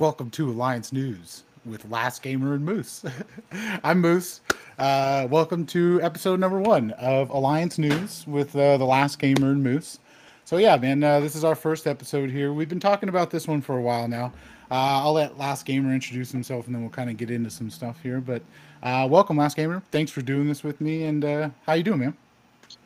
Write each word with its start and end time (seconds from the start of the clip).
Welcome 0.00 0.30
to 0.30 0.48
Alliance 0.48 0.94
News 0.94 1.42
with 1.66 1.84
Last 1.90 2.22
Gamer 2.22 2.54
and 2.54 2.64
Moose. 2.64 3.04
I'm 3.84 4.00
Moose. 4.00 4.40
Uh, 4.78 5.28
welcome 5.30 5.66
to 5.66 6.00
episode 6.00 6.40
number 6.40 6.58
one 6.58 6.92
of 6.92 7.28
Alliance 7.28 7.76
News 7.76 8.26
with 8.26 8.56
uh, 8.56 8.78
the 8.78 8.84
Last 8.86 9.18
Gamer 9.18 9.50
and 9.50 9.62
Moose. 9.62 9.98
So 10.46 10.56
yeah, 10.56 10.74
man, 10.78 11.04
uh, 11.04 11.20
this 11.20 11.36
is 11.36 11.44
our 11.44 11.54
first 11.54 11.86
episode 11.86 12.30
here. 12.30 12.54
We've 12.54 12.66
been 12.66 12.80
talking 12.80 13.10
about 13.10 13.30
this 13.30 13.46
one 13.46 13.60
for 13.60 13.76
a 13.76 13.82
while 13.82 14.08
now. 14.08 14.32
Uh, 14.70 15.04
I'll 15.04 15.12
let 15.12 15.36
Last 15.36 15.66
Gamer 15.66 15.92
introduce 15.92 16.32
himself, 16.32 16.64
and 16.64 16.74
then 16.74 16.80
we'll 16.80 16.90
kind 16.90 17.10
of 17.10 17.18
get 17.18 17.30
into 17.30 17.50
some 17.50 17.68
stuff 17.68 18.00
here. 18.02 18.22
But 18.22 18.40
uh, 18.82 19.06
welcome, 19.10 19.36
Last 19.36 19.54
Gamer. 19.54 19.82
Thanks 19.90 20.10
for 20.10 20.22
doing 20.22 20.48
this 20.48 20.64
with 20.64 20.80
me. 20.80 21.04
And 21.04 21.26
uh, 21.26 21.50
how 21.66 21.74
you 21.74 21.82
doing, 21.82 21.98
man? 21.98 22.16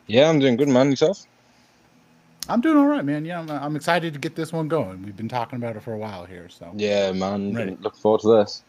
Yeah, 0.07 0.29
I'm 0.29 0.39
doing 0.39 0.57
good, 0.57 0.67
man. 0.67 0.89
Yourself? 0.89 1.25
I'm 2.47 2.61
doing 2.61 2.77
all 2.77 2.87
right, 2.87 3.03
man. 3.03 3.25
Yeah, 3.25 3.39
I'm, 3.39 3.49
I'm 3.49 3.75
excited 3.75 4.13
to 4.13 4.19
get 4.19 4.35
this 4.35 4.53
one 4.53 4.67
going. 4.67 5.03
We've 5.03 5.17
been 5.17 5.29
talking 5.29 5.57
about 5.57 5.75
it 5.75 5.83
for 5.83 5.93
a 5.93 5.97
while 5.97 6.25
here, 6.25 6.47
so 6.49 6.71
Yeah, 6.75 7.11
man. 7.11 7.53
Ready. 7.53 7.77
Looking 7.81 7.99
forward 7.99 8.21
to 8.21 8.37
this. 8.37 8.63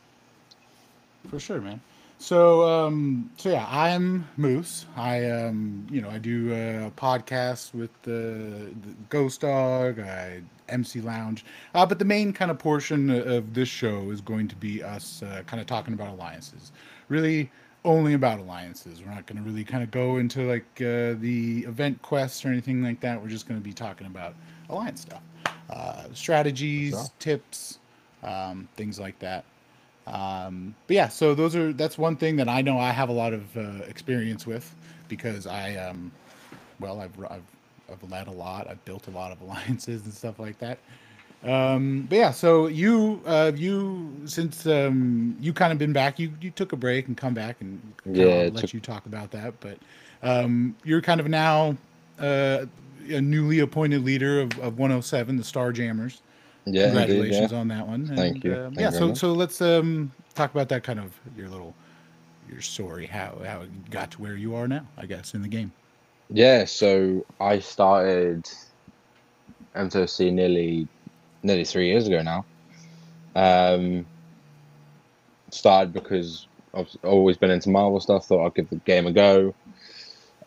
for 1.28 1.38
sure, 1.38 1.60
man. 1.60 1.80
So, 2.18 2.66
um, 2.66 3.30
so 3.36 3.50
yeah, 3.50 3.66
I'm 3.68 4.26
Moose. 4.38 4.86
I, 4.96 5.28
um, 5.30 5.86
you 5.90 6.00
know, 6.00 6.08
I 6.08 6.16
do 6.16 6.50
a 6.52 6.90
podcast 6.96 7.74
with 7.74 7.90
the, 8.02 8.72
the 8.82 8.94
Ghost 9.10 9.42
Dog, 9.42 10.00
I 10.00 10.40
MC 10.70 11.02
Lounge, 11.02 11.44
uh, 11.74 11.84
but 11.84 11.98
the 11.98 12.06
main 12.06 12.32
kind 12.32 12.50
of 12.50 12.58
portion 12.58 13.10
of 13.10 13.52
this 13.52 13.68
show 13.68 14.10
is 14.10 14.22
going 14.22 14.48
to 14.48 14.56
be 14.56 14.82
us 14.82 15.22
uh, 15.22 15.42
kind 15.46 15.60
of 15.60 15.66
talking 15.66 15.92
about 15.92 16.08
alliances. 16.08 16.72
Really, 17.08 17.50
only 17.86 18.14
about 18.14 18.38
alliances. 18.40 19.00
We're 19.02 19.14
not 19.14 19.26
going 19.26 19.38
to 19.42 19.48
really 19.48 19.64
kind 19.64 19.82
of 19.82 19.90
go 19.90 20.18
into 20.18 20.42
like 20.48 20.64
uh, 20.80 21.14
the 21.20 21.64
event 21.66 22.02
quests 22.02 22.44
or 22.44 22.48
anything 22.48 22.82
like 22.82 23.00
that. 23.00 23.20
We're 23.22 23.28
just 23.28 23.48
going 23.48 23.58
to 23.60 23.64
be 23.64 23.72
talking 23.72 24.06
about 24.06 24.34
alliance 24.68 25.00
stuff, 25.02 25.22
uh, 25.70 26.04
strategies, 26.12 26.92
Sure. 26.92 27.04
tips, 27.18 27.78
um, 28.22 28.68
things 28.76 29.00
like 29.00 29.18
that. 29.20 29.44
Um, 30.06 30.74
but 30.86 30.94
yeah, 30.94 31.08
so 31.08 31.34
those 31.34 31.56
are 31.56 31.72
that's 31.72 31.98
one 31.98 32.16
thing 32.16 32.36
that 32.36 32.48
I 32.48 32.62
know 32.62 32.78
I 32.78 32.90
have 32.90 33.08
a 33.08 33.12
lot 33.12 33.32
of 33.32 33.56
uh, 33.56 33.82
experience 33.88 34.46
with 34.46 34.74
because 35.08 35.46
I, 35.46 35.76
um, 35.76 36.12
well, 36.80 37.00
I've, 37.00 37.18
I've 37.24 37.42
I've 37.90 38.10
led 38.10 38.26
a 38.26 38.32
lot, 38.32 38.68
I've 38.68 38.84
built 38.84 39.06
a 39.08 39.10
lot 39.10 39.32
of 39.32 39.40
alliances 39.44 40.04
and 40.04 40.12
stuff 40.12 40.38
like 40.38 40.58
that. 40.58 40.78
Um, 41.44 42.06
but 42.08 42.16
yeah, 42.18 42.30
so 42.32 42.66
you 42.66 43.20
uh, 43.26 43.52
you 43.54 44.10
since 44.24 44.66
um, 44.66 45.36
you 45.40 45.52
kind 45.52 45.72
of 45.72 45.78
been 45.78 45.92
back, 45.92 46.18
you 46.18 46.32
you 46.40 46.50
took 46.50 46.72
a 46.72 46.76
break 46.76 47.06
and 47.08 47.16
come 47.16 47.34
back 47.34 47.60
and 47.60 47.80
Yeah, 48.04 48.48
let 48.52 48.56
took- 48.56 48.74
you 48.74 48.80
talk 48.80 49.06
about 49.06 49.30
that. 49.32 49.54
But 49.60 49.78
um, 50.22 50.74
you're 50.84 51.02
kind 51.02 51.20
of 51.20 51.28
now 51.28 51.76
uh, 52.18 52.66
a 53.10 53.20
newly 53.20 53.60
appointed 53.60 54.02
leader 54.04 54.40
of, 54.40 54.58
of 54.58 54.78
107, 54.78 55.36
the 55.36 55.44
Star 55.44 55.70
Jammers 55.72 56.22
Yeah, 56.64 56.84
indeed, 56.86 56.94
congratulations 56.96 57.52
yeah. 57.52 57.58
on 57.58 57.68
that 57.68 57.86
one. 57.86 58.06
Thank 58.06 58.42
you. 58.42 58.54
Thank 58.54 58.80
yeah, 58.80 58.90
you 58.90 58.92
so 58.98 59.08
much. 59.08 59.18
so 59.18 59.32
let's 59.32 59.60
um 59.60 60.10
talk 60.34 60.50
about 60.52 60.68
that 60.70 60.82
kind 60.82 60.98
of 60.98 61.12
your 61.36 61.48
little 61.48 61.74
your 62.50 62.60
story, 62.60 63.06
how 63.06 63.38
how 63.44 63.60
it 63.60 63.90
got 63.90 64.10
to 64.12 64.22
where 64.22 64.36
you 64.36 64.54
are 64.56 64.66
now, 64.66 64.86
I 64.98 65.06
guess, 65.06 65.34
in 65.34 65.42
the 65.42 65.48
game. 65.48 65.70
Yeah, 66.30 66.64
so 66.64 67.24
I 67.40 67.60
started 67.60 68.48
MCOC 69.76 70.32
nearly 70.32 70.88
nearly 71.46 71.64
three 71.64 71.88
years 71.88 72.06
ago 72.06 72.22
now. 72.22 72.44
Um, 73.34 74.06
started 75.50 75.92
because 75.92 76.46
I've 76.74 76.88
always 77.04 77.36
been 77.36 77.50
into 77.50 77.70
Marvel 77.70 78.00
stuff. 78.00 78.26
Thought 78.26 78.46
I'd 78.46 78.54
give 78.54 78.68
the 78.68 78.76
game 78.76 79.06
a 79.06 79.12
go. 79.12 79.54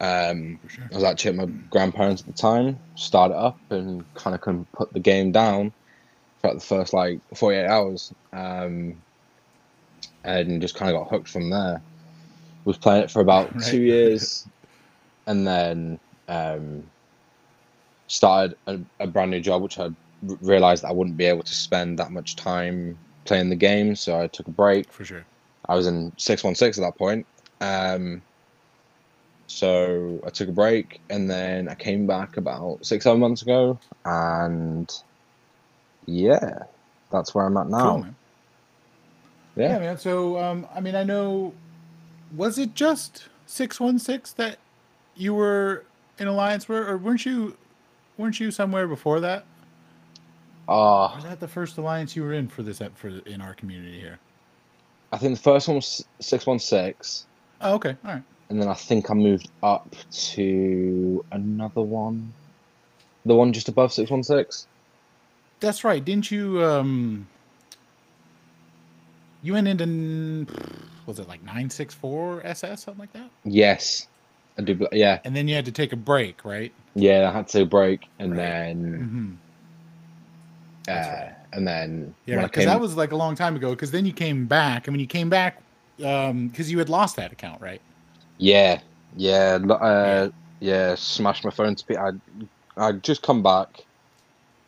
Um, 0.02 0.60
sure. 0.68 0.86
I 0.92 0.96
was 0.96 1.04
actually 1.04 1.32
at 1.32 1.48
my 1.48 1.54
grandparents 1.70 2.22
at 2.22 2.28
the 2.28 2.34
time. 2.34 2.80
Started 2.96 3.36
up 3.36 3.58
and 3.70 4.04
kind 4.14 4.36
of 4.36 4.42
couldn't 4.42 4.72
put 4.74 4.94
the 4.94 5.00
game 5.00 5.32
down 5.32 5.72
for 6.42 6.54
the 6.54 6.60
first 6.60 6.94
like 6.94 7.20
48 7.36 7.66
hours. 7.66 8.14
Um, 8.34 8.96
and 10.24 10.62
just 10.62 10.76
kind 10.76 10.94
of 10.94 11.02
got 11.02 11.10
hooked 11.10 11.30
from 11.30 11.50
there. 11.50 11.82
Was 12.66 12.78
playing 12.78 13.04
it 13.04 13.12
for 13.12 13.22
about 13.22 13.54
Right. 13.56 13.64
two 13.64 13.82
years, 13.82 14.48
and 15.28 15.48
then 15.48 16.00
um, 16.28 16.84
started 18.08 18.58
a, 18.68 18.80
a 19.00 19.08
brand 19.08 19.32
new 19.32 19.40
job, 19.40 19.62
which 19.62 19.80
I 19.80 19.90
realized 20.22 20.86
I 20.86 20.92
wouldn't 20.92 21.18
be 21.18 21.26
able 21.26 21.44
to 21.44 21.54
spend 21.54 22.00
that 22.00 22.12
much 22.12 22.36
time 22.36 22.98
playing 23.26 23.50
the 23.50 23.56
game. 23.56 23.96
So 23.96 24.20
I 24.20 24.28
took 24.28 24.48
a 24.48 24.52
break. 24.52 24.92
For 24.92 25.06
sure. 25.06 25.26
I 25.68 25.76
was 25.76 25.88
in 25.88 26.12
616 26.18 26.84
at 26.84 26.88
that 26.88 26.98
point. 26.98 27.26
Um, 27.62 28.22
so 29.50 30.22
I 30.26 30.30
took 30.30 30.48
a 30.48 30.52
break 30.52 31.02
and 31.10 31.30
then 31.30 31.68
I 31.68 31.76
came 31.76 32.06
back 32.06 32.38
about 32.38 32.86
six, 32.86 33.04
seven 33.04 33.20
months 33.20 33.42
ago. 33.42 33.80
And 34.06 34.90
yeah, 36.06 36.60
that's 37.12 37.34
where 37.34 37.46
I'm 37.46 37.58
at 37.58 37.68
now. 37.68 37.96
Cool. 37.96 38.08
Yeah. 39.56 39.70
Yeah. 39.70 39.80
man. 39.80 39.98
So 39.98 40.38
um 40.38 40.68
I 40.74 40.80
mean 40.80 40.96
I 40.96 41.04
know 41.04 41.54
was 42.36 42.60
it 42.60 42.76
just 42.76 43.28
616 43.48 44.36
that 44.38 44.60
you 45.16 45.34
were 45.34 45.84
in 46.20 46.28
alliance 46.28 46.70
with 46.70 46.88
or 46.88 46.98
weren't 46.98 47.26
you 47.26 47.58
weren't 48.18 48.40
you 48.40 48.52
somewhere 48.52 48.88
before 48.88 49.20
that? 49.20 49.46
Uh, 50.70 51.12
was 51.16 51.24
that 51.24 51.40
the 51.40 51.48
first 51.48 51.80
alliance 51.80 52.16
you 52.16 52.22
were 52.22 52.34
in 52.34 52.48
for 52.48 52.62
this 52.62 52.80
for 52.94 53.08
in 53.26 53.42
our 53.42 53.56
community 53.56 54.00
here? 54.00 54.20
I 55.12 55.18
think 55.18 55.36
the 55.36 55.42
first 55.42 55.68
one 55.68 55.78
was 55.78 56.06
616. 56.20 57.26
Oh, 57.62 57.74
okay. 57.74 57.98
All 58.06 58.12
right. 58.14 58.24
And 58.50 58.62
then 58.62 58.68
I 58.68 58.76
think 58.76 59.10
I 59.10 59.16
moved 59.16 59.50
up 59.64 59.96
to 60.12 61.26
another 61.32 61.82
one. 61.82 62.32
The 63.26 63.34
one 63.34 63.52
just 63.52 63.68
above 63.68 63.92
616. 63.92 64.70
That's 65.60 65.84
right. 65.84 66.06
Didn't 66.06 66.30
you 66.30 66.64
um 66.64 67.28
you 69.42 69.54
went 69.54 69.68
into 69.68 70.46
was 71.08 71.18
it 71.18 71.28
like 71.28 71.42
964 71.42 72.46
SS 72.46 72.84
something 72.84 73.00
like 73.00 73.14
that? 73.14 73.30
Yes. 73.44 74.08
I 74.58 74.62
do. 74.62 74.88
Yeah. 74.92 75.20
And 75.26 75.36
then 75.36 75.48
you 75.48 75.56
had 75.56 75.66
to 75.66 75.72
take 75.72 75.94
a 75.94 75.98
break, 75.98 76.46
right? 76.46 76.72
Yeah. 76.94 77.28
I 77.30 77.34
had 77.34 77.48
to 77.50 77.66
break 77.66 78.08
and 78.20 78.32
Right. 78.32 78.38
then. 78.38 79.40
Mhm. 79.40 79.49
That's 80.94 81.08
Uh, 81.08 81.12
right. 81.12 81.36
and 81.54 81.68
then 81.68 82.16
Yeah, 82.26 82.44
because 82.46 82.66
came, 82.66 82.66
that 82.66 82.80
was 82.80 82.96
like 82.96 83.12
a 83.12 83.16
long 83.16 83.36
time 83.36 83.56
ago. 83.56 83.72
Because 83.72 83.92
then 83.92 84.06
you 84.06 84.14
came 84.14 84.48
back, 84.48 84.88
and 84.88 84.94
when 84.94 85.00
you 85.02 85.08
came 85.08 85.30
back, 85.30 85.64
because 85.98 86.72
you 86.72 86.80
had 86.80 86.90
lost 86.90 87.16
that 87.18 87.32
account, 87.32 87.62
right? 87.62 87.82
yeah, 88.38 88.82
yeah, 89.16 89.58
uh, 89.70 90.30
yeah, 90.60 90.96
smashed 90.96 91.44
my 91.46 91.52
phone 91.52 91.76
to 91.76 91.86
pe- 91.86 91.96
I, 91.98 92.12
I 92.78 92.92
just 92.94 93.22
come 93.22 93.44
back, 93.44 93.70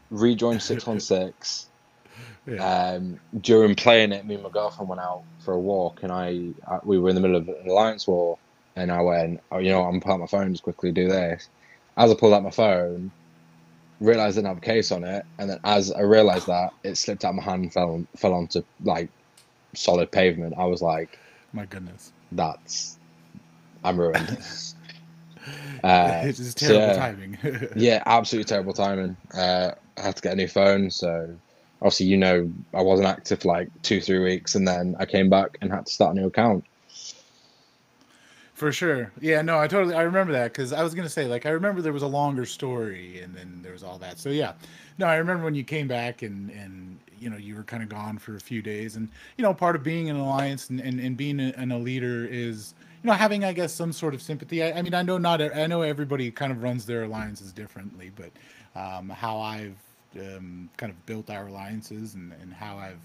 rejoined 0.09 0.61
six 0.63 0.85
one 0.87 0.99
six. 0.99 1.69
Yeah. 2.45 2.65
Um, 2.65 3.19
during 3.39 3.75
playing 3.75 4.13
it, 4.13 4.25
me 4.25 4.35
and 4.35 4.43
my 4.43 4.49
girlfriend 4.49 4.89
went 4.89 5.01
out 5.01 5.25
for 5.39 5.53
a 5.55 5.59
walk, 5.61 6.01
and 6.03 6.11
I, 6.11 6.53
I 6.67 6.79
we 6.83 6.99
were 6.99 7.09
in 7.09 7.15
the 7.15 7.21
middle 7.21 7.37
of 7.37 7.47
an 7.47 7.67
alliance 7.69 8.07
war, 8.07 8.39
and 8.75 8.91
I 8.91 9.01
went, 9.01 9.41
oh, 9.51 9.59
you 9.59 9.71
know, 9.71 9.81
what, 9.83 9.89
I'm 9.89 10.11
out 10.11 10.19
my 10.19 10.27
phone, 10.27 10.53
just 10.53 10.63
quickly 10.63 10.91
do 10.91 11.09
this. 11.09 11.49
As 11.97 12.11
I 12.11 12.15
pulled 12.15 12.33
out 12.33 12.43
my 12.43 12.51
phone, 12.51 13.13
realized 14.01 14.37
I 14.37 14.41
didn't 14.41 14.55
have 14.55 14.57
a 14.57 14.61
case 14.61 14.91
on 14.91 15.03
it, 15.03 15.25
and 15.37 15.49
then 15.49 15.59
as 15.63 15.91
I 15.91 16.01
realized 16.01 16.47
that, 16.47 16.73
it 16.83 16.95
slipped 16.95 17.23
out 17.23 17.29
of 17.29 17.35
my 17.35 17.43
hand, 17.43 17.63
and 17.63 17.73
fell 17.73 18.05
fell 18.17 18.33
onto 18.33 18.63
like 18.83 19.09
solid 19.73 20.11
pavement. 20.11 20.55
I 20.57 20.65
was 20.65 20.81
like, 20.81 21.17
My 21.53 21.65
goodness, 21.65 22.11
that's 22.31 22.97
I'm 23.83 23.99
ruined. 23.99 24.37
uh, 25.83 26.21
it's 26.25 26.37
just 26.37 26.59
so 26.59 26.67
terrible 26.67 26.87
yeah. 26.87 26.97
timing. 26.97 27.37
yeah, 27.75 28.03
absolutely 28.05 28.49
terrible 28.49 28.73
timing. 28.73 29.15
Uh, 29.33 29.71
I 29.97 30.01
had 30.01 30.15
to 30.15 30.21
get 30.21 30.33
a 30.33 30.35
new 30.35 30.47
phone, 30.47 30.89
so 30.89 31.33
obviously 31.81 32.07
you 32.07 32.17
know 32.17 32.51
I 32.73 32.81
wasn't 32.81 33.07
active 33.07 33.41
for 33.41 33.47
like 33.47 33.69
two, 33.81 34.01
three 34.01 34.19
weeks, 34.19 34.55
and 34.55 34.67
then 34.67 34.95
I 34.99 35.05
came 35.05 35.29
back 35.29 35.57
and 35.61 35.71
had 35.71 35.85
to 35.85 35.91
start 35.91 36.15
a 36.15 36.19
new 36.19 36.27
account. 36.27 36.65
For 38.61 38.71
sure. 38.71 39.11
Yeah, 39.19 39.41
no, 39.41 39.57
I 39.57 39.67
totally 39.67 39.95
I 39.95 40.03
remember 40.03 40.33
that 40.33 40.53
because 40.53 40.71
I 40.71 40.83
was 40.83 40.93
gonna 40.93 41.09
say 41.09 41.25
like 41.25 41.47
I 41.47 41.49
remember 41.49 41.81
there 41.81 41.93
was 41.93 42.03
a 42.03 42.07
longer 42.07 42.45
story 42.45 43.19
and 43.19 43.33
then 43.33 43.59
there 43.63 43.71
was 43.71 43.81
all 43.81 43.97
that. 43.97 44.19
So 44.19 44.29
yeah, 44.29 44.53
no, 44.99 45.07
I 45.07 45.15
remember 45.15 45.45
when 45.45 45.55
you 45.55 45.63
came 45.63 45.87
back 45.87 46.21
and 46.21 46.51
and 46.51 46.99
you 47.17 47.31
know 47.31 47.37
you 47.37 47.55
were 47.55 47.63
kind 47.63 47.81
of 47.81 47.89
gone 47.89 48.19
for 48.19 48.35
a 48.35 48.39
few 48.39 48.61
days 48.61 48.97
and 48.97 49.09
you 49.35 49.41
know 49.41 49.51
part 49.51 49.75
of 49.75 49.81
being 49.81 50.11
an 50.11 50.15
alliance 50.15 50.69
and 50.69 50.79
and, 50.79 50.99
and 50.99 51.17
being 51.17 51.39
a, 51.39 51.51
an 51.57 51.71
a 51.71 51.79
leader 51.79 52.27
is 52.27 52.75
you 53.03 53.07
know 53.07 53.13
having 53.13 53.43
I 53.43 53.51
guess 53.51 53.73
some 53.73 53.91
sort 53.91 54.13
of 54.13 54.21
sympathy. 54.21 54.61
I, 54.61 54.77
I 54.77 54.83
mean 54.83 54.93
I 54.93 55.01
know 55.01 55.17
not 55.17 55.41
I 55.41 55.65
know 55.65 55.81
everybody 55.81 56.29
kind 56.29 56.51
of 56.51 56.61
runs 56.61 56.85
their 56.85 57.05
alliances 57.05 57.51
differently, 57.51 58.11
but 58.15 58.29
um, 58.79 59.09
how 59.09 59.39
I've 59.39 59.79
um, 60.19 60.69
kind 60.77 60.91
of 60.91 61.03
built 61.07 61.31
our 61.31 61.47
alliances 61.47 62.13
and 62.13 62.31
and 62.39 62.53
how 62.53 62.77
I've 62.77 63.01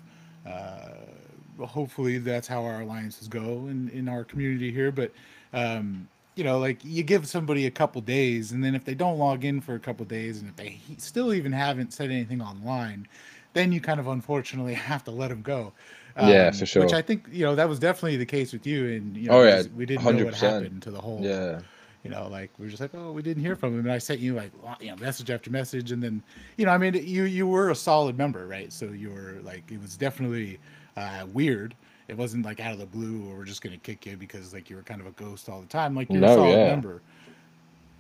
uh, 0.47 1.64
hopefully 1.64 2.19
that's 2.19 2.47
how 2.47 2.62
our 2.62 2.82
alliances 2.82 3.26
go 3.26 3.69
in 3.69 3.88
in 3.94 4.06
our 4.06 4.23
community 4.23 4.70
here, 4.70 4.93
but 4.93 5.11
um, 5.56 6.08
you 6.37 6.44
know, 6.44 6.61
like 6.61 6.85
you 6.85 7.05
give 7.05 7.26
somebody 7.29 7.67
a 7.67 7.73
couple 7.73 8.03
days, 8.03 8.53
and 8.53 8.64
then 8.64 8.76
if 8.76 8.85
they 8.85 8.94
don't 8.94 9.19
log 9.19 9.44
in 9.44 9.61
for 9.62 9.75
a 9.76 9.81
couple 9.81 10.06
days, 10.06 10.41
and 10.41 10.50
if 10.50 10.56
they 10.56 10.81
still 10.99 11.35
even 11.35 11.53
haven't 11.53 11.94
said 11.94 12.11
anything 12.12 12.43
online, 12.43 13.08
then 13.55 13.73
you 13.73 13.81
kind 13.81 14.00
of 14.00 14.08
unfortunately 14.08 14.75
have 14.76 15.05
to 15.05 15.12
let 15.12 15.29
them 15.31 15.43
go. 15.43 15.73
Yeah, 16.19 16.50
Um, 16.50 16.53
for 16.53 16.67
sure. 16.67 16.76
Which 16.76 16.94
I 16.94 17.03
think 17.03 17.26
you 17.32 17.44
know 17.44 17.56
that 17.56 17.69
was 17.69 17.81
definitely 17.81 18.19
the 18.19 18.26
case 18.26 18.53
with 18.53 18.67
you, 18.67 18.87
and 18.94 19.17
you 19.17 19.31
know, 19.31 19.37
Oh, 19.37 19.44
yeah, 19.44 19.62
we 19.75 19.87
didn't 19.87 20.08
know 20.08 20.20
what 20.20 20.35
happened 20.35 20.82
to 20.85 20.91
the 20.91 21.00
whole 21.00 21.37
Yeah, 21.37 21.62
you 22.05 22.11
know, 22.11 22.29
like 22.29 22.50
we 22.59 22.67
are 22.67 22.70
just 22.70 22.81
like, 22.81 22.94
oh, 22.94 23.12
we 23.12 23.23
didn't 23.23 23.43
hear 23.43 23.56
from 23.56 23.75
him, 23.75 23.81
and 23.81 23.93
I 23.93 23.99
sent 23.99 24.20
you 24.20 24.35
like, 24.35 24.52
you 24.81 24.88
know, 24.91 24.97
message 24.97 25.31
after 25.31 25.50
message, 25.50 25.93
and 25.93 26.02
then, 26.02 26.23
you 26.56 26.67
know, 26.67 26.73
I 26.73 26.79
mean, 26.79 26.94
you 26.94 27.25
you 27.25 27.47
were 27.49 27.70
a 27.70 27.75
solid 27.75 28.17
member, 28.19 28.47
right? 28.47 28.73
So 28.73 28.87
you 28.87 29.11
were 29.11 29.41
like, 29.43 29.70
it 29.73 29.81
was 29.81 29.97
definitely 29.97 30.61
uh, 30.97 31.26
weird. 31.32 31.75
It 32.08 32.17
wasn't 32.17 32.44
like 32.44 32.61
out 32.61 32.73
of 32.73 32.79
the 32.79 32.87
blue, 32.87 33.29
or 33.29 33.38
we're 33.38 33.44
just 33.44 33.62
gonna 33.62 33.79
kick 33.79 34.06
you 34.06 34.17
because 34.17 34.53
like 34.55 34.70
you 34.70 34.76
were 34.76 34.82
kind 34.82 35.00
of 35.00 35.06
a 35.06 35.12
ghost 35.12 35.49
all 35.49 35.61
the 35.61 35.67
time. 35.67 35.94
Like 35.94 36.11
you're 36.11 36.20
no, 36.20 36.32
a 36.32 36.35
solid 36.35 36.50
yeah. 36.50 36.67
member. 36.69 37.03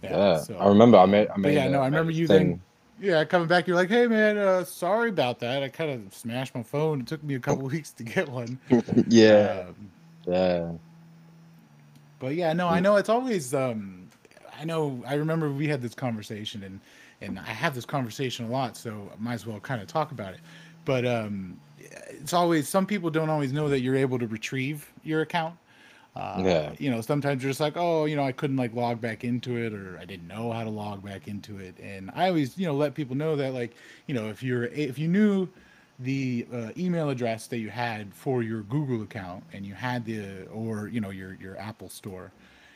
Yeah, 0.02 0.10
yeah. 0.10 0.38
So, 0.38 0.56
I 0.56 0.68
remember. 0.68 0.98
I 0.98 1.06
made. 1.06 1.28
I 1.28 1.36
made. 1.36 1.54
yeah, 1.54 1.64
a, 1.64 1.70
no, 1.70 1.80
I 1.80 1.86
remember 1.86 2.12
you 2.12 2.26
thing. 2.26 2.48
then. 2.48 2.60
Yeah, 2.98 3.24
coming 3.24 3.48
back, 3.48 3.66
you're 3.66 3.76
like, 3.76 3.88
"Hey, 3.88 4.06
man, 4.06 4.38
uh, 4.38 4.64
sorry 4.64 5.10
about 5.10 5.40
that. 5.40 5.62
I 5.62 5.68
kind 5.68 5.90
of 5.90 6.14
smashed 6.14 6.54
my 6.54 6.62
phone. 6.62 7.00
It 7.00 7.06
took 7.06 7.22
me 7.22 7.34
a 7.34 7.40
couple 7.40 7.66
weeks 7.68 7.90
to 7.92 8.04
get 8.04 8.28
one." 8.28 8.58
yeah, 9.08 9.66
um, 9.68 9.90
yeah. 10.26 10.72
But 12.18 12.34
yeah, 12.36 12.52
no, 12.52 12.68
I 12.68 12.80
know 12.80 12.96
it's 12.96 13.08
always. 13.08 13.52
Um, 13.54 14.08
I 14.58 14.64
know. 14.64 15.02
I 15.06 15.14
remember 15.14 15.50
we 15.52 15.68
had 15.68 15.82
this 15.82 15.94
conversation, 15.94 16.62
and 16.62 16.80
and 17.20 17.38
I 17.38 17.50
have 17.50 17.74
this 17.74 17.84
conversation 17.84 18.46
a 18.46 18.48
lot, 18.50 18.76
so 18.76 19.10
I 19.12 19.22
might 19.22 19.34
as 19.34 19.46
well 19.46 19.60
kind 19.60 19.82
of 19.82 19.88
talk 19.88 20.12
about 20.12 20.34
it. 20.34 20.40
But 20.84 21.04
um, 21.06 21.58
it's 22.08 22.32
always 22.32 22.68
some 22.68 22.86
people 22.86 23.10
don't 23.10 23.30
always 23.30 23.52
know 23.52 23.68
that 23.68 23.80
you're 23.80 23.96
able 23.96 24.18
to 24.18 24.26
retrieve 24.26 24.90
your 25.02 25.22
account. 25.22 25.54
Uh, 26.14 26.42
yeah. 26.42 26.72
You 26.78 26.90
know, 26.90 27.02
sometimes 27.02 27.42
you're 27.42 27.50
just 27.50 27.60
like, 27.60 27.76
oh, 27.76 28.06
you 28.06 28.16
know, 28.16 28.24
I 28.24 28.32
couldn't 28.32 28.56
like 28.56 28.74
log 28.74 29.02
back 29.02 29.22
into 29.22 29.58
it, 29.58 29.74
or 29.74 29.98
I 30.00 30.06
didn't 30.06 30.26
know 30.26 30.50
how 30.50 30.64
to 30.64 30.70
log 30.70 31.04
back 31.04 31.28
into 31.28 31.58
it. 31.58 31.74
And 31.78 32.10
I 32.14 32.28
always, 32.28 32.56
you 32.56 32.66
know, 32.66 32.74
let 32.74 32.94
people 32.94 33.16
know 33.16 33.36
that, 33.36 33.52
like, 33.52 33.74
you 34.06 34.14
know, 34.14 34.30
if 34.30 34.42
you're 34.42 34.64
if 34.64 34.98
you 34.98 35.08
knew 35.08 35.48
the 35.98 36.46
uh, 36.52 36.70
email 36.76 37.10
address 37.10 37.46
that 37.48 37.58
you 37.58 37.70
had 37.70 38.12
for 38.14 38.42
your 38.42 38.62
Google 38.62 39.02
account 39.02 39.44
and 39.52 39.66
you 39.66 39.74
had 39.74 40.04
the 40.04 40.46
or 40.46 40.88
you 40.88 41.00
know 41.00 41.10
your 41.10 41.34
your 41.34 41.58
Apple 41.58 41.90
store, 41.90 42.32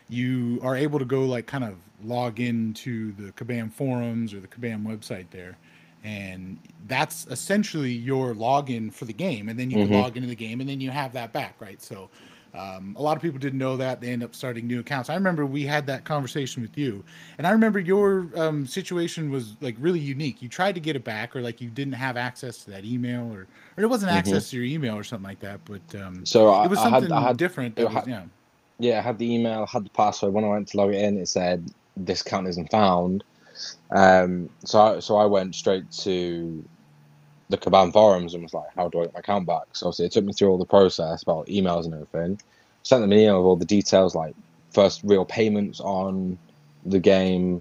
you 0.08 0.58
are 0.62 0.76
able 0.76 0.98
to 0.98 1.04
go 1.04 1.24
like 1.24 1.46
kind 1.46 1.64
of 1.64 1.76
log 2.04 2.40
into 2.40 3.12
the 3.12 3.32
Kabam 3.32 3.72
forums 3.72 4.34
or 4.34 4.40
the 4.40 4.48
Kabam 4.48 4.84
website 4.84 5.30
there, 5.30 5.56
and 6.04 6.58
that's 6.86 7.26
essentially 7.28 7.92
your 7.92 8.34
login 8.34 8.92
for 8.92 9.04
the 9.04 9.12
game. 9.12 9.48
And 9.48 9.58
then 9.58 9.70
you 9.70 9.78
mm-hmm. 9.78 9.92
can 9.92 10.02
log 10.02 10.16
into 10.16 10.28
the 10.28 10.34
game, 10.34 10.60
and 10.60 10.68
then 10.68 10.80
you 10.80 10.90
have 10.90 11.12
that 11.12 11.32
back, 11.32 11.56
right? 11.60 11.80
So 11.82 12.08
um, 12.54 12.96
a 12.98 13.02
lot 13.02 13.16
of 13.16 13.22
people 13.22 13.38
didn't 13.38 13.58
know 13.58 13.76
that. 13.76 14.00
They 14.00 14.08
end 14.08 14.24
up 14.24 14.34
starting 14.34 14.66
new 14.66 14.80
accounts. 14.80 15.08
I 15.08 15.14
remember 15.14 15.46
we 15.46 15.64
had 15.64 15.86
that 15.86 16.04
conversation 16.04 16.62
with 16.62 16.76
you, 16.76 17.04
and 17.38 17.46
I 17.46 17.50
remember 17.50 17.78
your 17.78 18.28
um, 18.34 18.66
situation 18.66 19.30
was 19.30 19.56
like 19.60 19.76
really 19.78 20.00
unique. 20.00 20.42
You 20.42 20.48
tried 20.48 20.74
to 20.74 20.80
get 20.80 20.96
it 20.96 21.04
back, 21.04 21.36
or 21.36 21.42
like 21.42 21.60
you 21.60 21.70
didn't 21.70 21.94
have 21.94 22.16
access 22.16 22.64
to 22.64 22.70
that 22.70 22.84
email, 22.84 23.32
or 23.32 23.46
or 23.76 23.84
it 23.84 23.86
wasn't 23.86 24.10
mm-hmm. 24.10 24.18
access 24.18 24.50
to 24.50 24.56
your 24.56 24.64
email 24.64 24.96
or 24.96 25.04
something 25.04 25.28
like 25.28 25.40
that. 25.40 25.60
But 25.64 26.00
um, 26.00 26.26
so 26.26 26.48
I, 26.48 26.64
it 26.64 26.70
was 26.70 26.80
something 26.80 27.12
I 27.12 27.16
had, 27.16 27.24
I 27.24 27.28
had, 27.28 27.36
different. 27.36 27.78
Was, 27.78 27.92
had, 27.92 28.06
yeah, 28.08 28.24
yeah, 28.78 28.98
I 28.98 29.02
had 29.02 29.18
the 29.18 29.32
email, 29.32 29.66
had 29.66 29.84
the 29.84 29.90
password. 29.90 30.32
When 30.32 30.44
I 30.44 30.48
went 30.48 30.68
to 30.68 30.76
log 30.76 30.92
it 30.92 31.02
in, 31.02 31.18
it 31.18 31.28
said 31.28 31.72
this 31.96 32.22
account 32.22 32.48
isn't 32.48 32.70
found. 32.70 33.22
Um, 33.90 34.50
so 34.64 34.80
I, 34.80 35.00
so 35.00 35.16
I 35.16 35.26
went 35.26 35.54
straight 35.54 35.90
to 35.92 36.64
the 37.48 37.58
Kabam 37.58 37.92
forums 37.92 38.34
and 38.34 38.42
was 38.42 38.54
like, 38.54 38.68
how 38.76 38.88
do 38.88 39.00
I 39.00 39.04
get 39.04 39.14
my 39.14 39.20
account 39.20 39.46
back? 39.46 39.64
So 39.72 39.86
obviously 39.86 40.06
it 40.06 40.12
took 40.12 40.24
me 40.24 40.32
through 40.32 40.48
all 40.48 40.58
the 40.58 40.64
process 40.64 41.22
about 41.22 41.46
emails 41.46 41.84
and 41.84 41.94
everything. 41.94 42.40
Sent 42.82 43.02
them 43.02 43.12
an 43.12 43.18
email 43.18 43.38
with 43.38 43.46
all 43.46 43.56
the 43.56 43.64
details, 43.64 44.14
like 44.14 44.34
first 44.72 45.02
real 45.04 45.24
payments 45.24 45.80
on 45.80 46.38
the 46.86 47.00
game, 47.00 47.60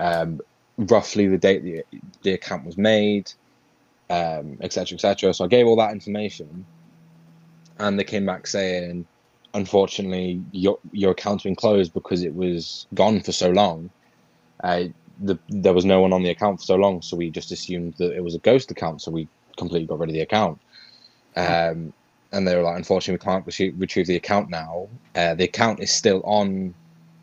um, 0.00 0.40
roughly 0.78 1.26
the 1.26 1.38
date 1.38 1.62
the, 1.62 1.84
the 2.22 2.32
account 2.32 2.64
was 2.64 2.78
made, 2.78 3.32
etc., 4.10 4.40
um, 4.40 4.58
etc. 4.60 5.28
Et 5.28 5.32
so 5.32 5.44
I 5.44 5.48
gave 5.48 5.66
all 5.66 5.76
that 5.76 5.92
information, 5.92 6.64
and 7.78 7.98
they 7.98 8.04
came 8.04 8.24
back 8.26 8.46
saying, 8.46 9.06
unfortunately, 9.54 10.40
your 10.52 10.78
your 10.92 11.10
account's 11.12 11.44
been 11.44 11.56
closed 11.56 11.92
because 11.92 12.22
it 12.22 12.34
was 12.34 12.86
gone 12.94 13.20
for 13.20 13.32
so 13.32 13.50
long. 13.50 13.90
Uh, 14.62 14.84
the 15.18 15.38
there 15.48 15.72
was 15.72 15.84
no 15.84 16.00
one 16.00 16.12
on 16.12 16.22
the 16.22 16.30
account 16.30 16.60
for 16.60 16.66
so 16.66 16.76
long, 16.76 17.02
so 17.02 17.16
we 17.16 17.30
just 17.30 17.52
assumed 17.52 17.94
that 17.98 18.14
it 18.14 18.22
was 18.22 18.34
a 18.34 18.38
ghost 18.38 18.70
account, 18.70 19.02
so 19.02 19.10
we 19.10 19.28
completely 19.56 19.86
got 19.86 19.98
rid 19.98 20.10
of 20.10 20.14
the 20.14 20.20
account. 20.20 20.60
Um, 21.36 21.92
and 22.32 22.46
they 22.46 22.56
were 22.56 22.62
like, 22.62 22.76
unfortunately, 22.76 23.14
we 23.24 23.30
can't 23.32 23.46
retrieve, 23.46 23.74
retrieve 23.78 24.06
the 24.06 24.16
account 24.16 24.50
now. 24.50 24.88
Uh, 25.14 25.34
the 25.34 25.44
account 25.44 25.80
is 25.80 25.90
still 25.90 26.22
on 26.24 26.74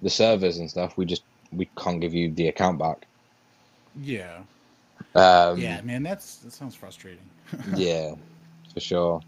the 0.02 0.10
servers 0.10 0.58
and 0.58 0.70
stuff. 0.70 0.98
We 0.98 1.06
just 1.06 1.24
we 1.52 1.70
can't 1.78 2.02
give 2.02 2.14
you 2.14 2.32
the 2.32 2.48
account 2.48 2.80
back. 2.80 3.06
Yeah. 4.02 4.40
Um, 5.16 5.60
yeah, 5.60 5.82
man, 5.82 6.04
that's 6.04 6.38
that 6.38 6.54
sounds 6.54 6.76
frustrating. 6.76 7.30
yeah, 7.76 8.16
for 8.74 8.80
sure. 8.80 9.22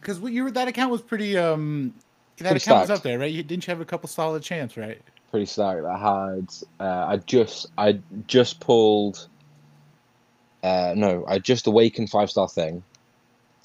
Because 0.00 0.20
you 0.20 0.50
that 0.50 0.68
account 0.68 0.90
was 0.92 1.02
pretty 1.02 1.36
um 1.36 1.94
that 2.38 2.50
account 2.50 2.60
stacked. 2.60 2.80
was 2.88 2.98
up 2.98 3.02
there, 3.02 3.18
right? 3.18 3.32
You, 3.32 3.42
didn't 3.42 3.66
you 3.66 3.70
have 3.70 3.80
a 3.80 3.84
couple 3.84 4.08
solid 4.08 4.42
champs, 4.42 4.76
right? 4.76 5.00
Pretty 5.34 5.46
stacked. 5.46 5.84
I 5.84 5.98
had 5.98 6.54
uh, 6.78 7.06
I 7.08 7.16
just 7.16 7.66
I 7.76 7.98
just 8.28 8.60
pulled 8.60 9.26
uh, 10.62 10.94
no, 10.96 11.24
I 11.26 11.40
just 11.40 11.66
awakened 11.66 12.08
five 12.08 12.30
star 12.30 12.48
thing, 12.48 12.84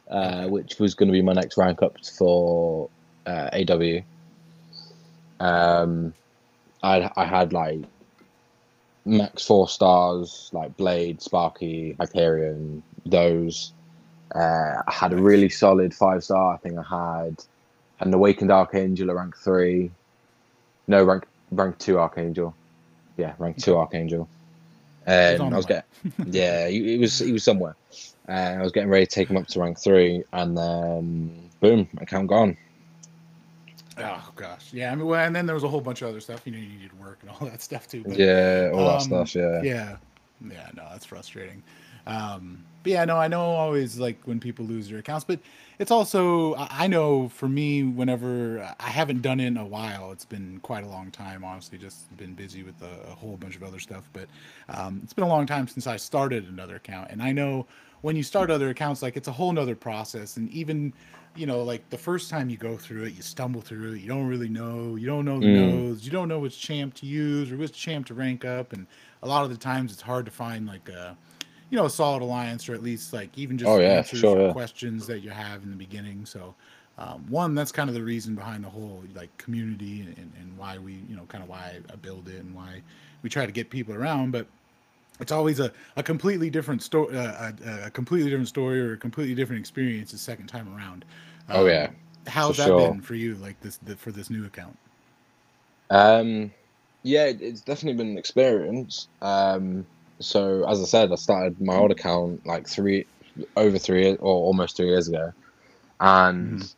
uh, 0.10 0.48
which 0.48 0.80
was 0.80 0.96
going 0.96 1.10
to 1.10 1.14
be 1.14 1.22
my 1.22 1.34
next 1.34 1.58
rank 1.58 1.84
up 1.84 2.04
for 2.18 2.90
uh, 3.28 3.52
AW. 3.54 4.00
Um, 5.40 6.16
I 6.82 7.12
I 7.16 7.26
had 7.26 7.54
like 7.54 7.82
max 9.06 9.46
four 9.46 9.70
stars 9.70 10.50
like 10.52 10.76
Blade, 10.76 11.22
Sparky, 11.22 11.96
Hyperion, 12.00 12.82
those. 13.06 13.74
Uh, 14.34 14.82
I 14.88 14.92
had 14.92 15.14
a 15.14 15.18
really 15.18 15.50
solid 15.50 15.94
five 15.94 16.24
star. 16.24 16.56
I 16.56 16.58
think 16.58 16.80
I 16.80 17.26
had 17.26 17.44
an 18.00 18.12
Awakened 18.12 18.52
Archangel 18.52 19.12
at 19.12 19.16
rank 19.16 19.38
three. 19.38 19.92
No, 20.88 21.04
rank 21.04 21.26
rank 21.52 21.78
two 21.78 22.00
Archangel. 22.00 22.56
Yeah, 23.18 23.34
rank 23.38 23.58
two 23.58 23.78
Archangel. 23.78 24.28
And 25.06 25.42
I 25.42 25.58
was 25.58 25.66
getting, 25.66 25.84
yeah, 26.28 26.68
he, 26.68 26.92
he, 26.92 26.98
was 26.98 27.18
he 27.20 27.32
was 27.32 27.44
somewhere. 27.44 27.76
And 28.28 28.60
I 28.60 28.64
was 28.64 28.72
getting 28.72 28.90
ready 28.90 29.06
to 29.06 29.12
take 29.12 29.30
him 29.30 29.38
up 29.38 29.48
to 29.48 29.60
rank 29.60 29.80
three, 29.80 30.24
and 30.34 30.58
then 30.58 31.50
boom, 31.60 31.88
account 32.00 32.28
gone. 32.28 32.58
Oh 33.98 34.32
gosh, 34.36 34.72
yeah. 34.72 34.92
I 34.92 34.96
mean, 34.96 35.08
well, 35.08 35.26
and 35.26 35.36
then 35.36 35.46
there 35.46 35.56
was 35.56 35.64
a 35.64 35.68
whole 35.68 35.82
bunch 35.82 36.02
of 36.02 36.10
other 36.10 36.20
stuff. 36.20 36.42
You 36.46 36.52
know, 36.52 36.60
you 36.60 36.70
needed 36.70 37.00
work 37.00 37.20
and 37.22 37.32
all 37.32 37.48
that 37.48 37.62
stuff 37.62 37.88
too. 37.88 38.04
But, 38.04 38.18
yeah, 38.18 38.72
all 38.74 38.88
um, 38.88 38.98
that 38.98 39.02
stuff. 39.02 39.36
Yeah. 39.36 39.62
Yeah, 39.64 39.98
yeah. 40.48 40.70
No, 40.76 40.84
that's 40.92 41.06
frustrating. 41.06 41.64
Um, 42.10 42.66
but 42.82 42.92
yeah, 42.92 43.06
no, 43.06 43.18
I 43.18 43.28
know 43.28 43.42
always 43.42 44.00
like 44.00 44.20
when 44.26 44.40
people 44.40 44.66
lose 44.66 44.90
their 44.90 45.00
accounts, 45.00 45.26
but 45.26 45.40
it's 45.80 45.92
also 45.92 46.56
I 46.58 46.88
know 46.88 47.30
for 47.30 47.48
me 47.48 47.84
whenever 47.84 48.74
I 48.80 48.90
haven't 48.90 49.22
done 49.22 49.40
it 49.40 49.48
in 49.48 49.58
a 49.58 49.66
while. 49.66 50.12
It's 50.12 50.26
been 50.26 50.60
quite 50.62 50.84
a 50.84 50.88
long 50.88 51.12
time. 51.12 51.44
Honestly, 51.44 51.78
just 51.78 52.16
been 52.18 52.34
busy 52.34 52.64
with 52.64 52.82
a, 52.82 53.12
a 53.12 53.16
whole 53.16 53.38
bunch 53.38 53.56
of 53.56 53.64
other 53.64 53.80
stuff. 53.80 54.10
But 54.14 54.28
um, 54.70 55.02
it's 55.04 55.14
been 55.14 55.26
a 55.26 55.30
long 55.30 55.46
time 55.46 55.68
since 55.68 55.88
I 55.88 55.98
started 55.98 56.48
another 56.48 56.78
account, 56.78 57.12
and 57.12 57.22
I 57.22 57.32
know 57.32 57.68
when 58.02 58.16
you 58.16 58.24
start 58.24 58.50
other 58.50 58.70
accounts, 58.70 59.02
like 59.02 59.18
it's 59.18 59.28
a 59.28 59.34
whole 59.34 59.52
nother 59.52 59.76
process. 59.76 60.38
And 60.38 60.50
even 60.52 60.94
you 61.36 61.46
know, 61.46 61.64
like 61.64 61.90
the 61.90 61.98
first 61.98 62.30
time 62.30 62.50
you 62.50 62.58
go 62.58 62.76
through 62.76 63.04
it, 63.04 63.14
you 63.14 63.22
stumble 63.22 63.62
through 63.62 63.94
it. 63.94 64.02
You 64.02 64.08
don't 64.08 64.28
really 64.28 64.50
know. 64.50 64.96
You 64.96 65.06
don't 65.06 65.26
know 65.26 65.40
the 65.40 65.46
mm. 65.46 65.74
nodes. 65.74 66.06
You 66.06 66.12
don't 66.12 66.28
know 66.28 66.40
which 66.40 66.60
champ 66.60 66.96
to 66.96 67.06
use 67.06 67.52
or 67.52 67.58
which 67.58 67.74
champ 67.74 68.08
to 68.08 68.14
rank 68.14 68.46
up. 68.46 68.74
And 68.74 68.88
a 69.22 69.28
lot 69.28 69.44
of 69.44 69.52
the 69.52 69.58
times, 69.58 69.92
it's 69.92 70.02
hard 70.02 70.26
to 70.26 70.32
find 70.32 70.66
like 70.66 70.90
a 70.90 71.16
you 71.70 71.78
know, 71.78 71.86
a 71.86 71.90
solid 71.90 72.22
alliance 72.22 72.68
or 72.68 72.74
at 72.74 72.84
least 72.84 73.14
like 73.14 73.30
even 73.38 73.58
just 73.58 73.70
oh, 73.70 73.80
yeah, 73.80 73.98
answers 73.98 74.20
sure, 74.20 74.48
yeah. 74.48 74.52
questions 74.52 75.08
that 75.08 75.20
you 75.20 75.30
have 75.30 75.64
in 75.64 75.70
the 75.70 75.76
beginning. 75.76 76.26
So, 76.26 76.56
um, 76.98 77.26
one, 77.30 77.56
that's 77.56 77.72
kind 77.72 77.90
of 77.90 77.96
the 77.96 78.04
reason 78.04 78.36
behind 78.36 78.64
the 78.64 78.70
whole 78.70 79.04
like 79.16 79.36
community 79.38 80.02
and, 80.02 80.32
and 80.40 80.58
why 80.58 80.78
we, 80.78 80.94
you 81.08 81.16
know, 81.16 81.24
kind 81.28 81.44
of 81.44 81.50
why 81.50 81.80
I 81.92 81.96
build 81.96 82.28
it 82.28 82.38
and 82.38 82.56
why 82.56 82.82
we 83.22 83.30
try 83.30 83.46
to 83.46 83.52
get 83.52 83.70
people 83.70 83.94
around. 83.94 84.32
But 84.32 84.48
it's 85.20 85.32
always 85.32 85.60
a, 85.60 85.72
a 85.96 86.04
completely 86.04 86.50
different 86.50 86.82
story, 86.82 87.16
uh, 87.16 87.52
a, 87.66 87.86
a, 87.86 87.90
completely 87.92 88.30
different 88.30 88.48
story 88.48 88.82
or 88.82 88.94
a 88.94 88.98
completely 88.98 89.36
different 89.36 89.60
experience 89.60 90.12
the 90.12 90.18
second 90.18 90.48
time 90.48 90.74
around. 90.76 91.06
Um, 91.50 91.58
oh 91.58 91.66
yeah. 91.68 91.92
How's 92.28 92.58
that 92.58 92.68
sure. 92.68 92.92
been 92.92 93.02
for 93.02 93.16
you? 93.16 93.36
Like 93.36 93.60
this, 93.62 93.78
the, 93.78 93.96
for 93.96 94.12
this 94.12 94.30
new 94.30 94.46
account? 94.46 94.78
Um, 95.90 96.52
yeah, 97.04 97.26
it's 97.26 97.62
definitely 97.62 97.98
been 97.98 98.12
an 98.12 98.18
experience. 98.18 99.08
Um, 99.22 99.86
so 100.20 100.68
as 100.70 100.82
I 100.82 100.86
said, 100.86 101.12
I 101.12 101.16
started 101.16 101.62
my 101.62 101.76
old 101.76 101.92
account 101.92 102.46
like 102.46 102.68
three 102.68 103.06
over 103.56 103.78
three 103.78 104.16
or 104.16 104.18
almost 104.18 104.76
three 104.76 104.88
years 104.88 105.08
ago, 105.08 105.32
and 106.00 106.62
mm. 106.62 106.74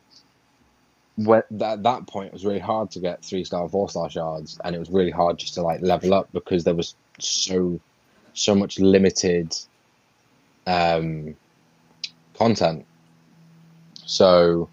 when, 1.16 1.42
at 1.60 1.82
that 1.82 2.06
point 2.06 2.28
it 2.28 2.32
was 2.32 2.44
really 2.44 2.60
hard 2.60 2.90
to 2.92 3.00
get 3.00 3.24
three 3.24 3.44
star, 3.44 3.68
four 3.68 3.88
star 3.88 4.08
shards, 4.08 4.58
and 4.64 4.76
it 4.76 4.78
was 4.78 4.90
really 4.90 5.10
hard 5.10 5.38
just 5.38 5.54
to 5.54 5.62
like 5.62 5.82
level 5.82 6.14
up 6.14 6.30
because 6.32 6.64
there 6.64 6.74
was 6.74 6.94
so 7.18 7.80
so 8.34 8.54
much 8.54 8.78
limited 8.78 9.56
um, 10.66 11.34
content. 12.34 12.86
So 14.04 14.68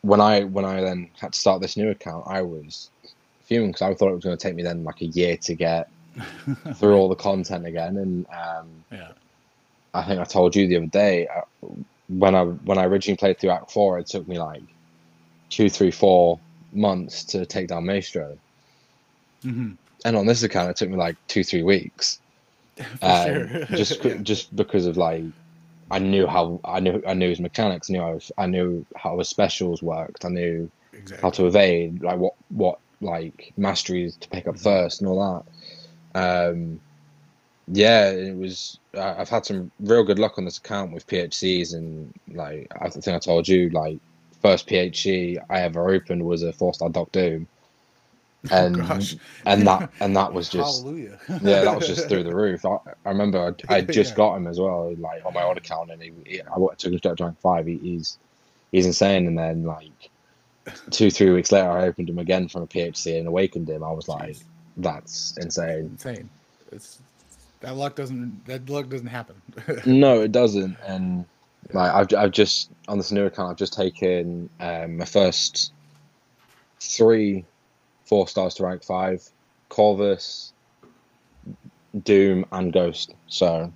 when 0.00 0.20
I 0.20 0.44
when 0.44 0.64
I 0.64 0.80
then 0.80 1.10
had 1.20 1.34
to 1.34 1.38
start 1.38 1.60
this 1.60 1.76
new 1.76 1.90
account, 1.90 2.24
I 2.26 2.40
was 2.40 2.90
fuming 3.44 3.70
because 3.70 3.82
I 3.82 3.94
thought 3.94 4.08
it 4.08 4.14
was 4.14 4.24
going 4.24 4.36
to 4.36 4.42
take 4.42 4.54
me 4.54 4.62
then 4.62 4.82
like 4.82 5.02
a 5.02 5.06
year 5.06 5.36
to 5.36 5.54
get 5.54 5.90
through 6.74 6.94
all 6.96 7.08
the 7.08 7.16
content 7.16 7.66
again. 7.66 7.96
And 7.96 8.26
um, 8.32 8.84
yeah, 8.90 9.12
I 9.94 10.04
think 10.04 10.20
I 10.20 10.24
told 10.24 10.54
you 10.56 10.66
the 10.68 10.76
other 10.76 10.86
day 10.86 11.26
uh, 11.28 11.42
when 12.08 12.34
I 12.34 12.42
when 12.44 12.78
I 12.78 12.84
originally 12.84 13.16
played 13.16 13.38
through 13.40 13.50
Act 13.50 13.70
Four, 13.70 13.98
it 13.98 14.06
took 14.08 14.26
me 14.28 14.38
like 14.38 14.64
two, 15.50 15.70
three, 15.70 15.90
four 15.92 16.42
months 16.72 17.24
to 17.26 17.46
take 17.46 17.68
down 17.68 17.86
Maestro. 17.86 18.38
hmm 19.42 19.72
And 20.04 20.16
on 20.16 20.26
this 20.26 20.42
account, 20.42 20.70
it 20.70 20.76
took 20.76 20.90
me 20.90 20.96
like 20.96 21.16
two, 21.28 21.44
three 21.44 21.62
weeks. 21.62 22.20
Um, 23.02 23.52
sure. 23.64 23.66
just 23.72 24.02
just 24.22 24.54
because 24.56 24.86
of 24.86 24.96
like 24.98 25.24
I 25.90 25.98
knew 26.00 26.26
how 26.26 26.60
I 26.64 26.80
knew 26.80 27.02
I 27.06 27.14
knew 27.14 27.30
his 27.30 27.40
mechanics, 27.40 27.90
I 27.90 27.94
knew 27.94 28.00
how, 28.02 28.20
I 28.38 28.46
knew 28.46 28.86
how 28.96 29.18
his 29.18 29.30
specials 29.30 29.82
worked, 29.82 30.24
I 30.24 30.30
knew 30.30 30.72
exactly. 30.92 31.22
how 31.22 31.30
to 31.32 31.46
evade, 31.46 32.02
like 32.02 32.18
what 32.18 32.34
what 32.48 32.80
like 33.02 33.52
masteries 33.56 34.18
to 34.18 34.28
pick 34.30 34.48
up 34.48 34.58
Mhm. 34.58 34.60
first 34.60 35.02
and 35.02 35.10
all 35.10 35.20
that. 35.44 35.51
Um, 36.14 36.80
yeah, 37.68 38.10
it 38.10 38.36
was. 38.36 38.80
I've 38.98 39.28
had 39.30 39.46
some 39.46 39.72
real 39.80 40.04
good 40.04 40.18
luck 40.18 40.38
on 40.38 40.44
this 40.46 40.58
account 40.58 40.92
with 40.92 41.06
PHCs, 41.06 41.74
and 41.74 42.12
like 42.34 42.68
I 42.80 42.90
think 42.90 43.08
I 43.08 43.18
told 43.20 43.48
you, 43.48 43.70
like 43.70 44.00
first 44.42 44.68
PHC 44.68 45.38
I 45.50 45.62
ever 45.62 45.90
opened 45.90 46.24
was 46.24 46.42
a 46.42 46.52
four 46.54 46.74
star 46.74 46.90
Doc 46.90 47.12
Doom, 47.12 47.48
and 48.50 48.88
Oh, 48.90 49.08
and 49.46 49.66
that 49.68 49.84
and 50.00 50.16
that 50.16 50.32
was 50.34 50.48
just 50.48 50.86
Hallelujah. 50.86 51.18
yeah, 51.40 51.64
that 51.64 51.76
was 51.76 51.86
just 51.86 52.08
through 52.08 52.24
the 52.24 52.34
roof. 52.34 52.64
I, 52.66 52.76
I 53.04 53.10
remember 53.10 53.56
I, 53.70 53.76
I 53.76 53.82
just 53.82 54.14
Yeah. 54.14 54.16
got 54.16 54.36
him 54.36 54.46
as 54.48 54.60
well, 54.60 54.94
like 54.98 55.24
on 55.26 55.34
my 55.34 55.44
old 55.44 55.58
account, 55.58 55.90
and 55.92 56.02
he, 56.02 56.12
he 56.26 56.40
I 56.42 56.58
took 56.78 56.92
him 56.92 56.98
straight 56.98 57.18
to 57.18 57.24
rank 57.24 57.40
five. 57.42 57.66
He, 57.66 57.78
he's 57.78 58.18
he's 58.72 58.86
insane. 58.86 59.26
And 59.28 59.38
then 59.38 59.64
like 59.64 60.10
two, 60.90 61.10
three 61.10 61.30
weeks 61.30 61.52
later, 61.52 61.70
I 61.70 61.86
opened 61.88 62.10
him 62.10 62.18
again 62.18 62.48
from 62.48 62.62
a 62.62 62.66
PHC 62.68 63.18
and 63.18 63.28
awakened 63.28 63.70
him. 63.70 63.84
I 63.84 63.92
was 63.92 64.08
like, 64.08 64.36
Jeez. 64.36 64.44
That's 64.78 65.36
insane. 65.38 65.86
insane. 65.92 66.28
It's 66.72 66.98
that 67.60 67.76
luck 67.76 67.94
doesn't 67.96 68.44
that 68.46 68.68
luck 68.68 68.88
doesn't 68.88 69.06
happen. 69.06 69.36
No, 69.86 70.20
it 70.22 70.32
doesn't. 70.32 70.76
And 70.86 71.24
like 71.72 71.92
I've 71.92 72.08
I've 72.18 72.32
just 72.32 72.70
on 72.88 72.98
this 72.98 73.12
new 73.12 73.26
account, 73.26 73.50
I've 73.50 73.56
just 73.56 73.74
taken 73.74 74.48
um, 74.60 74.96
my 74.98 75.04
first 75.04 75.72
three 76.80 77.44
four 78.04 78.26
stars 78.28 78.54
to 78.54 78.64
rank 78.64 78.82
five, 78.84 79.22
Corvus, 79.68 80.52
Doom, 82.02 82.44
and 82.52 82.72
Ghost. 82.72 83.14
So 83.28 83.72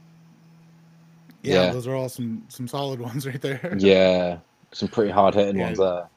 yeah, 1.43 1.55
Yeah. 1.67 1.73
those 1.73 1.87
are 1.87 1.95
all 1.95 2.09
some 2.09 2.43
some 2.49 2.67
solid 2.67 3.01
ones 3.09 3.27
right 3.27 3.41
there. 3.41 3.77
yeah, 3.79 4.39
some 4.73 4.89
pretty 4.89 5.13
hard 5.13 5.35
hitting 5.35 5.59
Yeah. 5.59 5.67
ones 5.67 5.79
there. 5.79 6.09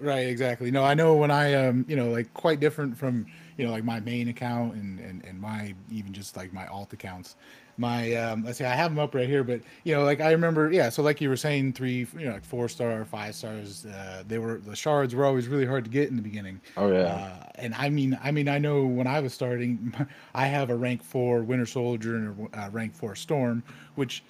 Right, 0.00 0.26
exactly. 0.26 0.70
No, 0.70 0.82
I 0.84 0.94
know 0.94 1.14
when 1.14 1.30
I 1.30 1.54
um, 1.54 1.84
you 1.88 1.96
know, 1.96 2.10
like 2.10 2.32
quite 2.34 2.60
different 2.60 2.96
from, 2.96 3.26
you 3.56 3.64
know, 3.64 3.70
like 3.70 3.84
my 3.84 4.00
main 4.00 4.28
account 4.28 4.74
and 4.74 4.98
and, 5.00 5.24
and 5.24 5.40
my 5.40 5.74
even 5.90 6.12
just 6.12 6.36
like 6.36 6.52
my 6.52 6.66
alt 6.66 6.92
accounts. 6.92 7.36
My 7.76 8.14
um 8.14 8.44
let's 8.44 8.58
see, 8.58 8.64
I 8.64 8.74
have 8.74 8.90
them 8.92 9.00
up 9.00 9.14
right 9.14 9.28
here, 9.28 9.42
but 9.42 9.60
you 9.82 9.94
know, 9.94 10.04
like 10.04 10.20
I 10.20 10.30
remember, 10.30 10.70
yeah, 10.70 10.88
so 10.90 11.02
like 11.02 11.20
you 11.20 11.28
were 11.28 11.36
saying 11.36 11.72
three, 11.72 12.06
you 12.16 12.26
know, 12.26 12.32
like 12.32 12.44
four 12.44 12.68
star, 12.68 13.04
five 13.04 13.34
stars, 13.34 13.84
uh 13.86 14.22
they 14.26 14.38
were 14.38 14.58
the 14.58 14.76
shards 14.76 15.14
were 15.14 15.24
always 15.24 15.48
really 15.48 15.66
hard 15.66 15.84
to 15.84 15.90
get 15.90 16.08
in 16.08 16.16
the 16.16 16.22
beginning. 16.22 16.60
Oh 16.76 16.92
yeah. 16.92 17.02
Uh, 17.02 17.46
and 17.56 17.74
I 17.74 17.90
mean, 17.90 18.18
I 18.22 18.30
mean, 18.30 18.48
I 18.48 18.58
know 18.58 18.84
when 18.84 19.06
I 19.06 19.20
was 19.20 19.34
starting, 19.34 19.92
I 20.34 20.46
have 20.46 20.70
a 20.70 20.76
rank 20.76 21.02
four 21.02 21.42
Winter 21.42 21.66
Soldier 21.66 22.16
and 22.16 22.48
a 22.54 22.64
uh, 22.64 22.70
rank 22.70 22.94
four 22.94 23.16
Storm, 23.16 23.62
which 23.96 24.22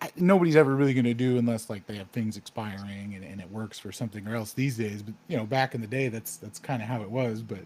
I, 0.00 0.10
nobody's 0.16 0.56
ever 0.56 0.74
really 0.74 0.94
going 0.94 1.04
to 1.04 1.14
do 1.14 1.38
unless 1.38 1.68
like 1.68 1.86
they 1.86 1.96
have 1.96 2.08
things 2.10 2.36
expiring 2.36 3.14
and, 3.14 3.24
and 3.24 3.40
it 3.40 3.50
works 3.50 3.78
for 3.78 3.90
something 3.90 4.26
or 4.28 4.34
else 4.34 4.52
these 4.52 4.76
days. 4.76 5.02
But 5.02 5.14
you 5.26 5.36
know, 5.36 5.44
back 5.44 5.74
in 5.74 5.80
the 5.80 5.86
day, 5.86 6.08
that's 6.08 6.36
that's 6.36 6.58
kind 6.58 6.82
of 6.82 6.88
how 6.88 7.02
it 7.02 7.10
was. 7.10 7.42
But 7.42 7.60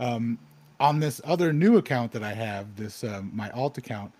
um, 0.00 0.38
on 0.80 0.98
this 0.98 1.20
other 1.24 1.52
new 1.52 1.76
account 1.76 2.10
that 2.12 2.24
I 2.24 2.32
have, 2.32 2.74
this 2.76 3.04
um, 3.04 3.30
my 3.32 3.50
alt 3.50 3.78
account, 3.78 4.12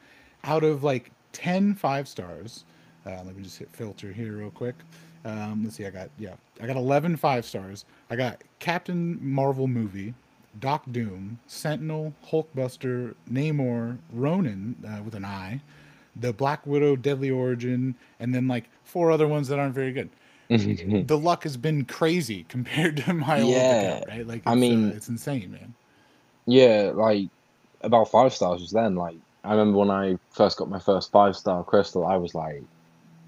out 0.44 0.62
of 0.62 0.84
like 0.84 1.10
10 1.32 1.75
five 1.75 2.06
stars, 2.06 2.64
uh, 3.06 3.22
let 3.25 3.34
me 3.34 3.42
just 3.42 3.58
hit 3.58 3.70
filter 3.72 4.12
here 4.12 4.37
real 4.37 4.50
quick. 4.50 4.76
Um, 5.25 5.62
let's 5.64 5.76
see, 5.76 5.87
I 5.87 5.90
got 5.90 6.10
yeah, 6.18 6.34
I 6.60 6.66
got 6.66 6.76
11 6.76 7.16
five 7.16 7.44
stars. 7.44 7.84
I 8.10 8.16
got 8.16 8.42
Captain 8.58 9.18
Marvel 9.20 9.66
movie, 9.66 10.14
Doc 10.58 10.84
Doom, 10.90 11.38
Sentinel, 11.46 12.14
Hulkbuster, 12.30 13.14
Namor, 13.30 13.99
Ronin 14.12 14.76
uh, 14.87 15.02
with 15.02 15.14
an 15.14 15.25
I, 15.25 15.60
the 16.16 16.32
Black 16.32 16.66
Widow, 16.66 16.96
Deadly 16.96 17.30
Origin, 17.30 17.94
and 18.18 18.34
then 18.34 18.49
like 18.49 18.68
four 18.84 19.10
other 19.10 19.28
ones 19.28 19.49
that 19.49 19.58
aren't 19.58 19.75
very 19.75 19.92
good. 19.92 20.10
The 21.02 21.19
luck 21.19 21.45
has 21.45 21.57
been 21.59 21.85
crazy 21.85 22.45
compared 22.45 22.97
to 22.99 23.14
my 23.14 23.40
old 23.42 23.57
Yeah, 23.57 23.73
account, 23.73 24.07
right? 24.07 24.26
Like, 24.26 24.47
I 24.47 24.54
mean- 24.54 24.90
uh, 24.90 24.95
it's 24.97 25.09
insane, 25.09 25.50
man. 25.50 25.75
Yeah, 26.47 26.92
like 26.95 27.30
about 27.83 28.11
five 28.11 28.35
stars 28.35 28.61
just 28.62 28.75
then. 28.75 28.95
Like 28.97 29.16
I 29.45 29.52
remember 29.52 29.78
when 29.78 29.90
I 29.90 30.16
first 30.30 30.59
got 30.59 30.69
my 30.71 30.78
first 30.80 31.11
five 31.12 31.37
star 31.37 31.64
crystal, 31.64 32.07
I 32.07 32.16
was 32.16 32.35
like, 32.35 32.64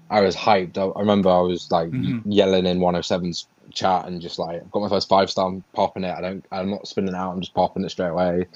I 0.09 0.21
was 0.21 0.35
hyped. 0.35 0.77
I, 0.77 0.83
I 0.85 1.01
remember 1.01 1.29
I 1.29 1.41
was 1.41 1.67
like 1.71 1.89
Mhm. 1.91 2.23
yelling 2.25 2.65
in 2.67 2.79
107's 2.81 3.49
chat 3.73 4.07
and 4.07 4.21
just 4.21 4.39
like, 4.39 4.61
I've 4.61 4.71
got 4.71 4.81
my 4.83 4.89
first 4.89 5.09
five 5.09 5.29
star, 5.31 5.47
I'm 5.49 5.65
popping 5.75 6.03
it. 6.05 6.15
I 6.15 6.21
don't, 6.21 6.45
I'm 6.51 6.71
not 6.71 6.87
spinning 6.87 7.15
out. 7.15 7.33
I'm 7.33 7.41
just 7.41 7.55
popping 7.55 7.85
it 7.85 7.91
straight 7.91 8.09
away. 8.09 8.47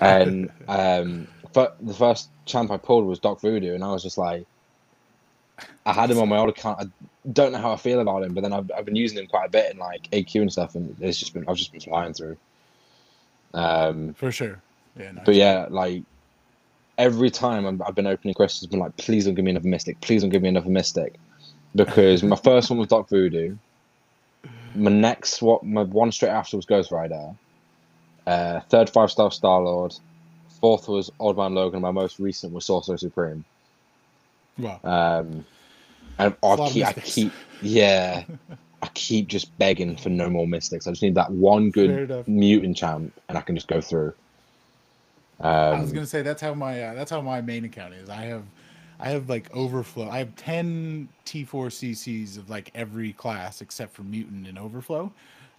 And 0.00 0.50
um, 0.68 1.28
but 1.54 1.76
the 1.80 1.94
first 1.94 2.30
champ 2.46 2.70
I 2.70 2.78
pulled 2.78 3.06
was 3.06 3.20
Doc 3.20 3.40
Voodoo, 3.42 3.74
and 3.74 3.84
I 3.84 3.92
was 3.92 4.02
just 4.02 4.18
like, 4.18 4.44
I 5.86 5.92
had 5.92 6.10
him 6.10 6.18
on 6.18 6.28
my 6.28 6.36
old 6.38 6.50
account. 6.50 6.80
I 6.80 6.86
don't 7.32 7.52
know 7.52 7.58
how 7.58 7.72
I 7.72 7.76
feel 7.76 8.00
about 8.00 8.22
him, 8.22 8.34
but 8.34 8.42
then 8.42 8.52
I've, 8.52 8.70
I've 8.76 8.84
been 8.84 8.96
using 8.96 9.18
him 9.18 9.26
quite 9.26 9.46
a 9.46 9.50
bit 9.50 9.72
in 9.72 9.78
like 9.78 10.08
AQ 10.10 10.42
and 10.42 10.52
stuff, 10.52 10.74
and 10.74 10.96
it's 11.00 11.18
just 11.18 11.34
been 11.34 11.44
I've 11.48 11.56
just 11.56 11.72
been 11.72 11.80
flying 11.80 12.14
through. 12.14 12.36
Um, 13.54 14.14
For 14.14 14.30
sure. 14.30 14.60
Yeah, 14.96 15.12
no, 15.12 15.22
but 15.24 15.34
yeah, 15.34 15.66
like 15.70 16.02
every 16.96 17.30
time 17.30 17.64
I'm, 17.64 17.82
I've 17.86 17.94
been 17.94 18.06
opening 18.06 18.34
crystals, 18.34 18.66
I've 18.66 18.70
been 18.70 18.80
like, 18.80 18.96
please 18.96 19.24
don't 19.24 19.34
give 19.34 19.44
me 19.44 19.52
another 19.52 19.68
mystic. 19.68 20.00
Please 20.00 20.22
don't 20.22 20.30
give 20.30 20.42
me 20.42 20.48
another 20.48 20.70
mystic, 20.70 21.14
because 21.74 22.22
my 22.22 22.36
first 22.36 22.70
one 22.70 22.78
was 22.78 22.88
Doc 22.88 23.08
Voodoo. 23.08 23.56
My 24.74 24.90
next, 24.90 25.40
what 25.40 25.64
my 25.64 25.82
one 25.82 26.12
straight 26.12 26.30
after 26.30 26.56
was 26.56 26.66
Ghost 26.66 26.90
Rider. 26.90 27.34
Uh, 28.26 28.60
third 28.68 28.90
five 28.90 29.10
star 29.10 29.30
Star 29.30 29.60
Lord. 29.60 29.94
Fourth 30.60 30.88
was 30.88 31.10
Old 31.18 31.36
Man 31.36 31.54
Logan. 31.54 31.80
My 31.80 31.92
most 31.92 32.18
recent 32.18 32.52
was 32.52 32.66
Sorcerer 32.66 32.98
Supreme. 32.98 33.44
Wow. 34.58 34.80
Um, 34.84 35.44
and 36.18 36.34
I 36.42 36.68
keep, 36.70 36.86
I 36.86 36.92
keep, 36.92 37.32
yeah, 37.62 38.24
I 38.82 38.86
keep 38.94 39.28
just 39.28 39.56
begging 39.58 39.96
for 39.96 40.08
no 40.08 40.28
more 40.28 40.46
mystics. 40.46 40.86
I 40.86 40.90
just 40.90 41.02
need 41.02 41.14
that 41.14 41.30
one 41.30 41.70
good 41.70 42.28
mutant 42.28 42.76
champ, 42.76 43.12
and 43.28 43.38
I 43.38 43.40
can 43.40 43.54
just 43.54 43.68
go 43.68 43.80
through. 43.80 44.14
Um, 45.40 45.76
I 45.76 45.80
was 45.80 45.92
gonna 45.92 46.06
say 46.06 46.22
that's 46.22 46.42
how 46.42 46.54
my 46.54 46.82
uh, 46.82 46.94
that's 46.94 47.10
how 47.10 47.20
my 47.20 47.40
main 47.40 47.64
account 47.64 47.94
is. 47.94 48.08
I 48.08 48.22
have 48.22 48.42
I 48.98 49.10
have 49.10 49.28
like 49.28 49.54
overflow. 49.54 50.08
I 50.08 50.18
have 50.18 50.34
ten 50.34 51.08
T4 51.24 51.46
CCs 51.46 52.36
of 52.36 52.50
like 52.50 52.72
every 52.74 53.12
class 53.12 53.60
except 53.60 53.94
for 53.94 54.02
mutant 54.02 54.48
and 54.48 54.58
overflow. 54.58 55.12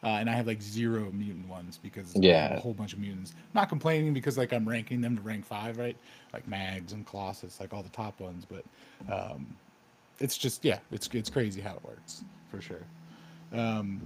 Uh, 0.04 0.08
and 0.08 0.30
I 0.30 0.34
have 0.34 0.48
like 0.48 0.62
zero 0.62 1.12
mutant 1.12 1.48
ones 1.50 1.78
because 1.82 2.16
Yeah. 2.16 2.56
a 2.56 2.60
whole 2.60 2.74
bunch 2.74 2.94
of 2.94 3.00
mutants. 3.00 3.34
not 3.54 3.68
complaining 3.68 4.14
because 4.14 4.38
like 4.38 4.54
I'm 4.54 4.68
ranking 4.68 5.02
them 5.02 5.16
to 5.18 5.22
rank 5.22 5.46
five, 5.46 5.78
right? 5.78 5.98
Like 6.34 6.48
Mags 6.48 6.94
and 6.94 7.06
Colossus, 7.06 7.60
like 7.60 7.74
all 7.74 7.84
the 7.84 7.90
top 7.90 8.20
ones. 8.20 8.46
But 8.46 8.64
um, 9.14 9.46
it's 10.20 10.38
just 10.38 10.64
yeah, 10.64 10.80
it's 10.92 11.10
it's 11.14 11.30
crazy 11.30 11.60
how 11.62 11.74
it 11.76 11.84
works 11.84 12.24
for 12.50 12.62
sure. 12.62 12.84
Um, 13.54 14.02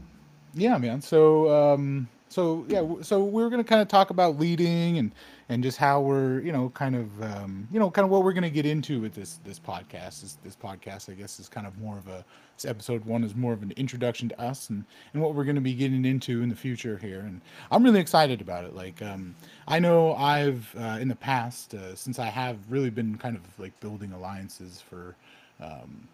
yeah, 0.56 0.78
man. 0.78 1.02
So, 1.02 1.50
um, 1.74 2.08
so 2.30 2.66
yeah, 2.68 2.84
so 3.02 3.24
we 3.24 3.44
are 3.44 3.50
gonna 3.50 3.64
kind 3.64 3.82
of 3.82 3.88
talk 3.88 4.10
about 4.10 4.40
leading 4.40 4.98
and 4.98 5.12
and 5.50 5.64
just 5.64 5.78
how 5.78 6.02
we're, 6.02 6.40
you 6.42 6.52
know, 6.52 6.70
kind 6.70 6.96
of, 6.96 7.22
um, 7.22 7.68
you 7.72 7.80
know, 7.80 7.90
kind 7.92 8.06
of 8.06 8.12
what 8.12 8.24
we're 8.24 8.34
gonna 8.34 8.50
get 8.50 8.66
into 8.66 9.02
with 9.02 9.14
this 9.14 9.40
this 9.44 9.60
podcast. 9.60 10.22
This 10.22 10.38
this 10.44 10.56
podcast, 10.56 11.10
I 11.10 11.14
guess, 11.14 11.40
is 11.40 11.50
kind 11.50 11.68
of 11.68 11.78
more 11.80 11.98
of 11.98 12.08
a 12.08 12.24
this 12.56 12.66
episode 12.66 13.04
one 13.06 13.24
is 13.24 13.36
more 13.36 13.54
of 13.54 13.64
an 13.64 13.72
introduction 13.78 14.30
to 14.30 14.42
us 14.42 14.70
and 14.70 14.86
and 15.14 15.22
what 15.22 15.36
we're 15.36 15.44
gonna 15.44 15.62
be 15.62 15.74
getting 15.74 16.06
into 16.06 16.42
in 16.42 16.50
the 16.50 16.56
future 16.56 16.98
here. 16.98 17.20
And 17.20 17.42
I'm 17.72 17.84
really 17.84 18.00
excited 18.00 18.42
about 18.42 18.66
it. 18.66 18.76
Like, 18.76 19.02
um, 19.02 19.36
I 19.68 19.80
know 19.80 20.14
I've 20.16 20.74
uh, 20.78 20.98
in 21.00 21.08
the 21.08 21.16
past, 21.16 21.74
uh, 21.74 21.96
since 21.96 22.20
I 22.20 22.28
have 22.28 22.58
really 22.70 22.90
been 22.90 23.18
kind 23.18 23.36
of 23.36 23.42
like 23.60 23.78
building 23.80 24.12
alliances 24.14 24.82
for. 24.82 25.16
Um, 25.62 26.08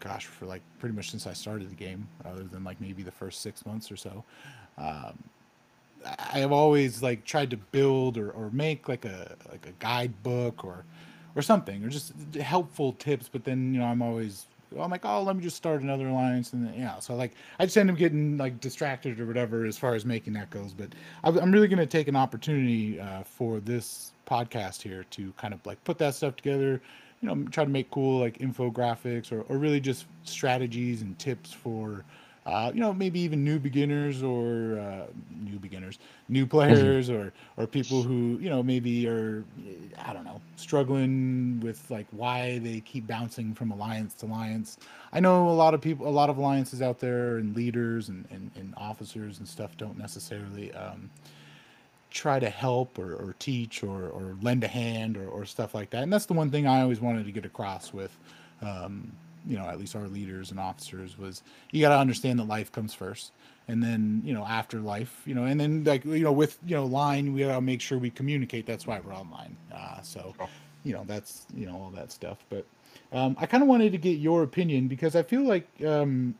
gosh, 0.00 0.26
for 0.26 0.46
like 0.46 0.60
pretty 0.78 0.94
much 0.94 1.10
since 1.10 1.26
I 1.26 1.32
started 1.32 1.70
the 1.70 1.74
game, 1.74 2.06
other 2.24 2.44
than 2.44 2.64
like 2.64 2.80
maybe 2.80 3.02
the 3.02 3.10
first 3.10 3.40
six 3.40 3.64
months 3.64 3.90
or 3.90 3.96
so. 3.96 4.24
Um, 4.78 5.18
I 6.04 6.38
have 6.38 6.52
always 6.52 7.02
like 7.02 7.24
tried 7.24 7.50
to 7.50 7.56
build 7.56 8.18
or, 8.18 8.30
or 8.30 8.50
make 8.50 8.88
like 8.88 9.04
a 9.04 9.36
like 9.50 9.66
a 9.66 9.72
guidebook 9.78 10.64
or 10.64 10.84
or 11.34 11.42
something 11.42 11.84
or 11.84 11.88
just 11.88 12.12
helpful 12.40 12.92
tips. 12.94 13.28
But 13.30 13.44
then 13.44 13.74
you 13.74 13.80
know 13.80 13.86
I'm 13.86 14.02
always 14.02 14.46
I'm 14.78 14.90
like 14.90 15.04
oh 15.04 15.22
let 15.22 15.36
me 15.36 15.42
just 15.42 15.56
start 15.56 15.82
another 15.82 16.08
alliance 16.08 16.52
and 16.52 16.66
then, 16.66 16.74
yeah 16.74 16.98
so 16.98 17.14
like 17.14 17.32
I 17.58 17.64
just 17.64 17.76
end 17.78 17.90
up 17.90 17.96
getting 17.96 18.36
like 18.36 18.60
distracted 18.60 19.20
or 19.20 19.26
whatever 19.26 19.64
as 19.64 19.78
far 19.78 19.94
as 19.94 20.04
making 20.04 20.34
that 20.34 20.50
goes. 20.50 20.72
But 20.72 20.90
I'm 21.24 21.52
really 21.52 21.68
going 21.68 21.78
to 21.78 21.86
take 21.86 22.08
an 22.08 22.16
opportunity 22.16 23.00
uh, 23.00 23.22
for 23.22 23.60
this 23.60 24.12
podcast 24.26 24.82
here 24.82 25.04
to 25.10 25.32
kind 25.36 25.54
of 25.54 25.64
like 25.64 25.82
put 25.84 25.98
that 25.98 26.14
stuff 26.14 26.36
together 26.36 26.80
you 27.20 27.28
know 27.28 27.48
try 27.50 27.64
to 27.64 27.70
make 27.70 27.90
cool 27.90 28.20
like 28.20 28.38
infographics 28.38 29.32
or, 29.32 29.42
or 29.42 29.56
really 29.58 29.80
just 29.80 30.06
strategies 30.24 31.02
and 31.02 31.18
tips 31.18 31.52
for 31.52 32.04
uh, 32.46 32.70
you 32.72 32.80
know, 32.80 32.94
maybe 32.94 33.18
even 33.18 33.42
new 33.42 33.58
beginners 33.58 34.22
or 34.22 34.78
uh, 34.78 35.06
new 35.36 35.58
beginners, 35.58 35.98
new 36.28 36.46
players, 36.46 37.10
or 37.10 37.32
or 37.56 37.66
people 37.66 38.04
who 38.04 38.38
you 38.40 38.48
know 38.48 38.62
maybe 38.62 39.08
are, 39.08 39.44
I 39.98 40.12
don't 40.12 40.24
know, 40.24 40.40
struggling 40.54 41.58
with 41.60 41.90
like 41.90 42.06
why 42.12 42.58
they 42.60 42.80
keep 42.80 43.08
bouncing 43.08 43.52
from 43.52 43.72
alliance 43.72 44.14
to 44.16 44.26
alliance. 44.26 44.78
I 45.12 45.18
know 45.18 45.48
a 45.48 45.50
lot 45.50 45.74
of 45.74 45.80
people, 45.80 46.06
a 46.06 46.08
lot 46.08 46.30
of 46.30 46.38
alliances 46.38 46.80
out 46.80 47.00
there, 47.00 47.38
and 47.38 47.56
leaders 47.56 48.08
and 48.08 48.24
and, 48.30 48.52
and 48.54 48.74
officers 48.76 49.38
and 49.40 49.48
stuff 49.48 49.76
don't 49.76 49.98
necessarily. 49.98 50.72
Um, 50.72 51.10
try 52.08 52.38
to 52.38 52.48
help 52.48 52.98
or, 52.98 53.12
or 53.14 53.34
teach 53.38 53.82
or, 53.82 54.08
or 54.08 54.36
lend 54.40 54.64
a 54.64 54.68
hand 54.68 55.18
or, 55.18 55.28
or 55.28 55.44
stuff 55.44 55.74
like 55.74 55.90
that 55.90 56.02
and 56.02 56.10
that's 56.10 56.24
the 56.24 56.32
one 56.32 56.50
thing 56.50 56.66
i 56.66 56.80
always 56.80 56.98
wanted 56.98 57.26
to 57.26 57.32
get 57.32 57.44
across 57.44 57.92
with 57.92 58.16
um, 58.62 59.12
you 59.46 59.56
know, 59.56 59.66
at 59.66 59.78
least 59.78 59.94
our 59.96 60.08
leaders 60.08 60.50
and 60.50 60.60
officers 60.60 61.16
was 61.18 61.42
you 61.70 61.80
got 61.80 61.90
to 61.90 61.98
understand 61.98 62.38
that 62.38 62.48
life 62.48 62.72
comes 62.72 62.94
first. 62.94 63.32
And 63.68 63.82
then, 63.82 64.22
you 64.24 64.32
know, 64.32 64.44
after 64.44 64.78
life, 64.78 65.22
you 65.26 65.34
know, 65.34 65.44
and 65.44 65.58
then 65.58 65.82
like, 65.82 66.04
you 66.04 66.20
know, 66.20 66.30
with, 66.30 66.56
you 66.64 66.76
know, 66.76 66.84
line, 66.86 67.32
we 67.32 67.40
got 67.40 67.56
to 67.56 67.60
make 67.60 67.80
sure 67.80 67.98
we 67.98 68.10
communicate. 68.10 68.64
That's 68.64 68.86
why 68.86 69.00
we're 69.00 69.14
online. 69.14 69.56
Uh, 69.74 70.00
so, 70.02 70.34
you 70.84 70.92
know, 70.92 71.02
that's, 71.04 71.46
you 71.52 71.66
know, 71.66 71.76
all 71.76 71.90
that 71.90 72.12
stuff. 72.12 72.38
But 72.48 72.64
um, 73.12 73.36
I 73.40 73.46
kind 73.46 73.64
of 73.64 73.68
wanted 73.68 73.90
to 73.92 73.98
get 73.98 74.18
your 74.18 74.44
opinion 74.44 74.86
because 74.86 75.16
I 75.16 75.24
feel 75.24 75.42
like 75.42 75.68
um, 75.84 76.36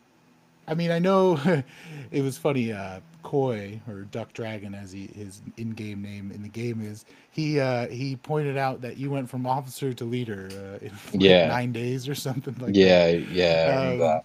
I 0.69 0.75
mean, 0.75 0.91
I 0.91 0.99
know 0.99 1.39
it 2.11 2.23
was 2.23 2.39
funny. 2.39 2.73
Uh, 2.73 3.01
Koi 3.23 3.81
or 3.89 4.03
Duck 4.03 4.33
Dragon, 4.33 4.75
as 4.75 4.93
he 4.93 5.09
his 5.09 5.43
in-game 5.57 6.01
name 6.03 6.31
in 6.31 6.43
the 6.43 6.49
game 6.49 6.81
is, 6.81 7.05
he 7.31 7.59
uh, 7.61 7.89
he 7.89 8.17
pointed 8.17 8.57
out 8.57 8.83
that 8.83 8.97
you 8.99 9.11
went 9.11 9.29
from 9.29 9.47
officer 9.47 9.93
to 9.95 10.05
leader 10.05 10.79
uh, 10.83 10.85
in 10.87 10.93
like 11.25 11.43
Yeah, 11.43 11.43
nine 11.43 11.73
days 11.73 12.09
or 12.09 12.15
something 12.15 12.57
like 12.59 12.81
that. 12.83 13.07
yeah, 13.07 13.17
yeah. 13.17 13.75
Um, 13.75 14.21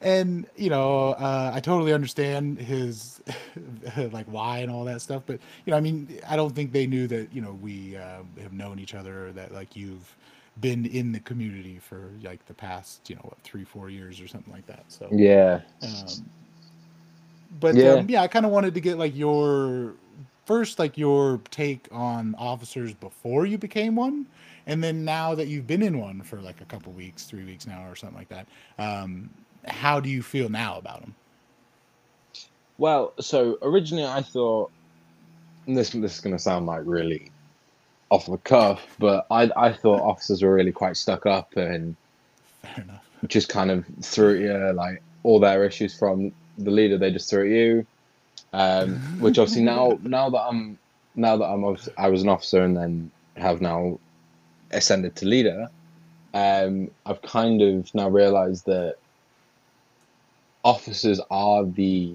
and 0.00 0.46
you 0.56 0.70
know, 0.70 1.10
uh, 1.10 1.52
I 1.54 1.60
totally 1.60 1.92
understand 1.92 2.58
his 2.58 3.20
like 4.12 4.26
why 4.26 4.58
and 4.58 4.70
all 4.70 4.84
that 4.84 5.00
stuff. 5.00 5.22
But 5.26 5.38
you 5.64 5.70
know, 5.70 5.76
I 5.76 5.80
mean, 5.80 6.08
I 6.28 6.36
don't 6.36 6.54
think 6.54 6.72
they 6.72 6.86
knew 6.86 7.06
that 7.08 7.32
you 7.32 7.40
know 7.40 7.52
we 7.60 7.96
uh, 7.96 8.22
have 8.42 8.52
known 8.52 8.78
each 8.78 8.94
other 8.94 9.28
or 9.28 9.32
that 9.32 9.52
like 9.52 9.76
you've 9.76 10.16
been 10.60 10.84
in 10.86 11.12
the 11.12 11.20
community 11.20 11.78
for 11.78 12.10
like 12.22 12.44
the 12.46 12.54
past 12.54 13.08
you 13.08 13.16
know 13.16 13.22
what 13.24 13.40
three 13.42 13.64
four 13.64 13.90
years 13.90 14.20
or 14.20 14.28
something 14.28 14.52
like 14.52 14.66
that. 14.66 14.84
So. 14.88 15.08
Yeah, 15.10 15.60
Um, 15.82 16.30
but 17.60 17.76
yeah. 17.76 17.92
um, 17.92 18.08
yeah, 18.08 18.22
I 18.22 18.28
kind 18.28 18.46
of 18.46 18.52
wanted 18.52 18.74
to 18.74 18.80
get 18.80 18.98
like 18.98 19.14
your 19.16 19.94
first, 20.46 20.78
like 20.78 20.96
your 20.98 21.40
take 21.50 21.88
on 21.92 22.34
officers 22.38 22.94
before 22.94 23.46
you 23.46 23.58
became 23.58 23.94
one, 23.96 24.26
and 24.66 24.82
then 24.82 25.04
now 25.04 25.34
that 25.34 25.48
you've 25.48 25.66
been 25.66 25.82
in 25.82 25.98
one 25.98 26.22
for 26.22 26.40
like 26.40 26.60
a 26.60 26.64
couple 26.64 26.92
weeks, 26.92 27.24
three 27.24 27.44
weeks 27.44 27.66
now, 27.66 27.86
or 27.88 27.94
something 27.96 28.18
like 28.18 28.28
that. 28.28 28.48
Um, 28.78 29.30
how 29.66 30.00
do 30.00 30.08
you 30.08 30.22
feel 30.22 30.48
now 30.48 30.78
about 30.78 31.00
them? 31.00 31.14
Well, 32.78 33.14
so 33.20 33.58
originally 33.62 34.06
I 34.06 34.22
thought 34.22 34.72
this 35.66 35.90
this 35.90 36.14
is 36.14 36.20
gonna 36.20 36.38
sound 36.38 36.66
like 36.66 36.82
really 36.84 37.30
off 38.12 38.26
the 38.26 38.36
cuff, 38.36 38.94
but 38.98 39.26
I 39.30 39.50
I 39.56 39.72
thought 39.72 40.02
officers 40.02 40.42
were 40.42 40.52
really 40.52 40.70
quite 40.70 40.98
stuck 40.98 41.24
up 41.24 41.56
and 41.56 41.96
Fair 42.62 42.84
enough. 42.84 43.06
just 43.26 43.48
kind 43.48 43.70
of 43.70 43.86
threw 44.02 44.38
you 44.38 44.72
like 44.74 45.02
all 45.22 45.40
their 45.40 45.64
issues 45.64 45.98
from 45.98 46.30
the 46.58 46.70
leader 46.70 46.98
they 46.98 47.10
just 47.10 47.30
threw 47.30 47.44
at 47.44 47.50
you. 47.50 47.86
Um, 48.52 48.96
which 49.18 49.38
obviously 49.38 49.62
now 49.62 49.98
now 50.02 50.28
that 50.28 50.42
I'm 50.42 50.78
now 51.16 51.38
that 51.38 51.46
I'm 51.46 51.64
I 51.96 52.08
was 52.10 52.22
an 52.22 52.28
officer 52.28 52.62
and 52.62 52.76
then 52.76 53.10
have 53.38 53.62
now 53.62 53.98
ascended 54.72 55.16
to 55.16 55.26
leader, 55.26 55.70
um, 56.34 56.90
I've 57.06 57.22
kind 57.22 57.62
of 57.62 57.94
now 57.94 58.10
realised 58.10 58.66
that 58.66 58.96
officers 60.64 61.18
are 61.30 61.64
the 61.64 62.14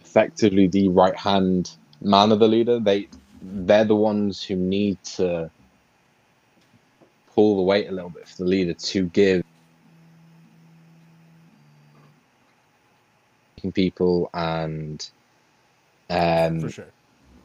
effectively 0.00 0.66
the 0.66 0.88
right 0.88 1.16
hand 1.16 1.70
man 2.00 2.32
of 2.32 2.40
the 2.40 2.48
leader. 2.48 2.80
They 2.80 3.06
they're 3.66 3.84
the 3.84 3.96
ones 3.96 4.42
who 4.42 4.56
need 4.56 4.98
to 5.16 5.50
pull 7.34 7.56
the 7.56 7.62
weight 7.62 7.88
a 7.88 7.92
little 7.92 8.10
bit 8.10 8.28
for 8.28 8.44
the 8.44 8.48
leader 8.48 8.74
to 8.74 9.08
give 9.10 9.42
people 13.74 14.28
and 14.34 15.10
For 16.58 16.68
um 16.68 16.70
sure. 16.70 16.92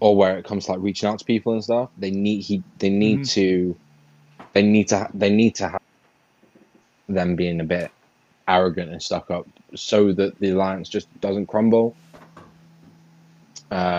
or 0.02 0.16
where 0.18 0.38
it 0.38 0.46
comes 0.46 0.66
to 0.66 0.74
like 0.74 0.82
reaching 0.82 1.10
out 1.10 1.20
to 1.20 1.26
people 1.26 1.54
and 1.54 1.64
stuff 1.64 1.90
they 1.98 2.12
need 2.12 2.42
he 2.42 2.64
they 2.80 2.90
need 2.90 3.24
hmm 3.24 3.26
to 3.26 3.78
they 4.54 4.62
need 4.62 4.88
to 4.90 5.10
they 5.14 5.30
need 5.30 5.56
to 5.56 5.70
have 5.70 5.80
them 7.08 7.36
being 7.36 7.60
a 7.62 7.66
bit 7.66 7.92
arrogant 8.48 8.92
and 8.92 9.02
stuck 9.02 9.30
up 9.32 9.46
so 9.76 10.12
that 10.14 10.40
the 10.40 10.50
alliance 10.52 10.90
just 10.90 11.08
doesn't 11.20 11.48
crumble 11.48 11.98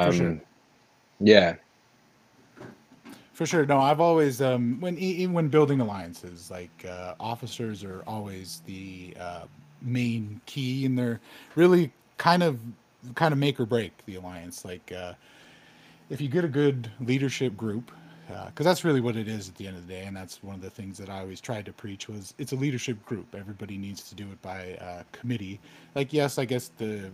For 0.01 0.11
sure. 0.13 0.37
um 0.37 0.41
yeah 1.21 1.55
For 3.41 3.47
sure. 3.47 3.65
No, 3.65 3.79
I've 3.81 4.03
always 4.03 4.43
um 4.43 4.79
when 4.81 4.99
even 4.99 5.33
when 5.33 5.49
building 5.49 5.81
alliances, 5.81 6.51
like 6.51 6.85
uh, 6.87 7.15
officers 7.19 7.83
are 7.83 8.03
always 8.07 8.61
the 8.67 9.17
uh, 9.19 9.45
main 9.81 10.43
key, 10.45 10.85
and 10.85 10.99
they're 10.99 11.21
really 11.55 11.91
kind 12.19 12.43
of 12.43 12.61
kind 13.15 13.33
of 13.33 13.39
make 13.39 13.59
or 13.59 13.65
break 13.65 13.93
the 14.05 14.17
alliance. 14.17 14.63
Like 14.63 14.93
uh, 14.93 15.15
if 16.11 16.21
you 16.21 16.29
get 16.29 16.45
a 16.45 16.49
good 16.49 16.91
leadership 17.01 17.57
group, 17.57 17.91
because 18.29 18.67
that's 18.67 18.85
really 18.85 19.01
what 19.01 19.17
it 19.17 19.27
is 19.27 19.49
at 19.49 19.55
the 19.55 19.67
end 19.67 19.79
of 19.79 19.87
the 19.87 19.95
day, 19.95 20.05
and 20.05 20.15
that's 20.15 20.43
one 20.43 20.57
of 20.57 20.61
the 20.61 20.69
things 20.69 20.99
that 20.99 21.09
I 21.09 21.21
always 21.21 21.41
tried 21.41 21.65
to 21.65 21.73
preach 21.73 22.11
was 22.11 22.35
it's 22.37 22.53
a 22.53 22.57
leadership 22.57 23.03
group. 23.07 23.35
Everybody 23.35 23.79
needs 23.79 24.07
to 24.11 24.15
do 24.15 24.25
it 24.25 24.43
by 24.43 24.77
uh, 24.83 25.05
committee. 25.13 25.61
Like 25.95 26.13
yes, 26.13 26.37
I 26.37 26.45
guess 26.45 26.73
the 26.77 27.11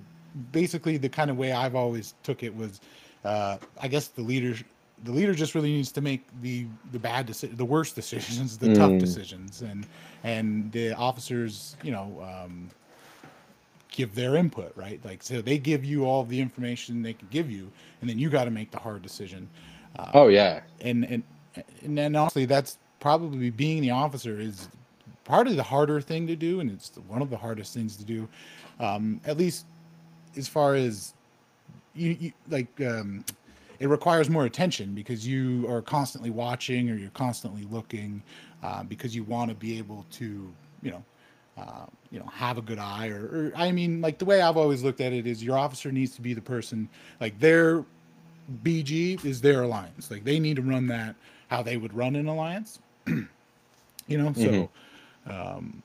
basically 0.50 0.96
the 0.96 1.08
kind 1.08 1.30
of 1.30 1.36
way 1.36 1.52
I've 1.52 1.76
always 1.76 2.14
took 2.24 2.42
it 2.42 2.52
was, 2.56 2.80
uh, 3.24 3.58
I 3.80 3.86
guess 3.86 4.08
the 4.08 4.22
leader 4.22 4.56
the 5.02 5.12
leader 5.12 5.34
just 5.34 5.54
really 5.54 5.72
needs 5.72 5.92
to 5.92 6.00
make 6.00 6.22
the 6.40 6.66
the 6.92 6.98
bad 6.98 7.28
deci- 7.28 7.56
the 7.56 7.64
worst 7.64 7.94
decisions, 7.94 8.58
the 8.58 8.68
tough 8.68 8.96
mm, 8.96 8.98
decisions, 8.98 9.62
and 9.62 9.86
and 10.22 10.72
the 10.72 10.92
officers, 10.92 11.76
you 11.82 11.92
know. 11.92 12.20
Um, 12.22 12.70
give 13.90 14.14
their 14.14 14.36
input, 14.36 14.72
right? 14.76 15.04
Like, 15.04 15.22
so 15.22 15.40
they 15.40 15.58
give 15.58 15.84
you 15.84 16.04
all 16.04 16.24
the 16.24 16.40
information 16.40 17.02
they 17.02 17.14
can 17.14 17.28
give 17.28 17.50
you, 17.50 17.72
and 18.00 18.08
then 18.08 18.18
you 18.18 18.30
got 18.30 18.44
to 18.44 18.50
make 18.50 18.70
the 18.70 18.78
hard 18.78 19.02
decision. 19.02 19.48
oh 20.14 20.28
Um, 20.28 20.28
yeah 20.28 20.60
and 20.80 21.04
and 21.04 21.22
and 21.82 21.96
then 21.96 22.14
honestly, 22.16 22.44
that's 22.46 22.78
probably 23.00 23.50
being 23.50 23.82
the 23.82 23.90
officer 23.90 24.38
is 24.40 24.68
part 25.24 25.46
of 25.48 25.56
the 25.56 25.62
harder 25.64 26.00
thing 26.00 26.26
to 26.26 26.36
do, 26.36 26.60
and 26.60 26.70
it's 26.70 26.90
one 27.08 27.22
of 27.22 27.30
the 27.30 27.36
hardest 27.38 27.74
things 27.74 27.96
to 27.96 28.04
do. 28.04 28.28
Um, 28.78 29.20
at 29.26 29.36
least 29.36 29.66
as 30.36 30.48
far 30.48 30.74
as 30.74 31.14
you, 31.94 32.16
you 32.20 32.32
like, 32.48 32.80
um, 32.80 33.24
it 33.78 33.88
requires 33.88 34.28
more 34.30 34.44
attention 34.44 34.94
because 34.94 35.26
you 35.26 35.66
are 35.68 35.82
constantly 35.82 36.30
watching 36.30 36.90
or 36.90 36.94
you're 36.94 37.10
constantly 37.10 37.64
looking 37.70 38.22
uh, 38.62 38.82
because 38.82 39.14
you 39.14 39.24
want 39.24 39.50
to 39.50 39.54
be 39.54 39.78
able 39.78 40.04
to, 40.12 40.52
you 40.82 40.90
know, 40.90 41.04
uh, 41.58 41.86
you 42.10 42.18
know, 42.18 42.26
have 42.26 42.58
a 42.58 42.62
good 42.62 42.78
eye 42.78 43.08
or, 43.08 43.24
or 43.24 43.52
I 43.56 43.72
mean, 43.72 44.00
like 44.00 44.18
the 44.18 44.24
way 44.24 44.40
I've 44.42 44.56
always 44.56 44.82
looked 44.82 45.00
at 45.00 45.12
it 45.12 45.26
is 45.26 45.42
your 45.42 45.58
officer 45.58 45.90
needs 45.90 46.14
to 46.16 46.20
be 46.20 46.34
the 46.34 46.42
person 46.42 46.88
like 47.20 47.38
their 47.40 47.84
BG 48.62 49.24
is 49.24 49.40
their 49.40 49.62
alliance. 49.62 50.10
Like 50.10 50.24
they 50.24 50.38
need 50.38 50.56
to 50.56 50.62
run 50.62 50.86
that 50.88 51.16
how 51.48 51.62
they 51.62 51.76
would 51.76 51.94
run 51.94 52.16
an 52.16 52.26
alliance, 52.26 52.80
you 53.06 53.26
know. 54.08 54.32
So 54.34 54.70
um, 55.26 55.82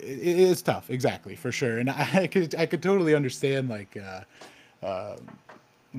it's 0.00 0.62
tough, 0.62 0.90
exactly 0.90 1.36
for 1.36 1.52
sure. 1.52 1.78
And 1.78 1.90
I, 1.90 2.08
I 2.14 2.26
could 2.26 2.54
I 2.54 2.66
could 2.66 2.82
totally 2.82 3.14
understand 3.14 3.68
like 3.68 3.96
uh, 3.96 4.86
uh, 4.86 5.16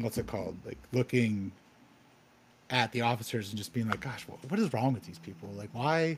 what's 0.02 0.18
it 0.18 0.28
called, 0.28 0.58
like 0.66 0.78
looking 0.92 1.52
at 2.70 2.92
the 2.92 3.02
officers 3.02 3.50
and 3.50 3.58
just 3.58 3.74
being 3.74 3.88
like, 3.88 4.02
gosh, 4.02 4.28
what, 4.28 4.40
what 4.50 4.60
is 4.60 4.72
wrong 4.74 4.94
with 4.94 5.04
these 5.04 5.20
people? 5.20 5.50
Like 5.56 5.70
why 5.74 6.18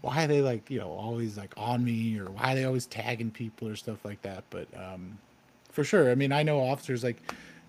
why 0.00 0.24
are 0.24 0.26
they 0.26 0.40
like 0.40 0.70
you 0.70 0.78
know 0.78 0.90
always 0.90 1.36
like 1.36 1.52
on 1.56 1.84
me 1.84 2.18
or 2.18 2.26
why 2.26 2.52
are 2.52 2.54
they 2.54 2.64
always 2.64 2.86
tagging 2.86 3.30
people 3.30 3.68
or 3.68 3.76
stuff 3.76 4.04
like 4.04 4.22
that? 4.22 4.44
But 4.50 4.68
um, 4.76 5.18
for 5.70 5.84
sure, 5.84 6.10
I 6.10 6.14
mean 6.14 6.32
I 6.32 6.42
know 6.42 6.60
officers 6.60 7.02
like 7.04 7.16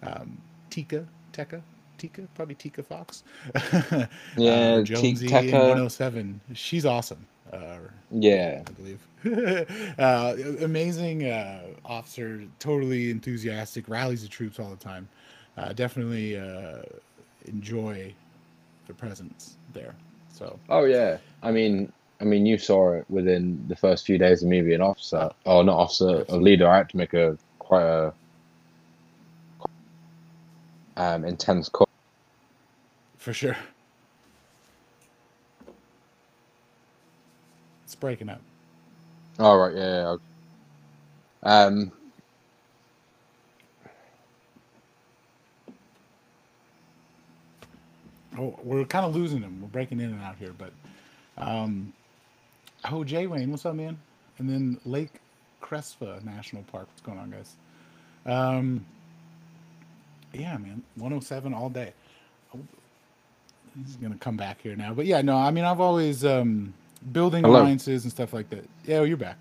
um, 0.04 0.38
Tika 0.70 1.06
Tekka. 1.34 1.62
Tika, 1.98 2.28
probably 2.36 2.54
Tika 2.54 2.84
Fox, 2.84 3.24
uh, 3.56 4.06
yeah 4.38 4.78
T- 4.78 4.84
Jonesy 4.84 5.34
in 5.34 5.52
107. 5.52 6.40
She's 6.54 6.86
awesome. 6.86 7.26
Uh, 7.52 7.78
yeah 8.12 8.62
I 8.68 8.72
believe. 8.72 9.96
uh, 9.98 10.36
amazing 10.64 11.26
uh, 11.26 11.62
officer, 11.84 12.44
totally 12.60 13.10
enthusiastic, 13.10 13.90
rallies 13.90 14.22
the 14.22 14.28
troops 14.28 14.60
all 14.60 14.70
the 14.70 14.76
time. 14.76 15.10
Uh, 15.58 15.74
definitely 15.74 16.38
uh, 16.38 16.82
enjoy 17.46 18.14
the 18.88 18.94
presence 18.94 19.56
there. 19.74 19.96
So, 20.34 20.60
oh 20.70 20.86
yeah 20.86 21.18
I 21.42 21.52
mean 21.52 21.92
I 22.22 22.26
mean 22.26 22.46
you 22.46 22.58
saw 22.58 22.94
it 22.94 23.06
within 23.10 23.66
the 23.68 23.76
first 23.76 24.06
few 24.06 24.18
days 24.18 24.44
of 24.44 24.50
me 24.50 24.62
being 24.62 24.82
officer 24.82 25.32
or 25.46 25.64
not 25.64 25.78
officer 25.78 26.26
a 26.30 26.38
leader 26.38 26.68
I 26.68 26.78
had 26.78 26.90
to 26.90 26.98
make 26.98 27.14
a 27.14 27.38
quite 27.60 27.84
a 27.86 28.14
um 30.96 31.26
intense 31.26 31.70
call 31.70 31.88
for 33.18 33.34
sure. 33.34 33.58
It's 37.84 37.96
breaking 37.96 38.30
up. 38.30 38.42
all 39.40 39.58
right 39.58 39.76
yeah, 39.76 40.02
yeah 40.14 40.16
Um, 41.44 41.92
Oh, 48.38 48.58
we're 48.64 48.86
kind 48.86 49.06
of 49.06 49.16
losing 49.16 49.42
him. 49.42 49.62
We're 49.62 49.68
breaking 49.68 50.00
in 50.00 50.12
and 50.12 50.22
out 50.22 50.36
here, 50.38 50.54
but 50.58 50.72
um, 51.38 51.94
oh, 52.92 53.04
Jay 53.04 53.28
Wayne, 53.28 53.50
what's 53.52 53.66
up, 53.66 53.76
man? 53.76 53.98
And 54.38 54.50
then 54.50 54.80
Lake 54.86 55.20
Crespa 55.62 56.24
National 56.24 56.64
Park. 56.64 56.88
What's 56.88 57.02
going 57.02 57.18
on, 57.18 57.32
guys? 57.32 57.56
Um, 58.26 58.86
yeah, 60.34 60.58
man, 60.58 60.84
107 60.96 61.54
all 61.54 61.70
day. 61.70 61.94
Oh, 62.56 62.60
he's 63.76 63.96
gonna 63.96 64.18
come 64.18 64.38
back 64.38 64.62
here 64.62 64.76
now, 64.76 64.94
but 64.94 65.06
yeah, 65.06 65.22
no, 65.22 65.36
I 65.38 65.52
mean, 65.52 65.64
I've 65.64 65.80
always 65.80 66.24
um, 66.26 66.74
building 67.12 67.44
Hello. 67.44 67.62
alliances 67.62 68.04
and 68.04 68.12
stuff 68.12 68.34
like 68.34 68.50
that. 68.52 68.66
Yeah, 68.86 68.98
oh, 68.98 69.04
you're 69.04 69.18
back. 69.18 69.40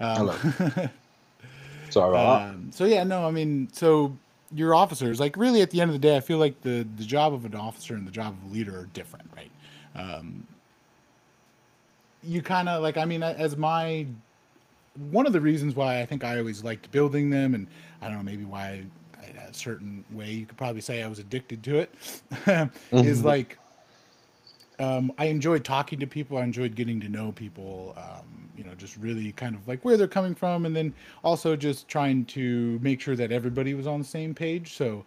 Um, 0.00 0.28
sorry 1.90 2.10
about 2.10 2.38
that. 2.38 2.48
um, 2.50 2.70
so 2.72 2.84
yeah, 2.86 3.04
no, 3.04 3.26
I 3.26 3.30
mean, 3.30 3.68
so 3.72 4.16
your 4.54 4.74
officers, 4.74 5.20
like 5.20 5.36
really 5.36 5.62
at 5.62 5.70
the 5.70 5.80
end 5.80 5.90
of 5.90 5.92
the 5.94 5.98
day, 5.98 6.16
I 6.16 6.20
feel 6.20 6.38
like 6.38 6.60
the 6.62 6.86
the 6.96 7.04
job 7.04 7.32
of 7.32 7.44
an 7.44 7.54
officer 7.54 7.94
and 7.94 8.06
the 8.06 8.10
job 8.10 8.36
of 8.42 8.50
a 8.50 8.54
leader 8.54 8.78
are 8.78 8.86
different, 8.86 9.30
right? 9.36 9.50
Um, 9.94 10.46
you 12.22 12.42
kind 12.42 12.68
of 12.68 12.82
like, 12.82 12.96
I 12.96 13.04
mean, 13.04 13.22
as 13.22 13.56
my 13.56 14.06
one 15.10 15.26
of 15.26 15.32
the 15.32 15.40
reasons 15.40 15.74
why 15.74 16.00
I 16.00 16.06
think 16.06 16.24
I 16.24 16.38
always 16.38 16.64
liked 16.64 16.90
building 16.90 17.30
them, 17.30 17.54
and 17.54 17.66
I 18.02 18.08
don't 18.08 18.18
know, 18.18 18.22
maybe 18.22 18.44
why 18.44 18.84
I, 19.20 19.24
a 19.48 19.54
certain 19.54 20.04
way 20.12 20.30
you 20.32 20.46
could 20.46 20.56
probably 20.58 20.80
say 20.80 21.02
I 21.02 21.06
was 21.06 21.18
addicted 21.18 21.62
to 21.64 21.78
it, 21.78 21.94
is 22.92 23.20
Mhm. 23.20 23.24
like 23.24 23.58
um, 24.80 25.12
I 25.18 25.26
enjoyed 25.26 25.64
talking 25.64 26.00
to 26.00 26.06
people. 26.06 26.38
I 26.38 26.42
enjoyed 26.42 26.74
getting 26.74 27.00
to 27.00 27.08
know 27.08 27.32
people. 27.32 27.94
Um, 27.96 28.48
you 28.56 28.64
know, 28.64 28.74
just 28.74 28.96
really 28.96 29.32
kind 29.32 29.54
of 29.54 29.66
like 29.66 29.84
where 29.84 29.96
they're 29.96 30.08
coming 30.08 30.34
from, 30.34 30.66
and 30.66 30.74
then 30.74 30.92
also 31.22 31.56
just 31.56 31.88
trying 31.88 32.24
to 32.26 32.78
make 32.82 33.00
sure 33.00 33.16
that 33.16 33.32
everybody 33.32 33.74
was 33.74 33.86
on 33.86 34.00
the 34.00 34.06
same 34.06 34.34
page. 34.34 34.74
So 34.74 35.04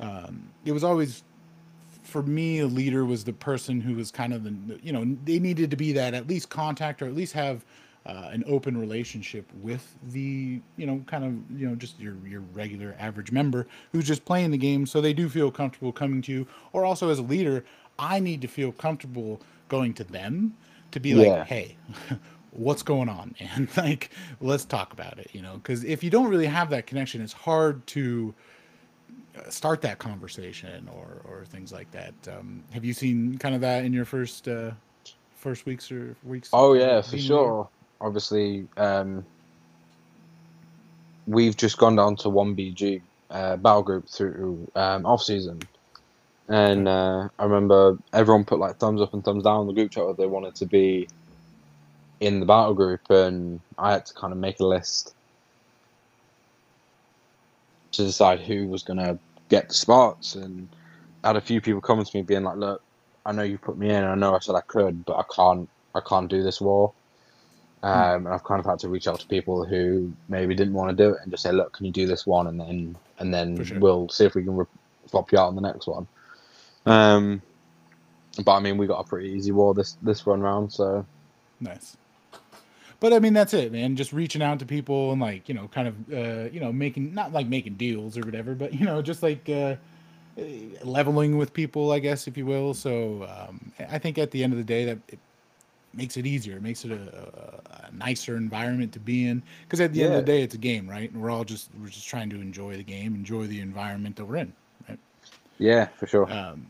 um, 0.00 0.48
it 0.64 0.72
was 0.72 0.84
always 0.84 1.22
for 2.02 2.22
me 2.22 2.60
a 2.60 2.66
leader 2.66 3.04
was 3.04 3.24
the 3.24 3.32
person 3.32 3.80
who 3.80 3.94
was 3.94 4.10
kind 4.10 4.32
of 4.32 4.44
the 4.44 4.78
you 4.82 4.92
know 4.92 5.04
they 5.24 5.38
needed 5.38 5.70
to 5.70 5.76
be 5.76 5.92
that 5.92 6.14
at 6.14 6.28
least 6.28 6.48
contact 6.48 7.02
or 7.02 7.06
at 7.06 7.14
least 7.14 7.32
have 7.32 7.64
uh, 8.06 8.28
an 8.30 8.44
open 8.46 8.76
relationship 8.76 9.44
with 9.60 9.96
the 10.12 10.60
you 10.76 10.86
know 10.86 11.02
kind 11.06 11.24
of 11.24 11.58
you 11.58 11.68
know 11.68 11.74
just 11.74 11.98
your 11.98 12.14
your 12.24 12.42
regular 12.54 12.94
average 13.00 13.32
member 13.32 13.66
who's 13.90 14.06
just 14.06 14.24
playing 14.24 14.52
the 14.52 14.58
game 14.58 14.86
so 14.86 15.00
they 15.00 15.12
do 15.12 15.28
feel 15.28 15.50
comfortable 15.50 15.92
coming 15.92 16.22
to 16.22 16.30
you 16.30 16.46
or 16.72 16.84
also 16.84 17.10
as 17.10 17.18
a 17.18 17.22
leader 17.22 17.64
i 17.98 18.18
need 18.18 18.40
to 18.40 18.48
feel 18.48 18.72
comfortable 18.72 19.40
going 19.68 19.92
to 19.94 20.04
them 20.04 20.54
to 20.90 21.00
be 21.00 21.14
like 21.14 21.26
Yeah. 21.26 21.44
hey 21.44 21.76
what's 22.52 22.82
going 22.82 23.08
on 23.08 23.34
and 23.38 23.68
like 23.76 24.10
let's 24.40 24.64
talk 24.64 24.92
about 24.92 25.18
it 25.18 25.30
you 25.32 25.42
know? 25.42 25.54
Because 25.56 25.84
if 25.84 26.02
you 26.02 26.10
don't 26.10 26.28
really 26.28 26.46
have 26.46 26.70
that 26.70 26.86
connection 26.86 27.20
it's 27.20 27.32
hard 27.32 27.86
to 27.88 28.34
uh, 29.36 29.50
start 29.50 29.82
that 29.82 29.98
conversation 29.98 30.88
or 30.96 31.20
or 31.24 31.44
things 31.44 31.72
like 31.72 31.90
that. 31.92 32.14
Um, 32.28 32.62
have 32.72 32.84
you 32.84 32.94
seen 32.94 33.36
kind 33.38 33.54
of 33.54 33.60
that 33.60 33.84
in 33.84 33.92
your 33.92 34.04
first 34.04 34.48
uh 34.48 34.70
first 35.36 35.66
weeks 35.66 35.92
or 35.92 36.16
weeks 36.24 36.50
Oh 36.52 36.72
yeah, 36.74 37.02
for 37.02 37.18
sure. 37.18 37.68
Obviously, 38.00 38.66
um, 38.76 39.24
we've 41.26 41.56
just 41.56 41.78
gone 41.78 41.96
down 41.96 42.16
to 42.16 42.28
one 42.28 42.54
BG 42.54 43.00
uh, 43.30 43.56
battle 43.56 43.82
group 43.82 44.08
through 44.08 44.70
um, 44.74 45.04
off 45.06 45.22
season, 45.22 45.60
and 46.48 46.88
uh, 46.88 47.28
I 47.38 47.44
remember 47.44 47.98
everyone 48.12 48.44
put 48.44 48.58
like 48.58 48.78
thumbs 48.78 49.00
up 49.00 49.14
and 49.14 49.24
thumbs 49.24 49.44
down 49.44 49.62
in 49.62 49.66
the 49.68 49.72
group 49.72 49.90
chat 49.90 50.06
whether 50.06 50.16
they 50.16 50.26
wanted 50.26 50.54
to 50.56 50.66
be 50.66 51.08
in 52.20 52.40
the 52.40 52.46
battle 52.46 52.74
group, 52.74 53.00
and 53.10 53.60
I 53.78 53.92
had 53.92 54.06
to 54.06 54.14
kind 54.14 54.32
of 54.32 54.38
make 54.38 54.60
a 54.60 54.66
list 54.66 55.14
to 57.92 58.04
decide 58.04 58.40
who 58.40 58.68
was 58.68 58.82
gonna 58.82 59.18
get 59.48 59.68
the 59.68 59.74
spots, 59.74 60.34
and 60.34 60.68
I 61.24 61.28
had 61.28 61.36
a 61.36 61.40
few 61.40 61.60
people 61.60 61.80
coming 61.80 62.04
to 62.04 62.16
me 62.16 62.22
being 62.22 62.44
like, 62.44 62.56
"Look, 62.56 62.82
I 63.24 63.32
know 63.32 63.42
you 63.42 63.58
put 63.58 63.78
me 63.78 63.90
in. 63.90 64.04
I 64.04 64.14
know 64.14 64.34
I 64.34 64.38
said 64.40 64.54
I 64.54 64.62
could, 64.62 65.04
but 65.04 65.16
I 65.16 65.24
can't. 65.34 65.68
I 65.94 66.00
can't 66.00 66.30
do 66.30 66.42
this 66.42 66.60
war." 66.60 66.94
Um, 67.82 68.26
and 68.26 68.34
I've 68.34 68.44
kind 68.44 68.60
of 68.60 68.66
had 68.66 68.80
to 68.80 68.88
reach 68.88 69.06
out 69.08 69.20
to 69.20 69.26
people 69.28 69.64
who 69.64 70.12
maybe 70.28 70.54
didn't 70.54 70.74
want 70.74 70.96
to 70.96 71.04
do 71.04 71.10
it 71.14 71.20
and 71.22 71.30
just 71.30 71.42
say, 71.42 71.52
"Look, 71.52 71.74
can 71.74 71.86
you 71.86 71.92
do 71.92 72.06
this 72.06 72.26
one?" 72.26 72.46
And 72.46 72.60
then 72.60 72.98
and 73.18 73.32
then 73.34 73.64
sure. 73.64 73.78
we'll 73.80 74.08
see 74.08 74.24
if 74.24 74.34
we 74.34 74.44
can 74.44 74.56
re- 74.56 74.66
swap 75.06 75.32
you 75.32 75.38
out 75.38 75.48
on 75.48 75.54
the 75.56 75.60
next 75.62 75.86
one. 75.86 76.08
Um, 76.86 77.42
but 78.44 78.54
I 78.54 78.60
mean, 78.60 78.78
we 78.78 78.86
got 78.86 79.00
a 79.00 79.04
pretty 79.04 79.30
easy 79.30 79.52
war 79.52 79.74
this 79.74 79.96
this 80.02 80.26
run 80.26 80.40
round, 80.40 80.72
so 80.72 81.04
Nice. 81.60 81.96
But 82.98 83.12
I 83.12 83.18
mean, 83.18 83.34
that's 83.34 83.52
it, 83.52 83.72
man. 83.72 83.96
Just 83.96 84.12
reaching 84.12 84.42
out 84.42 84.58
to 84.60 84.66
people 84.66 85.12
and 85.12 85.20
like, 85.20 85.48
you 85.48 85.54
know, 85.54 85.68
kind 85.68 85.88
of, 85.88 86.12
uh, 86.12 86.50
you 86.50 86.60
know, 86.60 86.72
making 86.72 87.14
not 87.14 87.32
like 87.32 87.46
making 87.46 87.74
deals 87.74 88.16
or 88.16 88.22
whatever, 88.22 88.54
but 88.54 88.72
you 88.72 88.86
know, 88.86 89.02
just 89.02 89.22
like 89.22 89.48
uh, 89.48 89.76
leveling 90.82 91.36
with 91.36 91.52
people, 91.52 91.92
I 91.92 91.98
guess, 91.98 92.26
if 92.26 92.36
you 92.36 92.46
will. 92.46 92.72
So 92.72 93.24
um, 93.24 93.72
I 93.90 93.98
think 93.98 94.18
at 94.18 94.30
the 94.30 94.42
end 94.42 94.52
of 94.52 94.58
the 94.58 94.64
day, 94.64 94.86
that 94.86 94.98
it 95.08 95.18
makes 95.92 96.16
it 96.16 96.26
easier. 96.26 96.56
It 96.56 96.62
makes 96.62 96.84
it 96.84 96.92
a, 96.92 96.94
a, 96.94 97.88
a 97.88 97.92
nicer 97.94 98.36
environment 98.36 98.92
to 98.94 99.00
be 99.00 99.28
in. 99.28 99.42
Because 99.64 99.80
at 99.80 99.92
the 99.92 100.02
end 100.02 100.14
of 100.14 100.24
the 100.24 100.32
day, 100.32 100.42
it's 100.42 100.54
a 100.54 100.58
game, 100.58 100.88
right? 100.88 101.10
And 101.10 101.20
we're 101.20 101.30
all 101.30 101.44
just 101.44 101.68
we're 101.80 101.88
just 101.88 102.08
trying 102.08 102.30
to 102.30 102.36
enjoy 102.36 102.76
the 102.76 102.82
game, 102.82 103.14
enjoy 103.14 103.46
the 103.46 103.60
environment 103.60 104.16
that 104.16 104.24
we're 104.24 104.36
in, 104.36 104.52
right? 104.88 104.98
yeah, 105.58 105.86
for 105.98 106.06
sure. 106.06 106.32
um, 106.32 106.66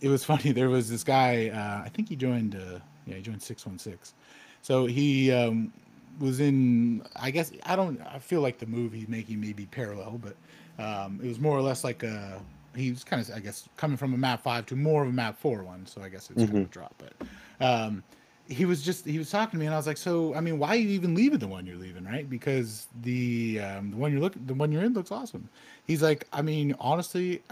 it 0.00 0.08
was 0.08 0.24
funny. 0.30 0.52
There 0.52 0.68
was 0.68 0.88
this 0.88 1.04
guy. 1.04 1.48
Uh, 1.48 1.84
I 1.84 1.88
think 1.88 2.08
he 2.08 2.16
joined. 2.16 2.54
Uh, 2.54 2.80
yeah, 3.06 3.16
he 3.16 3.22
joined 3.22 3.42
six 3.42 3.66
one 3.66 3.78
six. 3.78 4.14
So 4.62 4.86
he 4.86 5.32
um, 5.32 5.72
was 6.18 6.40
in. 6.40 7.02
I 7.16 7.30
guess 7.30 7.52
I 7.64 7.76
don't. 7.76 8.00
I 8.02 8.18
feel 8.18 8.40
like 8.40 8.58
the 8.58 8.66
move 8.66 8.92
he's 8.92 9.08
making 9.08 9.40
may 9.40 9.52
be 9.52 9.66
parallel, 9.66 10.20
but 10.22 10.36
um, 10.82 11.20
it 11.22 11.28
was 11.28 11.38
more 11.38 11.56
or 11.56 11.62
less 11.62 11.84
like 11.84 12.02
a. 12.02 12.40
He 12.74 12.90
was 12.90 13.04
kind 13.04 13.22
of, 13.22 13.34
I 13.34 13.40
guess, 13.40 13.66
coming 13.78 13.96
from 13.96 14.12
a 14.12 14.18
map 14.18 14.42
five 14.42 14.66
to 14.66 14.76
more 14.76 15.02
of 15.02 15.08
a 15.08 15.12
map 15.12 15.38
four 15.38 15.62
one. 15.62 15.86
So 15.86 16.02
I 16.02 16.10
guess 16.10 16.30
it's 16.30 16.44
kind 16.44 16.58
of 16.58 16.64
a 16.66 16.68
drop, 16.68 16.94
but 16.98 17.26
um, 17.64 18.02
he 18.48 18.64
was 18.64 18.82
just 18.82 19.04
he 19.06 19.18
was 19.18 19.30
talking 19.30 19.52
to 19.52 19.58
me, 19.58 19.66
and 19.66 19.74
I 19.74 19.78
was 19.78 19.86
like, 19.86 19.96
so 19.96 20.34
I 20.34 20.40
mean, 20.40 20.58
why 20.58 20.68
are 20.70 20.76
you 20.76 20.88
even 20.90 21.14
leaving 21.14 21.38
the 21.38 21.48
one 21.48 21.66
you're 21.66 21.76
leaving, 21.76 22.04
right? 22.04 22.28
Because 22.28 22.88
the 23.02 23.60
um, 23.60 23.90
the 23.90 23.96
one 23.96 24.12
you're 24.12 24.20
looking, 24.20 24.46
the 24.46 24.54
one 24.54 24.72
you're 24.72 24.82
in 24.84 24.92
looks 24.94 25.10
awesome. 25.10 25.48
He's 25.84 26.02
like, 26.02 26.26
I 26.32 26.42
mean, 26.42 26.74
honestly, 26.78 27.42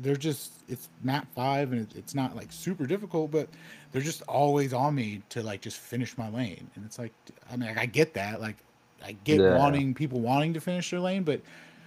they're 0.00 0.16
just 0.16 0.62
it's 0.68 0.88
map 1.02 1.26
five, 1.34 1.72
and 1.72 1.88
it's 1.94 2.14
not 2.14 2.36
like 2.36 2.52
super 2.52 2.86
difficult, 2.86 3.30
but 3.30 3.48
they're 3.92 4.02
just 4.02 4.22
always 4.22 4.72
on 4.72 4.94
me 4.94 5.22
to 5.30 5.42
like 5.42 5.60
just 5.60 5.78
finish 5.78 6.16
my 6.18 6.28
lane, 6.28 6.70
and 6.74 6.84
it's 6.84 6.98
like, 6.98 7.12
I 7.50 7.56
mean, 7.56 7.74
I 7.76 7.86
get 7.86 8.14
that, 8.14 8.40
like, 8.40 8.56
I 9.04 9.12
get 9.24 9.44
Yeah. 9.44 9.48
wanting 9.48 9.94
people 9.94 10.20
wanting 10.20 10.54
to 10.54 10.60
finish 10.60 10.90
their 10.90 11.00
lane, 11.00 11.22
but 11.24 11.40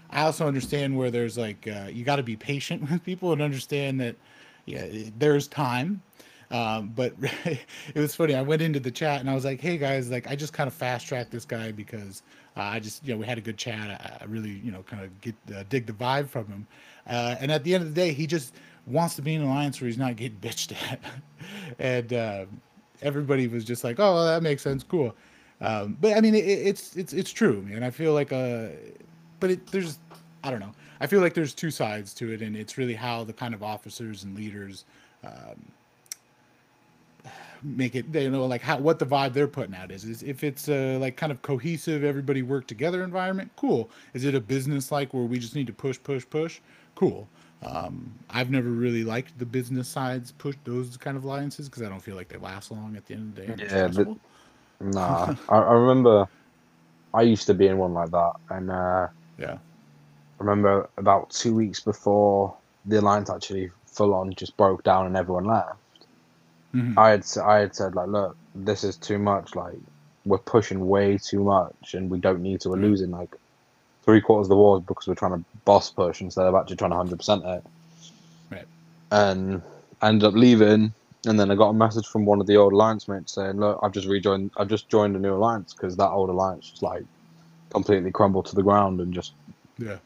I 0.10 0.21
also 0.23 0.47
understand 0.47 0.97
where 0.97 1.12
there's 1.12 1.38
like 1.38 1.67
uh, 1.67 1.88
you 1.91 2.04
got 2.04 2.17
to 2.17 2.23
be 2.23 2.36
patient 2.36 2.82
with 2.91 3.04
people 3.04 3.32
and 3.34 3.41
understand 3.41 3.99
that 4.01 4.15
yeah, 4.65 4.86
there's 5.17 5.47
time. 5.47 6.01
Um, 6.56 6.94
but 6.96 7.13
it 7.46 7.60
was 7.96 8.15
funny. 8.15 8.34
I 8.34 8.41
went 8.41 8.62
into 8.62 8.80
the 8.80 8.91
chat 8.91 9.20
and 9.20 9.30
I 9.30 9.34
was 9.34 9.44
like, 9.44 9.60
"Hey 9.60 9.78
guys, 9.78 10.10
like 10.10 10.28
I 10.28 10.36
just 10.36 10.54
kind 10.54 10.68
of 10.68 10.74
fast 10.74 11.06
tracked 11.06 11.32
this 11.32 11.44
guy 11.44 11.72
because 11.74 12.24
uh, 12.56 12.62
I 12.62 12.80
just 12.80 13.06
you 13.06 13.13
know 13.13 13.20
we 13.20 13.26
had 13.26 13.38
a 13.38 13.41
good 13.41 13.58
chat. 13.58 13.89
I, 13.89 14.24
I 14.24 14.26
really 14.26 14.62
you 14.63 14.72
know 14.72 14.84
kind 14.84 15.04
of 15.04 15.22
get 15.22 15.36
uh, 15.54 15.63
dig 15.68 15.86
the 15.86 15.94
vibe 15.94 16.30
from 16.30 16.48
him. 16.48 16.68
Uh, 17.08 17.36
and 17.39 17.52
at 17.52 17.63
the 17.63 17.76
end 17.76 17.84
of 17.84 17.94
the 17.94 17.96
day, 17.96 18.13
he 18.13 18.26
just 18.26 18.54
wants 18.88 19.15
to 19.15 19.22
be 19.22 19.36
in 19.36 19.41
an 19.41 19.48
alliance 19.48 19.82
where 19.82 19.88
he's 19.88 19.98
not 19.98 20.15
getting 20.15 20.38
bitched 20.41 20.74
at. 20.91 21.00
and 21.78 22.13
uh, 22.13 22.46
everybody 23.02 23.48
was 23.48 23.65
just 23.65 23.84
like, 23.84 24.00
"Oh, 24.00 24.13
well, 24.13 24.26
that 24.26 24.41
makes 24.41 24.62
sense. 24.62 24.84
Cool." 24.84 25.13
Um, 25.60 25.98
but 26.00 26.15
I 26.15 26.22
mean, 26.22 26.36
it, 26.36 26.46
it's 26.46 26.96
it's 26.96 27.12
it's 27.12 27.32
true, 27.32 27.63
man. 27.63 27.84
I 27.84 27.89
feel 27.89 28.13
like 28.13 28.32
uh, 28.32 28.68
but 29.41 29.52
it, 29.52 29.68
there's 29.68 30.00
I 30.41 30.52
don't 30.52 30.62
know. 30.62 30.72
I 31.02 31.08
feel 31.08 31.20
like 31.20 31.34
there's 31.34 31.54
two 31.54 31.72
sides 31.72 32.13
to 32.15 32.32
it, 32.32 32.41
and 32.41 32.56
it's 32.56 32.78
really 32.78 32.94
how 32.94 33.26
the 33.26 33.34
kind 33.34 33.54
of 33.54 33.62
officers 33.62 34.24
and 34.24 34.38
leaders 34.38 34.86
um, 35.26 35.72
make 37.65 37.95
it. 37.95 38.12
They 38.12 38.30
know 38.30 38.45
like 38.45 38.62
how 38.62 38.78
what 38.78 38.99
the 38.99 39.06
vibe 39.06 39.34
they're 39.34 39.47
putting 39.47 39.75
out 39.75 39.91
is. 39.91 40.06
Is 40.06 40.23
if 40.23 40.43
it's 40.43 40.69
a 40.69 40.97
like 40.97 41.17
kind 41.17 41.32
of 41.32 41.41
cohesive, 41.41 42.04
everybody 42.04 42.41
work 42.41 42.67
together 42.67 43.04
environment. 43.04 43.51
Cool. 43.56 43.89
Is 44.13 44.23
it 44.23 44.36
a 44.36 44.39
business 44.39 44.91
like 44.91 45.13
where 45.13 45.23
we 45.23 45.39
just 45.39 45.56
need 45.56 45.67
to 45.67 45.73
push, 45.73 45.97
push, 46.01 46.23
push? 46.30 46.60
Cool. 46.95 47.28
Um, 47.63 48.13
I've 48.30 48.51
never 48.51 48.69
really 48.69 49.04
liked 49.04 49.38
the 49.39 49.45
business 49.45 49.88
sides 49.88 50.32
push 50.32 50.56
those 50.65 50.97
kind 50.97 51.17
of 51.17 51.23
alliances 51.23 51.67
because 51.67 51.82
I 51.84 51.89
don't 51.89 52.01
feel 52.01 52.15
like 52.15 52.28
they 52.28 52.38
last 52.38 52.69
long 52.71 52.95
at 52.95 53.06
the 53.08 53.15
end 53.15 53.38
of 53.38 53.45
the 53.47 53.54
day. 53.56 53.65
Yeah, 53.67 53.88
but- 53.88 54.17
Nah, 54.82 55.34
I, 55.49 55.56
I 55.58 55.73
remember 55.73 56.28
I 57.13 57.21
used 57.21 57.47
to 57.47 57.54
be 57.54 57.67
in 57.67 57.78
one 57.78 57.93
like 57.93 58.12
that, 58.12 58.34
and 58.49 58.69
uh, 58.69 59.08
yeah. 59.39 59.54
I 59.54 60.43
remember 60.43 60.89
about 60.97 61.30
two 61.30 61.56
weeks 61.56 61.80
before 61.80 62.56
the 62.86 62.99
alliance 62.99 63.30
actually 63.30 63.71
full 63.86 64.13
on 64.13 64.34
just 64.36 64.58
broke 64.58 64.84
down 64.84 65.06
and 65.06 65.15
everyone 65.15 65.45
left. 65.45 65.75
Mhm. 66.76 66.98
I 66.98 67.10
had 67.12 67.26
I 67.44 67.60
had 67.60 67.76
said 67.76 67.96
like, 67.96 68.08
look, 68.10 68.38
this 68.54 68.84
is 68.84 68.98
too 68.98 69.18
much. 69.18 69.56
Like, 69.56 69.78
we're 70.26 70.38
pushing 70.40 70.88
way 70.88 71.18
too 71.18 71.44
much, 71.44 71.94
and 71.94 72.10
we 72.10 72.20
don't 72.20 72.42
need 72.42 72.62
to. 72.62 72.70
We're 72.70 72.78
losing 72.78 73.12
like 73.12 73.34
three 74.04 74.22
quarters 74.22 74.48
of 74.48 74.50
the 74.50 74.56
wars 74.58 74.84
because 74.86 75.08
we're 75.08 75.16
trying 75.16 75.40
to 75.40 75.46
boss 75.64 75.90
push 75.92 76.22
instead 76.22 76.46
of 76.46 76.54
actually 76.56 76.76
trying 76.76 76.92
to 76.92 76.98
hundred 76.98 77.18
percent 77.18 77.44
it. 77.46 77.64
Right. 78.52 78.68
And 79.12 79.62
I 80.02 80.10
ended 80.10 80.28
up 80.28 80.34
leaving, 80.34 80.94
and 81.26 81.40
then 81.40 81.50
I 81.50 81.56
got 81.56 81.70
a 81.70 81.74
message 81.74 82.08
from 82.08 82.26
one 82.26 82.42
of 82.42 82.48
the 82.48 82.58
old 82.58 82.74
alliance 82.74 83.08
mates 83.08 83.34
saying, 83.34 83.58
"Look, 83.58 83.80
I've 83.82 83.94
just 83.94 84.08
rejoined. 84.08 84.52
I've 84.58 84.68
just 84.68 84.90
joined 84.90 85.16
a 85.16 85.20
new 85.20 85.34
alliance 85.36 85.74
because 85.74 85.96
that 85.96 86.10
old 86.10 86.30
alliance 86.30 86.72
was 86.72 86.82
like 86.82 87.06
completely 87.70 88.12
crumbled 88.12 88.46
to 88.48 88.56
the 88.56 88.64
ground 88.64 89.00
and 89.00 89.14
just 89.14 89.34
Yeah. 89.78 89.98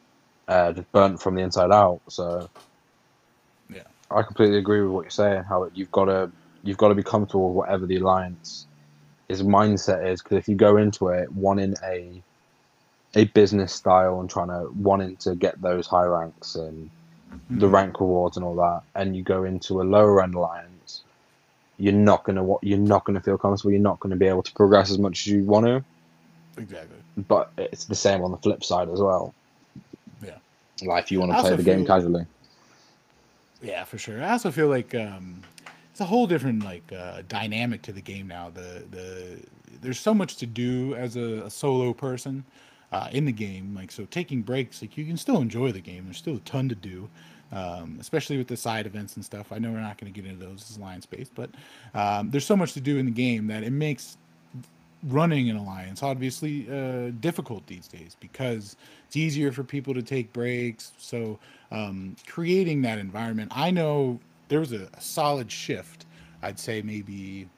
uh, 0.47 0.73
just 0.73 0.91
burnt 0.91 1.21
from 1.21 1.35
the 1.35 1.41
inside 1.41 1.71
out. 1.71 2.01
So 2.09 2.49
Yeah. 3.69 3.83
I 4.11 4.23
completely 4.23 4.57
agree 4.57 4.81
with 4.81 4.91
what 4.91 5.01
you're 5.03 5.11
saying. 5.11 5.43
How 5.43 5.69
you've 5.73 5.91
got 5.91 6.05
to 6.05 6.31
you've 6.63 6.77
got 6.77 6.89
to 6.89 6.95
be 6.95 7.03
comfortable 7.03 7.49
with 7.49 7.55
whatever 7.57 7.85
the 7.85 7.97
alliance 7.97 8.65
his 9.27 9.43
mindset 9.43 10.07
is. 10.11 10.21
Because 10.21 10.37
if 10.37 10.47
you 10.47 10.55
go 10.55 10.77
into 10.77 11.09
it 11.09 11.31
wanting 11.31 11.75
a 11.83 12.21
a 13.15 13.25
business 13.25 13.73
style 13.73 14.19
and 14.19 14.29
trying 14.29 14.49
to 14.49 14.69
wanting 14.75 15.15
to 15.17 15.35
get 15.35 15.59
those 15.61 15.87
high 15.87 16.03
ranks 16.05 16.55
and 16.55 16.89
the 17.49 17.67
Mhm. 17.67 17.71
rank 17.73 17.99
rewards 17.99 18.37
and 18.37 18.45
all 18.45 18.55
that, 18.55 18.81
and 18.95 19.15
you 19.15 19.23
go 19.23 19.43
into 19.43 19.81
a 19.81 19.83
lower 19.83 20.21
end 20.21 20.35
alliance, 20.35 21.01
you're 21.77 21.93
not 21.93 22.23
gonna 22.23 22.45
you're 22.61 22.77
not 22.77 23.03
gonna 23.05 23.21
feel 23.21 23.37
comfortable. 23.37 23.71
You're 23.71 23.81
not 23.81 23.99
gonna 23.99 24.15
be 24.15 24.27
able 24.27 24.43
to 24.43 24.53
progress 24.53 24.91
as 24.91 24.99
much 24.99 25.21
as 25.21 25.27
you 25.33 25.43
want 25.43 25.65
to. 25.65 25.83
Exactly. 26.61 26.97
But 27.27 27.51
it's 27.57 27.85
the 27.85 27.95
same 27.95 28.23
on 28.23 28.31
the 28.31 28.37
flip 28.37 28.63
side 28.63 28.89
as 28.89 28.99
well. 28.99 29.33
Yeah. 30.23 30.37
Like 30.83 31.05
if 31.05 31.11
you 31.11 31.19
want 31.19 31.31
to 31.31 31.39
play 31.41 31.55
the 31.55 31.63
game 31.63 31.79
feel- 31.79 31.87
casually. 31.87 32.25
Yeah, 33.61 33.83
for 33.85 33.97
sure. 33.97 34.23
I 34.23 34.31
also 34.31 34.51
feel 34.51 34.67
like 34.67 34.93
um, 34.95 35.41
it's 35.99 36.05
a 36.05 36.07
whole 36.07 36.27
different 36.27 36.63
like 36.63 36.93
uh, 36.93 37.23
dynamic 37.27 37.81
to 37.81 37.91
the 37.91 37.99
game 37.99 38.25
now. 38.25 38.49
The 38.49 38.85
the 38.89 39.39
there's 39.81 39.99
so 39.99 40.13
much 40.13 40.37
to 40.37 40.45
do 40.45 40.95
as 40.95 41.17
a, 41.17 41.43
a 41.43 41.49
solo 41.49 41.91
person 41.91 42.45
uh, 42.93 43.09
in 43.11 43.25
the 43.25 43.33
game. 43.33 43.75
Like 43.75 43.91
so, 43.91 44.05
taking 44.05 44.41
breaks, 44.41 44.81
like 44.81 44.97
you 44.97 45.05
can 45.05 45.17
still 45.17 45.41
enjoy 45.41 45.73
the 45.73 45.81
game. 45.81 46.05
There's 46.05 46.15
still 46.15 46.37
a 46.37 46.45
ton 46.51 46.69
to 46.69 46.75
do, 46.75 47.09
um, 47.51 47.97
especially 47.99 48.37
with 48.37 48.47
the 48.47 48.55
side 48.55 48.85
events 48.85 49.17
and 49.17 49.25
stuff. 49.25 49.51
I 49.51 49.59
know 49.59 49.73
we're 49.73 49.81
not 49.81 49.97
going 49.97 50.11
to 50.11 50.21
get 50.21 50.29
into 50.29 50.45
those 50.45 50.71
as 50.71 50.77
alliance 50.77 51.05
based, 51.05 51.35
but 51.35 51.49
um, 51.93 52.31
there's 52.31 52.45
so 52.45 52.55
much 52.55 52.71
to 52.73 52.79
do 52.79 52.97
in 52.97 53.05
the 53.05 53.11
game 53.11 53.47
that 53.47 53.63
it 53.63 53.71
makes 53.71 54.15
running 55.03 55.49
an 55.49 55.55
alliance 55.55 56.03
obviously 56.03 56.67
uh, 56.69 57.09
difficult 57.21 57.65
these 57.67 57.87
days 57.87 58.17
because 58.19 58.75
it's 59.07 59.15
easier 59.15 59.51
for 59.51 59.63
people 59.63 59.93
to 59.93 60.01
take 60.01 60.31
breaks. 60.31 60.93
So 60.97 61.39
um, 61.71 62.15
creating 62.27 62.83
that 62.83 62.99
environment, 62.99 63.51
I 63.53 63.71
know 63.71 64.19
there 64.49 64.59
was 64.61 64.73
a, 64.73 64.89
a 64.93 65.01
solid 65.01 65.51
shift. 65.51 66.07
I'd 66.43 66.59
say 66.59 66.81
maybe 66.83 67.49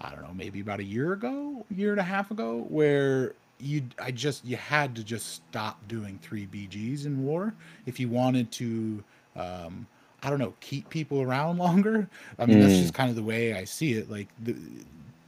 I 0.00 0.10
don't 0.10 0.22
know, 0.22 0.34
maybe 0.34 0.60
about 0.60 0.80
a 0.80 0.84
year 0.84 1.12
ago, 1.12 1.66
year 1.70 1.92
and 1.92 2.00
a 2.00 2.04
half 2.04 2.30
ago, 2.30 2.66
where 2.68 3.34
you 3.58 3.84
I 4.00 4.10
just 4.10 4.44
you 4.44 4.56
had 4.56 4.96
to 4.96 5.04
just 5.04 5.28
stop 5.34 5.86
doing 5.88 6.18
three 6.22 6.46
BGs 6.46 7.06
in 7.06 7.22
war 7.22 7.54
if 7.86 8.00
you 8.00 8.08
wanted 8.08 8.50
to 8.52 9.04
um 9.36 9.86
I 10.22 10.30
don't 10.30 10.38
know, 10.38 10.54
keep 10.60 10.88
people 10.88 11.20
around 11.22 11.58
longer. 11.58 12.08
I 12.38 12.46
mean, 12.46 12.60
that's 12.60 12.78
Mm. 12.78 12.78
just 12.78 12.94
kind 12.94 13.10
of 13.10 13.16
the 13.16 13.22
way 13.24 13.54
I 13.54 13.64
see 13.64 13.94
it. 13.94 14.10
Like 14.10 14.28
the 14.42 14.56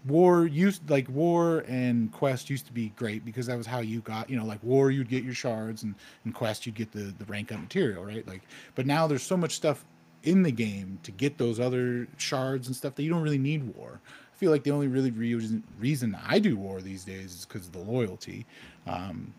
war 0.07 0.47
used 0.47 0.89
like 0.91 1.09
war 1.09 1.65
and 1.69 2.13
quest 2.13 2.51
used 2.51 2.67
to 2.67 2.73
be 2.73 2.91
great 2.91 3.25
because 3.25 3.47
that 3.47 3.57
was 3.57 3.67
how 3.67 3.81
you 3.81 4.01
got 4.01 4.29
you 4.29 4.37
know 4.37 4.45
like 4.45 4.63
war 4.63 4.91
you'd 4.91 5.09
get 5.09 5.25
your 5.25 5.33
shards 5.33 5.83
and, 5.83 5.95
and 6.27 6.35
quest 6.35 6.67
you'd 6.67 6.75
get 6.75 6.93
the 6.93 7.15
the 7.19 7.25
rank 7.25 7.51
up 7.51 7.59
material 7.59 8.05
right 8.05 8.27
like 8.29 8.43
but 8.75 8.85
now 8.87 9.07
there's 9.07 9.23
so 9.23 9.37
much 9.37 9.55
stuff 9.55 9.83
in 10.27 10.43
the 10.43 10.51
game 10.51 10.99
to 11.03 11.11
get 11.11 11.39
those 11.39 11.61
other 11.61 12.07
shards 12.17 12.67
and 12.67 12.77
stuff 12.77 12.95
that 12.95 13.03
you 13.03 13.11
don't 13.11 13.23
really 13.23 13.39
need 13.39 13.63
war 13.77 14.01
i 14.33 14.37
feel 14.37 14.51
like 14.51 14.65
the 14.65 14.71
only 14.71 14.89
really 14.89 15.11
reason 15.11 15.63
reason 15.79 16.17
i 16.27 16.39
do 16.39 16.57
war 16.57 16.81
these 16.81 17.05
days 17.05 17.35
is 17.35 17.45
because 17.45 17.67
of 17.67 17.73
the 17.73 17.79
loyalty 17.79 18.45
um 18.87 19.33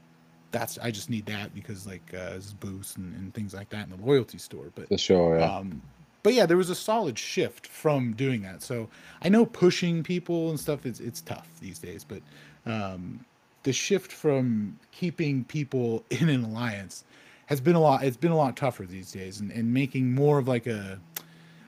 that's 0.51 0.77
i 0.79 0.89
just 0.89 1.09
need 1.09 1.25
that 1.25 1.53
because 1.53 1.85
like 1.85 2.13
uh 2.13 2.33
it's 2.35 2.53
boosts 2.53 2.95
and, 2.95 3.13
and 3.15 3.33
things 3.33 3.53
like 3.53 3.69
that 3.69 3.85
in 3.87 3.97
the 3.97 4.05
loyalty 4.05 4.37
store 4.37 4.71
but 4.75 4.87
For 4.87 4.97
sure, 4.97 5.39
yeah. 5.39 5.57
um, 5.57 5.81
but 6.23 6.33
yeah, 6.33 6.47
there 6.47 6.57
was 6.57 6.71
a 6.71 6.75
solid 6.75 7.19
shift 7.19 7.67
from 7.67 8.13
doing 8.13 8.41
that. 8.41 8.63
So 8.63 8.89
I 9.21 9.29
know 9.29 9.45
pushing 9.45 10.01
people 10.01 10.49
and 10.49 10.59
stuff 10.59 10.83
is 10.87 10.99
it's 10.99 11.21
tough 11.21 11.47
these 11.61 11.77
days, 11.77 12.03
but 12.03 12.19
um, 12.65 13.23
the 13.61 13.71
shift 13.71 14.11
from 14.11 14.79
keeping 14.91 15.43
people 15.43 16.03
in 16.09 16.29
an 16.29 16.43
alliance 16.43 17.03
has 17.47 17.61
been 17.61 17.75
a 17.75 17.81
lot. 17.81 18.03
It's 18.03 18.17
been 18.17 18.31
a 18.31 18.37
lot 18.37 18.55
tougher 18.55 18.85
these 18.85 19.11
days, 19.11 19.39
and, 19.39 19.51
and 19.51 19.73
making 19.73 20.13
more 20.13 20.37
of 20.37 20.47
like 20.47 20.67
a 20.67 20.99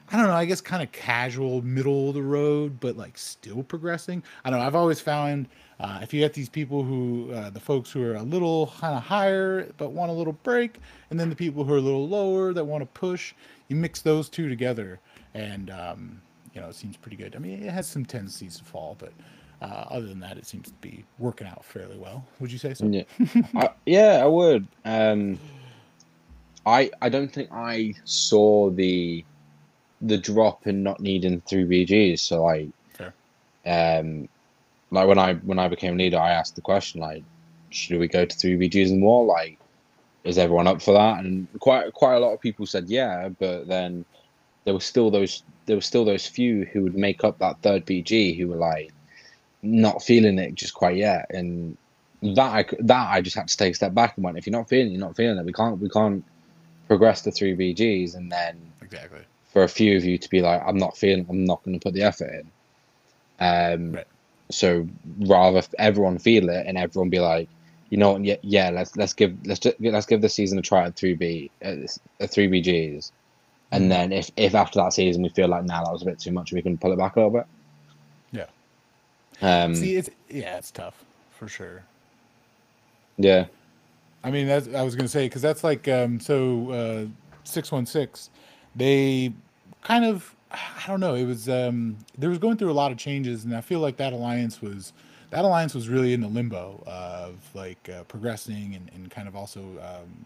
I 0.10 0.16
don't 0.16 0.28
know, 0.28 0.34
I 0.34 0.46
guess 0.46 0.62
kind 0.62 0.82
of 0.82 0.92
casual, 0.94 1.62
middle 1.64 2.10
of 2.10 2.16
the 2.16 2.22
road, 2.22 2.80
but 2.80 2.96
like 2.96 3.18
still 3.18 3.62
progressing. 3.62 4.24
I 4.46 4.50
don't 4.50 4.60
know. 4.60 4.66
I've 4.66 4.76
always 4.76 5.02
found 5.02 5.50
uh, 5.82 6.00
if 6.02 6.14
you 6.14 6.22
get 6.22 6.34
these 6.34 6.48
people 6.48 6.82
who, 6.82 7.30
uh, 7.34 7.50
the 7.50 7.60
folks 7.60 7.92
who 7.92 8.02
are 8.04 8.16
a 8.16 8.24
little 8.24 8.74
kind 8.80 8.96
of 8.96 9.04
higher 9.04 9.70
but 9.78 9.92
want 9.92 10.10
a 10.10 10.14
little 10.14 10.34
break, 10.44 10.78
and 11.10 11.20
then 11.20 11.30
the 11.30 11.36
people 11.36 11.66
who 11.66 11.74
are 11.74 11.78
a 11.78 11.82
little 11.82 12.08
lower 12.08 12.54
that 12.54 12.64
want 12.64 12.82
to 12.82 13.00
push, 13.00 13.34
you 13.68 13.76
mix 13.76 14.02
those 14.02 14.30
two 14.30 14.48
together, 14.48 15.00
and 15.34 15.70
um, 15.70 16.22
you 16.54 16.62
know 16.62 16.70
it 16.70 16.76
seems 16.76 16.96
pretty 16.96 17.18
good. 17.18 17.36
I 17.36 17.40
mean, 17.40 17.62
it 17.62 17.72
has 17.72 17.86
some 17.86 18.06
tendencies 18.06 18.58
to 18.58 18.64
fall, 18.64 18.96
but 18.98 19.12
uh, 19.62 19.86
other 19.90 20.08
than 20.08 20.22
that, 20.22 20.38
it 20.38 20.46
seems 20.46 20.68
to 20.68 20.74
be 20.76 21.04
working 21.20 21.48
out 21.48 21.66
fairly 21.66 21.98
well. 21.98 22.26
Would 22.40 22.52
you 22.52 22.60
say 22.60 22.74
so? 22.74 22.88
Yeah, 22.88 23.04
I, 23.56 23.70
yeah, 23.86 24.22
I 24.24 24.28
would. 24.28 24.68
Um, 24.86 25.38
I 26.68 26.92
I 27.02 27.08
don't 27.10 27.32
think 27.34 27.50
I 27.52 27.94
saw 28.04 28.70
the 28.70 29.24
the 30.02 30.18
drop 30.18 30.68
in 30.68 30.84
not 30.84 31.00
needing 31.00 31.42
three 31.42 31.64
BGs. 31.64 32.20
So 32.20 32.44
like, 32.44 32.70
Fair. 32.94 33.14
um, 33.66 34.28
like 34.92 35.08
when 35.08 35.18
I 35.18 35.36
when 35.36 35.60
I 35.60 35.70
became 35.70 35.98
leader, 35.98 36.20
I 36.20 36.32
asked 36.32 36.56
the 36.56 36.62
question 36.62 37.00
like, 37.00 37.24
should 37.70 38.00
we 38.00 38.08
go 38.10 38.26
to 38.26 38.38
three 38.38 38.58
BGs 38.58 38.90
and 38.90 39.00
more? 39.00 39.26
Like, 39.26 39.58
is 40.26 40.38
everyone 40.38 40.68
up 40.68 40.82
for 40.82 40.94
that? 40.94 41.24
And 41.24 41.48
quite 41.60 41.94
quite 41.94 42.16
a 42.16 42.20
lot 42.20 42.34
of 42.34 42.42
people 42.42 42.66
said 42.66 42.90
yeah, 42.90 43.30
but 43.30 43.68
then 43.68 44.04
there 44.66 44.74
were 44.74 44.82
still 44.82 45.10
those 45.10 45.44
there 45.68 45.78
were 45.78 45.82
still 45.82 46.04
those 46.04 46.28
few 46.28 46.66
who 46.66 46.84
would 46.84 46.96
make 46.96 47.24
up 47.24 47.40
that 47.40 47.62
third 47.62 47.86
BG 47.86 48.38
who 48.38 48.50
were 48.50 48.58
like 48.58 48.92
not 49.64 50.04
feeling 50.04 50.38
it 50.38 50.56
just 50.56 50.74
quite 50.74 50.98
yet, 50.98 51.28
and 51.30 51.78
that 52.22 52.40
I 52.40 52.66
that 52.80 53.10
I 53.10 53.22
just 53.22 53.38
had 53.38 53.48
to 53.48 53.56
take 53.56 53.72
a 53.72 53.76
step 53.76 53.94
back 53.94 54.18
and 54.18 54.26
went, 54.26 54.38
if 54.38 54.46
you're 54.46 54.52
not 54.52 54.68
feeling, 54.68 54.88
it, 54.88 54.92
you're 54.92 55.00
not 55.08 55.16
feeling 55.16 55.38
it. 55.38 55.46
We 55.46 55.54
can't 55.54 55.80
we 55.80 55.88
can't 55.88 56.26
progress 56.88 57.22
to 57.24 57.32
three 57.32 57.54
BGs, 57.56 58.16
and 58.16 58.32
then 58.32 58.72
Exactly. 58.82 59.22
for 59.52 59.64
a 59.64 59.68
few 59.70 59.98
of 59.98 60.06
you 60.06 60.18
to 60.18 60.30
be 60.30 60.42
like, 60.42 60.62
I'm 60.66 60.78
not 60.78 60.98
feeling, 60.98 61.26
I'm 61.30 61.46
not 61.46 61.64
going 61.64 61.78
to 61.80 61.84
put 61.84 61.94
the 61.94 62.04
effort 62.04 62.32
in. 62.32 62.52
Um, 63.40 63.92
Right. 63.94 64.08
so 64.50 64.88
rather 65.20 65.62
everyone 65.78 66.18
feel 66.20 66.50
it 66.50 66.66
and 66.68 66.78
everyone 66.78 67.10
be 67.10 67.20
like, 67.20 67.50
you 67.90 67.98
know, 67.98 68.18
yeah, 68.18 68.36
yeah, 68.42 68.70
let's 68.70 68.96
let's 68.98 69.14
give 69.14 69.38
let's 69.46 69.60
ju- 69.62 69.74
let's 69.80 70.06
give 70.06 70.22
the 70.22 70.28
season 70.30 70.60
a 70.60 70.62
try 70.62 70.86
at 70.86 70.96
three 70.96 71.14
B 71.14 71.50
at 71.62 71.78
three 72.30 72.48
BGs, 72.48 73.12
and 73.72 73.86
Mhm. 73.86 73.90
then 73.90 74.12
if 74.12 74.30
if 74.36 74.56
after 74.56 74.80
that 74.82 74.92
season 74.94 75.24
we 75.24 75.30
feel 75.30 75.48
like 75.48 75.64
now 75.64 75.84
that 75.84 75.92
was 75.94 76.02
a 76.02 76.06
bit 76.06 76.20
too 76.20 76.32
much, 76.32 76.52
we 76.52 76.62
can 76.62 76.78
pull 76.78 76.92
it 76.92 76.98
back 76.98 77.16
a 77.16 77.20
little 77.20 77.32
bit. 77.32 77.46
Yeah. 78.32 78.48
Um. 79.42 79.74
See, 79.76 79.96
it's 79.96 80.10
yeah, 80.30 80.58
it's 80.58 80.72
tough 80.72 81.06
for 81.32 81.48
sure. 81.48 81.84
yeah. 83.18 83.46
I 84.28 84.32
mean, 84.32 84.48
that's 84.48 84.68
I 84.74 84.84
was 84.84 84.96
gonna 84.96 85.08
say 85.08 85.26
because 85.26 85.42
that's 85.42 85.64
like 85.64 85.88
um, 85.88 86.20
so 86.20 87.10
six 87.44 87.72
one 87.72 87.86
six. 87.86 88.30
They 88.76 89.34
kind 89.82 90.06
of 90.06 90.36
I 90.52 90.84
don't 90.88 91.00
know. 91.00 91.16
It 91.16 91.26
was 91.26 91.50
um, 91.50 91.98
there 92.18 92.30
was 92.30 92.40
going 92.40 92.58
through 92.58 92.72
a 92.72 92.74
lot 92.74 92.92
of 92.92 92.98
changes, 92.98 93.44
and 93.44 93.56
I 93.56 93.62
feel 93.62 93.80
like 93.80 93.98
that 93.98 94.14
alliance 94.14 94.62
was 94.62 94.94
that 95.30 95.44
alliance 95.44 95.74
was 95.74 95.90
really 95.90 96.14
in 96.14 96.22
the 96.22 96.28
limbo 96.28 96.84
of 96.88 97.36
like 97.54 97.90
uh, 97.90 98.04
progressing 98.04 98.76
and, 98.76 98.90
and 98.94 99.12
kind 99.12 99.28
of 99.28 99.36
also 99.36 99.62
um, 99.62 100.26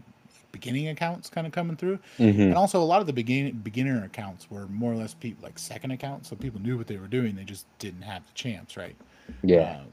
beginning 0.52 0.90
accounts 0.90 1.30
kind 1.30 1.48
of 1.48 1.54
coming 1.54 1.76
through, 1.76 1.98
hmm 2.18 2.30
and 2.30 2.56
also 2.56 2.82
a 2.82 2.86
lot 2.86 3.02
of 3.02 3.08
the 3.08 3.14
begin 3.14 3.52
beginner 3.60 4.04
accounts 4.04 4.50
were 4.52 4.68
more 4.68 4.92
or 4.92 4.96
less 4.96 5.14
people 5.14 5.44
like 5.44 5.58
second 5.58 5.92
accounts, 5.92 6.30
so 6.30 6.36
people 6.36 6.62
knew 6.62 6.78
what 6.78 6.88
they 6.88 6.98
were 6.98 7.08
doing. 7.08 7.36
They 7.36 7.44
just 7.44 7.66
didn't 7.80 8.04
have 8.04 8.26
the 8.26 8.34
chance, 8.34 8.78
right? 8.78 8.96
Yeah. 9.44 9.78
Um, 9.80 9.88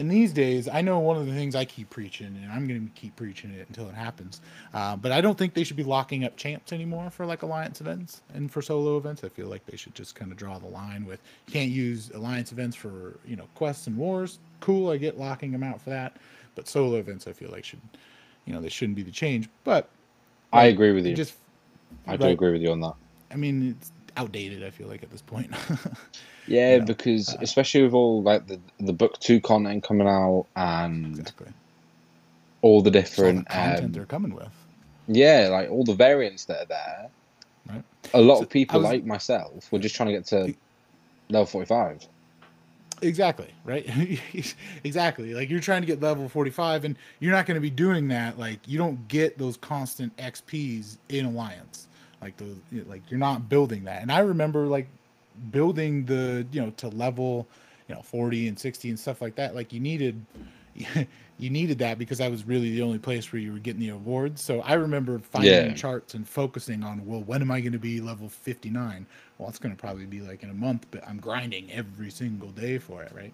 and 0.00 0.10
these 0.10 0.32
days, 0.32 0.66
I 0.66 0.80
know 0.80 0.98
one 0.98 1.18
of 1.18 1.26
the 1.26 1.32
things 1.32 1.54
I 1.54 1.66
keep 1.66 1.90
preaching, 1.90 2.28
and 2.42 2.50
I'm 2.50 2.66
going 2.66 2.88
to 2.88 3.00
keep 3.00 3.14
preaching 3.16 3.50
it 3.50 3.68
until 3.68 3.86
it 3.86 3.94
happens. 3.94 4.40
Uh, 4.72 4.96
but 4.96 5.12
I 5.12 5.20
don't 5.20 5.36
think 5.36 5.52
they 5.52 5.62
should 5.62 5.76
be 5.76 5.84
locking 5.84 6.24
up 6.24 6.38
champs 6.38 6.72
anymore 6.72 7.10
for 7.10 7.26
like 7.26 7.42
alliance 7.42 7.82
events 7.82 8.22
and 8.32 8.50
for 8.50 8.62
solo 8.62 8.96
events. 8.96 9.24
I 9.24 9.28
feel 9.28 9.48
like 9.48 9.66
they 9.66 9.76
should 9.76 9.94
just 9.94 10.14
kind 10.14 10.32
of 10.32 10.38
draw 10.38 10.58
the 10.58 10.68
line 10.68 11.04
with 11.04 11.20
can't 11.46 11.70
use 11.70 12.10
alliance 12.14 12.50
events 12.50 12.76
for 12.76 13.18
you 13.26 13.36
know 13.36 13.46
quests 13.54 13.88
and 13.88 13.96
wars. 13.98 14.38
Cool, 14.60 14.90
I 14.90 14.96
get 14.96 15.18
locking 15.18 15.52
them 15.52 15.62
out 15.62 15.82
for 15.82 15.90
that, 15.90 16.16
but 16.54 16.66
solo 16.66 16.96
events 16.96 17.26
I 17.26 17.32
feel 17.34 17.50
like 17.50 17.64
should 17.64 17.80
you 18.46 18.54
know 18.54 18.60
they 18.62 18.70
shouldn't 18.70 18.96
be 18.96 19.02
the 19.02 19.10
change. 19.10 19.50
But 19.64 19.90
I 20.50 20.64
like, 20.64 20.74
agree 20.76 20.92
with 20.92 21.04
you. 21.04 21.14
just 21.14 21.34
I 22.06 22.16
do 22.16 22.24
right. 22.24 22.32
agree 22.32 22.52
with 22.52 22.62
you 22.62 22.72
on 22.72 22.80
that. 22.80 22.94
I 23.30 23.36
mean 23.36 23.76
it's 23.76 23.92
outdated. 24.16 24.64
I 24.64 24.70
feel 24.70 24.88
like 24.88 25.02
at 25.02 25.10
this 25.10 25.22
point. 25.22 25.52
Yeah, 26.46 26.78
know, 26.78 26.84
because 26.86 27.28
uh, 27.34 27.38
especially 27.42 27.82
with 27.84 27.92
all 27.94 28.22
like 28.22 28.46
the 28.48 28.58
the 28.80 28.92
book 28.92 29.20
two 29.20 29.40
content 29.40 29.84
coming 29.84 30.08
out 30.08 30.46
and 30.56 31.06
exactly. 31.06 31.46
all 32.62 32.80
the 32.82 32.88
It's 32.88 32.96
all 33.18 33.26
the 33.26 33.32
different 33.32 33.48
content 33.48 33.84
um, 33.84 33.92
they're 33.92 34.06
coming 34.06 34.34
with. 34.34 34.48
yeah, 35.06 35.48
like 35.52 35.70
all 35.70 35.84
the 35.84 35.94
variants 35.94 36.46
that 36.46 36.62
are 36.62 36.66
there. 36.66 37.10
Right. 37.68 37.84
A 38.14 38.20
lot 38.20 38.38
So, 38.38 38.42
of 38.44 38.48
people 38.50 38.80
was- 38.80 38.88
like 38.88 39.04
myself 39.04 39.70
were 39.70 39.78
just 39.78 39.94
trying 39.94 40.08
to 40.08 40.12
get 40.14 40.26
to 40.26 40.54
level 41.28 41.46
forty 41.46 41.66
five. 41.66 42.04
Exactly, 43.02 43.48
right? 43.64 43.86
exactly. 44.84 45.34
Like 45.34 45.50
you're 45.50 45.60
trying 45.60 45.80
to 45.82 45.86
get 45.86 46.00
level 46.02 46.28
45 46.28 46.84
and 46.84 46.96
you're 47.20 47.32
not 47.32 47.46
going 47.46 47.54
to 47.54 47.60
be 47.60 47.70
doing 47.70 48.08
that 48.08 48.38
like 48.38 48.58
you 48.66 48.76
don't 48.76 49.08
get 49.08 49.38
those 49.38 49.56
constant 49.56 50.14
XPs 50.18 50.98
in 51.08 51.24
alliance. 51.24 51.86
Like 52.22 52.36
those 52.36 52.56
like 52.86 53.02
you're 53.10 53.20
not 53.20 53.48
building 53.48 53.84
that. 53.84 54.02
And 54.02 54.12
I 54.12 54.20
remember 54.20 54.66
like 54.66 54.88
building 55.50 56.04
the, 56.06 56.46
you 56.52 56.60
know, 56.60 56.70
to 56.78 56.88
level, 56.88 57.46
you 57.88 57.94
know, 57.94 58.02
40 58.02 58.48
and 58.48 58.58
60 58.58 58.88
and 58.90 58.98
stuff 58.98 59.20
like 59.20 59.36
that. 59.36 59.54
Like 59.54 59.72
you 59.72 59.80
needed 59.80 60.24
you 61.38 61.50
needed 61.50 61.78
that 61.78 61.98
because 61.98 62.18
that 62.18 62.30
was 62.30 62.44
really 62.46 62.70
the 62.70 62.82
only 62.82 62.98
place 62.98 63.32
where 63.32 63.40
you 63.40 63.52
were 63.52 63.58
getting 63.58 63.80
the 63.80 63.88
awards. 63.90 64.42
So 64.42 64.60
I 64.60 64.74
remember 64.74 65.18
finding 65.18 65.72
Yeah. 65.72 65.74
charts 65.74 66.14
and 66.14 66.26
focusing 66.28 66.82
on, 66.84 67.06
well, 67.06 67.22
when 67.22 67.42
am 67.42 67.50
I 67.50 67.60
going 67.60 67.72
to 67.72 67.78
be 67.78 68.00
level 68.00 68.28
59? 68.28 69.06
Well, 69.38 69.48
it's 69.48 69.58
going 69.58 69.74
to 69.74 69.80
probably 69.80 70.06
be 70.06 70.20
like 70.20 70.42
in 70.42 70.50
a 70.50 70.54
month, 70.54 70.86
but 70.90 71.06
I'm 71.06 71.18
grinding 71.18 71.70
every 71.72 72.10
single 72.10 72.50
day 72.50 72.78
for 72.78 73.02
it, 73.02 73.12
right? 73.14 73.32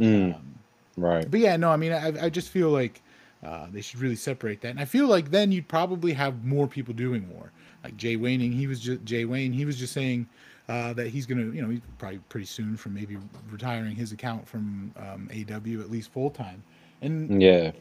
Mm, 0.00 0.34
Um, 0.34 0.58
right. 0.96 1.28
but 1.28 1.40
yeah, 1.40 1.56
no, 1.56 1.70
I 1.70 1.76
mean, 1.76 1.92
I, 1.92 2.26
I 2.26 2.28
just 2.30 2.48
feel 2.50 2.70
like 2.70 3.02
uh, 3.44 3.66
they 3.70 3.80
should 3.80 4.00
really 4.00 4.16
separate 4.16 4.60
that, 4.62 4.68
and 4.70 4.80
I 4.80 4.84
feel 4.84 5.06
like 5.06 5.30
then 5.30 5.50
you'd 5.52 5.68
probably 5.68 6.12
have 6.12 6.44
more 6.44 6.66
people 6.66 6.94
doing 6.94 7.26
more. 7.28 7.52
Like 7.84 7.96
Jay 7.96 8.16
Waning, 8.16 8.52
he 8.52 8.66
was 8.66 8.80
just 8.80 9.04
Jay 9.04 9.24
Wayne, 9.24 9.52
he 9.52 9.64
was 9.64 9.76
just 9.78 9.92
saying 9.92 10.28
uh, 10.68 10.92
that 10.92 11.08
he's 11.08 11.26
gonna, 11.26 11.46
you 11.46 11.62
know, 11.62 11.70
he's 11.70 11.80
probably 11.98 12.18
pretty 12.28 12.46
soon 12.46 12.76
from 12.76 12.94
maybe 12.94 13.16
retiring 13.50 13.94
his 13.96 14.12
account 14.12 14.46
from 14.46 14.92
um, 14.96 15.28
AW 15.32 15.80
at 15.80 15.90
least 15.90 16.12
full 16.12 16.30
time, 16.30 16.62
and 17.02 17.42
Yeah. 17.42 17.72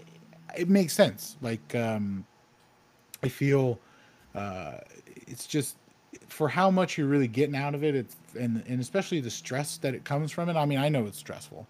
it 0.57 0.69
makes 0.69 0.93
sense. 0.93 1.35
Like, 1.41 1.75
um, 1.75 2.25
I 3.23 3.27
feel 3.27 3.77
uh, 4.33 4.77
it's 5.27 5.45
just 5.45 5.75
for 6.27 6.47
how 6.47 6.71
much 6.71 6.97
you're 6.97 7.07
really 7.07 7.27
getting 7.27 7.55
out 7.55 7.75
of 7.75 7.83
it. 7.83 7.95
It's 7.95 8.15
and 8.39 8.63
and 8.67 8.79
especially 8.79 9.19
the 9.19 9.29
stress 9.29 9.77
that 9.77 9.93
it 9.93 10.03
comes 10.05 10.31
from 10.31 10.49
it. 10.49 10.55
I 10.55 10.65
mean, 10.65 10.79
I 10.79 10.89
know 10.89 11.05
it's 11.05 11.17
stressful, 11.17 11.67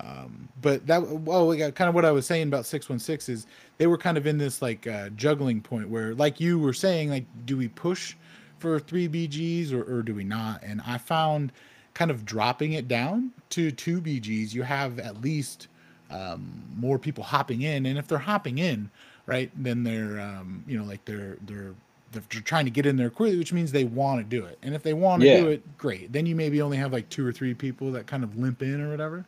um, 0.00 0.48
but 0.60 0.86
that 0.86 1.02
well, 1.06 1.48
we 1.48 1.56
got 1.56 1.74
kind 1.74 1.88
of 1.88 1.94
what 1.94 2.04
I 2.04 2.12
was 2.12 2.26
saying 2.26 2.48
about 2.48 2.66
six 2.66 2.88
one 2.88 2.98
six 2.98 3.28
is 3.28 3.46
they 3.78 3.86
were 3.86 3.98
kind 3.98 4.18
of 4.18 4.26
in 4.26 4.38
this 4.38 4.60
like 4.60 4.86
uh, 4.86 5.08
juggling 5.10 5.60
point 5.62 5.88
where, 5.88 6.14
like 6.14 6.40
you 6.40 6.58
were 6.58 6.74
saying, 6.74 7.10
like 7.10 7.24
do 7.46 7.56
we 7.56 7.68
push 7.68 8.14
for 8.58 8.78
three 8.78 9.08
BGs 9.08 9.72
or, 9.72 9.82
or 9.98 10.02
do 10.02 10.14
we 10.14 10.24
not? 10.24 10.62
And 10.62 10.82
I 10.86 10.98
found 10.98 11.52
kind 11.94 12.10
of 12.10 12.24
dropping 12.26 12.72
it 12.74 12.88
down 12.88 13.32
to 13.50 13.70
two 13.70 14.00
BGs, 14.00 14.52
you 14.52 14.62
have 14.64 14.98
at 14.98 15.20
least 15.22 15.68
um, 16.10 16.64
more 16.76 16.98
people 16.98 17.24
hopping 17.24 17.62
in, 17.62 17.86
and 17.86 17.98
if 17.98 18.06
they're 18.06 18.18
hopping 18.18 18.58
in, 18.58 18.90
right, 19.26 19.50
then 19.56 19.82
they're 19.82 20.20
um, 20.20 20.62
you 20.66 20.78
know 20.78 20.84
like 20.84 21.04
they're 21.06 21.38
they're 21.46 21.74
they're 22.12 22.22
trying 22.42 22.64
to 22.66 22.70
get 22.70 22.86
in 22.86 22.96
there 22.96 23.10
quickly, 23.10 23.38
which 23.38 23.52
means 23.52 23.72
they 23.72 23.84
want 23.84 24.20
to 24.20 24.24
do 24.24 24.44
it. 24.44 24.58
And 24.62 24.74
if 24.74 24.82
they 24.82 24.94
want 24.94 25.22
to 25.22 25.26
Yeah. 25.26 25.32
do 25.38 25.48
it, 25.48 25.76
great. 25.78 26.12
Then 26.12 26.26
you 26.26 26.36
maybe 26.36 26.62
only 26.62 26.76
have 26.76 26.92
like 26.92 27.08
two 27.08 27.26
or 27.26 27.32
three 27.32 27.54
people 27.54 27.92
that 27.92 28.06
kind 28.06 28.24
of 28.24 28.36
limp 28.38 28.62
in 28.62 28.80
or 28.80 28.90
whatever. 28.90 29.26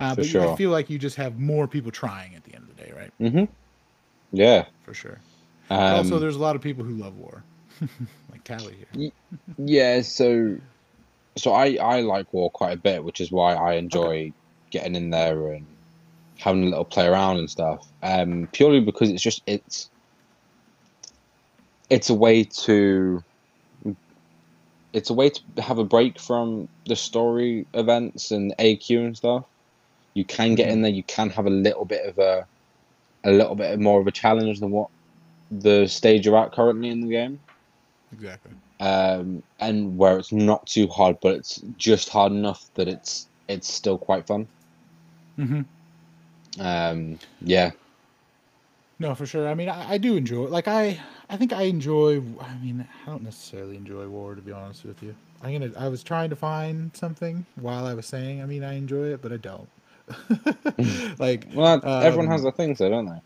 Uh, 0.00 0.14
but 0.14 0.32
you- 0.32 0.42
I 0.42 0.56
feel 0.56 0.70
like 0.70 0.90
you 0.90 0.98
just 0.98 1.16
have 1.16 1.38
more 1.38 1.66
people 1.66 1.90
trying 1.90 2.34
at 2.34 2.44
the 2.44 2.54
end 2.54 2.68
of 2.68 2.76
the 2.76 2.82
day, 2.82 2.92
right? 2.96 3.12
Mm-hmm. 3.20 3.44
Yeah. 4.32 4.66
For 4.84 4.92
sure. 4.94 5.18
Um, 5.70 5.78
also, 5.80 6.18
there's 6.18 6.36
a 6.36 6.40
lot 6.40 6.54
of 6.56 6.62
people 6.62 6.84
who 6.84 6.94
love 6.94 7.16
war, 7.16 7.42
like 8.30 8.44
Tally 8.44 8.74
here. 8.92 9.10
Yeah, 9.58 10.00
so 10.02 10.56
so 11.36 11.52
I 11.52 11.76
I 11.80 12.00
like 12.02 12.32
war 12.32 12.50
quite 12.50 12.72
a 12.72 12.80
bit, 12.80 13.02
which 13.04 13.20
is 13.20 13.32
why 13.32 13.54
I 13.54 13.74
enjoy 13.74 14.32
getting 14.70 14.94
in 14.94 15.10
there 15.10 15.52
and 15.52 15.66
having 16.38 16.62
a 16.62 16.66
little 16.66 16.84
play 16.84 17.06
around 17.06 17.38
and 17.38 17.50
stuff. 17.50 17.86
Um, 18.02 18.48
purely 18.52 18.80
because 18.80 19.10
it's 19.10 19.22
just 19.22 19.42
it's 19.46 19.90
it's 21.90 22.10
a 22.10 22.14
way 22.14 22.44
to 22.44 23.22
it's 24.92 25.10
a 25.10 25.14
way 25.14 25.30
to 25.30 25.62
have 25.62 25.78
a 25.78 25.84
break 25.84 26.18
from 26.18 26.68
the 26.86 26.96
story 26.96 27.66
events 27.74 28.30
and 28.30 28.54
AQ 28.58 29.04
and 29.04 29.16
stuff. 29.16 29.44
You 30.16 30.24
can 30.26 30.56
get 30.56 30.70
in 30.70 30.82
there. 30.82 30.92
You 30.92 31.04
can 31.04 31.30
have 31.30 31.46
a 31.46 31.50
little 31.50 31.86
bit 31.86 32.06
of 32.08 32.18
a 32.18 32.48
a 33.24 33.32
little 33.32 33.56
bit 33.56 33.78
more 33.80 34.00
of 34.00 34.06
a 34.08 34.12
challenge 34.12 34.60
than 34.60 34.70
what 34.70 34.90
the 35.50 35.86
stage 35.88 36.26
you're 36.26 36.38
at 36.38 36.52
currently 36.52 36.90
in 36.90 37.00
the 37.02 37.08
game 37.08 37.40
Exactly. 38.12 38.52
um, 38.80 39.42
and 39.60 39.96
where 39.98 40.18
it's 40.18 40.32
not 40.32 40.66
too 40.66 40.88
hard, 40.88 41.16
but 41.22 41.34
it's 41.36 41.60
just 41.76 42.08
hard 42.10 42.32
enough 42.32 42.70
that 42.74 42.88
it's 42.88 43.28
it's 43.48 43.72
still 43.72 43.98
quite 43.98 44.26
fun. 44.26 44.48
hmm 45.36 45.62
Um, 46.58 47.18
yeah, 47.40 47.72
No, 48.98 49.14
for 49.14 49.26
sure. 49.26 49.48
I 49.48 49.54
mean, 49.54 49.68
I, 49.68 49.92
I 49.92 49.98
do 49.98 50.16
enjoy. 50.16 50.46
Like, 50.48 50.68
I, 50.68 51.00
I 51.28 51.36
think 51.36 51.52
I 51.52 51.62
enjoy. 51.64 52.22
I 52.40 52.56
mean, 52.58 52.86
I 53.06 53.10
don't 53.10 53.22
necessarily 53.22 53.76
enjoy 53.76 54.08
war, 54.08 54.34
to 54.34 54.42
be 54.42 54.52
honest 54.52 54.84
with 54.84 55.02
you. 55.02 55.16
I'm 55.42 55.52
gonna. 55.52 55.72
I 55.78 55.88
was 55.88 56.02
trying 56.02 56.30
to 56.30 56.36
find 56.36 56.96
something 56.96 57.46
while 57.56 57.86
I 57.86 57.94
was 57.94 58.06
saying. 58.06 58.42
I 58.42 58.46
mean, 58.46 58.64
I 58.64 58.74
enjoy 58.74 59.08
it, 59.12 59.20
but 59.22 59.32
I 59.32 59.36
don't. 59.36 59.68
like, 61.18 61.48
well, 61.52 61.82
everyone 62.00 62.28
Um, 62.28 62.30
has 62.30 62.42
their 62.42 62.52
things, 62.52 62.78
though, 62.78 62.90
don't 62.90 63.06
they? 63.06 63.20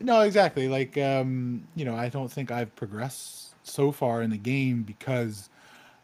no, 0.00 0.20
exactly. 0.22 0.68
Like, 0.68 0.98
um, 0.98 1.64
you 1.74 1.84
know, 1.84 1.94
I 1.94 2.08
don't 2.08 2.30
think 2.30 2.50
I've 2.50 2.74
progressed 2.74 3.54
so 3.62 3.92
far 3.92 4.22
in 4.22 4.30
the 4.30 4.36
game 4.38 4.82
because, 4.82 5.48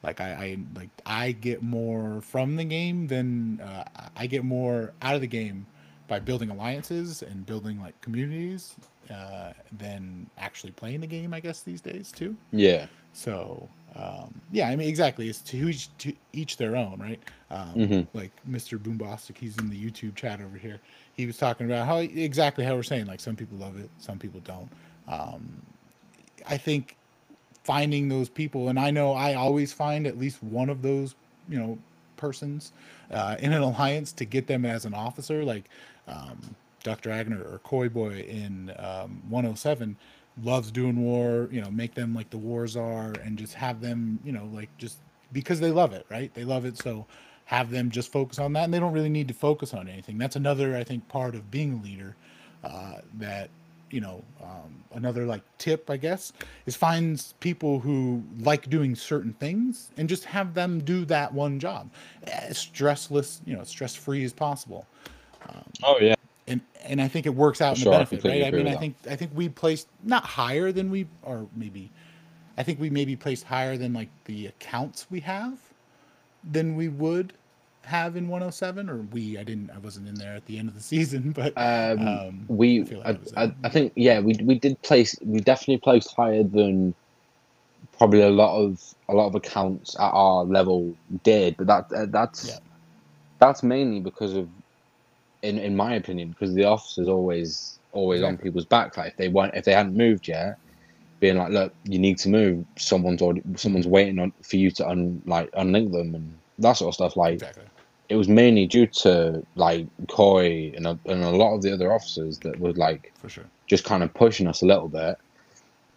like, 0.03 0.21
I, 0.21 0.31
I 0.33 0.59
like 0.77 0.91
I 1.07 1.33
get 1.33 1.63
more 1.63 2.21
from 2.23 2.57
the 2.57 2.65
game 2.65 3.09
than 3.09 3.61
uh, 3.61 3.85
I 4.17 4.27
get 4.27 4.45
more 4.45 4.93
out 5.03 5.15
of 5.17 5.21
the 5.21 5.27
game 5.27 5.67
by 6.09 6.21
building 6.21 6.51
alliances 6.51 7.23
and 7.23 7.47
building 7.47 7.81
like 7.81 8.01
communities 8.01 8.77
uh, 9.11 9.53
than 9.73 10.31
actually 10.39 10.73
playing 10.73 11.01
the 11.01 11.07
game. 11.09 11.35
I 11.35 11.41
guess 11.41 11.63
these 11.63 11.81
days 11.81 12.13
too. 12.13 12.37
Yeah, 12.53 12.89
So 13.13 13.69
um, 13.97 14.41
yeah, 14.53 14.69
I 14.69 14.77
mean 14.77 14.89
exactly. 14.89 15.29
It's 15.29 15.41
to 15.43 15.57
each 15.69 15.97
to 15.99 16.13
each 16.33 16.57
their 16.57 16.77
own, 16.77 16.99
right? 17.01 17.21
Um, 17.51 17.75
Mhm. 17.75 18.07
Like 18.15 18.33
Mr. 18.49 18.79
Boombastic, 18.79 19.39
he's 19.39 19.57
in 19.59 19.71
the 19.71 19.77
YouTube 19.91 20.15
chat 20.15 20.41
over 20.41 20.57
here. 20.59 20.81
He 21.15 21.27
was 21.27 21.37
talking 21.39 21.67
about 21.67 21.87
how 21.87 21.99
exactly 21.99 22.65
how 22.65 22.75
we're 22.77 22.83
saying 22.83 23.07
like 23.07 23.21
some 23.21 23.37
people 23.37 23.59
love 23.59 23.79
it, 23.79 23.91
some 23.99 24.19
people 24.19 24.41
don't. 24.41 24.69
Um, 25.09 25.63
I 26.47 26.57
think 26.57 26.97
finding 27.65 28.09
those 28.09 28.29
people, 28.29 28.69
and 28.69 28.79
I 28.79 28.91
know 28.91 29.13
I 29.13 29.35
always 29.35 29.73
find 29.73 30.07
at 30.07 30.19
least 30.19 30.43
one 30.43 30.69
of 30.71 30.83
those, 30.83 31.15
you 31.49 31.59
know, 31.59 31.79
persons 32.17 32.73
uh, 33.11 33.37
in 33.41 33.53
an 33.53 33.63
alliance 33.63 34.13
to 34.13 34.25
get 34.25 34.47
them 34.47 34.65
as 34.65 34.85
an 34.85 34.95
officer, 34.95 35.45
like 35.45 35.65
um, 36.07 36.55
Dr. 36.83 37.11
Agner 37.11 37.41
or 37.53 37.59
Coy 37.65 37.89
Boy 37.89 38.21
in 38.29 38.71
um, 38.79 39.23
107 39.29 39.97
loves 40.45 40.71
doing 40.71 41.03
war, 41.03 41.49
you 41.51 41.61
know, 41.61 41.71
make 41.71 41.95
them 41.95 42.15
like 42.15 42.31
the 42.31 42.39
war 42.39 42.67
czar 42.67 43.13
and 43.25 43.39
just 43.39 43.55
have 43.55 43.81
them, 43.81 44.19
you 44.25 44.33
know, 44.33 44.49
like 44.53 44.69
just 44.79 44.99
because 45.33 45.61
they 45.61 45.71
love 45.71 45.93
it, 45.93 46.07
right? 46.11 46.33
They 46.35 46.45
love 46.45 46.65
it. 46.65 46.79
So 46.79 47.07
have 47.47 47.71
them 47.71 47.91
just 47.91 48.13
focus 48.13 48.39
on 48.39 48.53
that 48.55 48.65
and 48.65 48.75
they 48.75 48.81
don't 48.81 48.93
really 48.93 49.09
need 49.09 49.29
to 49.29 49.35
focus 49.35 49.75
on 49.75 49.89
anything. 49.89 50.19
That's 50.19 50.37
another, 50.37 50.77
I 50.77 50.85
think, 50.85 51.09
part 51.09 51.35
of 51.35 51.51
being 51.51 51.75
a 51.75 51.83
leader 51.83 52.17
uh, 52.63 52.99
that, 53.19 53.51
you 53.91 54.01
know, 54.01 54.23
um, 54.43 54.85
another 54.93 55.25
like 55.25 55.43
tip, 55.57 55.89
I 55.89 55.97
guess, 55.97 56.33
is 56.67 56.77
find 56.77 57.23
people 57.41 57.81
who 57.81 58.23
like 58.41 58.69
doing 58.69 58.95
certain 58.95 59.33
things 59.35 59.91
and 59.97 60.09
just 60.09 60.25
have 60.27 60.55
them 60.55 60.81
do 60.81 61.05
that 61.07 61.33
one 61.33 61.59
job 61.59 61.91
as 62.25 62.59
stressless, 62.59 63.41
you 63.47 63.57
know, 63.57 63.65
stress 63.65 63.95
free 63.95 64.25
as 64.25 64.33
possible 64.33 64.87
Oh 65.83 65.99
yeah. 66.01 66.15
And 66.49 66.63
and 66.85 67.03
I 67.03 67.09
think 67.09 67.27
it 67.27 67.35
works 67.37 67.63
out 67.63 67.75
in 67.77 67.81
Sure, 67.81 67.83
the 67.83 67.89
benefit, 67.89 68.25
right? 68.25 68.45
I 68.45 68.53
mean, 68.53 68.69
I 68.69 68.77
that. 68.77 68.77
think 68.77 68.97
I 69.11 69.17
think 69.17 69.33
we 69.35 69.51
placed 69.51 69.89
not 70.05 70.25
higher 70.25 70.73
than 70.73 70.91
we 70.91 71.09
or 71.23 71.49
maybe 71.57 71.93
I 72.59 72.65
think 72.65 72.81
we 72.81 72.91
maybe 72.91 73.17
placed 73.17 73.45
higher 73.45 73.77
than 73.79 73.95
like 73.95 74.11
the 74.27 74.47
accounts 74.49 75.07
we 75.11 75.21
have 75.23 75.59
than 76.45 76.77
we 76.77 76.89
would 76.89 77.35
have 77.85 78.17
in 78.17 78.29
107 78.29 78.91
or 78.91 78.99
we 78.99 79.39
I 79.39 79.45
didn't 79.45 79.71
I 79.71 79.79
wasn't 79.79 80.09
in 80.09 80.19
there 80.19 80.37
at 80.37 80.47
the 80.47 80.59
end 80.59 80.69
of 80.69 80.75
the 80.77 80.83
season, 80.95 81.33
but 81.33 81.57
Um, 81.57 81.99
Um, 81.99 82.49
we, 82.49 82.83
I 82.83 82.85
feel 82.87 83.01
like 83.01 83.17
I, 83.37 83.53
I. 83.53 83.55
I 83.65 83.69
think, 83.71 83.93
yeah, 83.97 84.21
we 84.21 84.35
we 84.43 84.59
did 84.59 84.81
place, 84.83 85.17
we 85.25 85.41
definitely 85.41 85.79
placed 85.79 86.15
higher 86.17 86.45
than 86.45 86.95
probably 87.99 88.23
a 88.23 88.31
lot 88.31 88.59
of 88.63 88.81
a 89.09 89.15
lot 89.15 89.29
of 89.29 89.35
accounts 89.35 89.97
at 89.99 90.11
our 90.13 90.45
level 90.45 90.97
did, 91.25 91.57
but 91.59 91.67
that 91.69 91.87
uh, 91.97 92.07
that's 92.11 92.51
Yeah. 92.51 92.61
that's 93.41 93.63
mainly 93.63 94.01
because 94.01 94.35
of, 94.35 94.51
in 95.43 95.59
in 95.59 95.77
my 95.77 95.95
opinion, 95.95 96.31
because 96.31 96.55
the 96.55 96.65
officer's 96.65 97.09
always 97.09 97.79
always 97.93 98.23
on 98.23 98.37
people's 98.37 98.65
back. 98.65 98.97
Like 98.97 99.09
if 99.09 99.17
they 99.17 99.29
weren't, 99.29 99.55
if 99.55 99.65
they 99.65 99.73
hadn't 99.73 99.97
moved 99.97 100.29
yet, 100.29 100.59
being 101.21 101.37
like, 101.37 101.51
look, 101.51 101.73
you 101.85 101.99
need 101.99 102.19
to 102.19 102.29
move. 102.29 102.65
Someone's 102.77 103.23
already, 103.23 103.43
someone's 103.57 103.87
waiting 103.87 104.19
on 104.19 104.33
for 104.43 104.57
you 104.57 104.71
to 104.73 104.89
un 104.89 105.23
like 105.27 105.51
unlink 105.53 105.93
them 105.93 106.15
and 106.15 106.39
that 106.59 106.75
sort 106.75 106.89
of 106.89 106.95
stuff. 106.95 107.17
Like 107.17 107.35
exactly. 107.35 107.65
it 108.09 108.17
was 108.17 108.29
mainly 108.29 108.67
due 108.67 108.87
to 108.87 109.45
like 109.55 109.87
Coy 110.09 110.73
and 110.77 110.87
a, 110.87 110.99
and 111.07 111.25
a 111.25 111.31
lot 111.31 111.55
of 111.55 111.63
the 111.63 111.73
other 111.73 111.93
officers 111.93 112.39
that 112.41 112.59
were 112.59 112.73
like 112.73 113.13
For 113.17 113.29
sure. 113.29 113.45
just 113.67 113.85
kind 113.85 114.03
of 114.03 114.13
pushing 114.15 114.47
us 114.47 114.63
a 114.63 114.67
little 114.67 114.89
bit. 114.89 115.17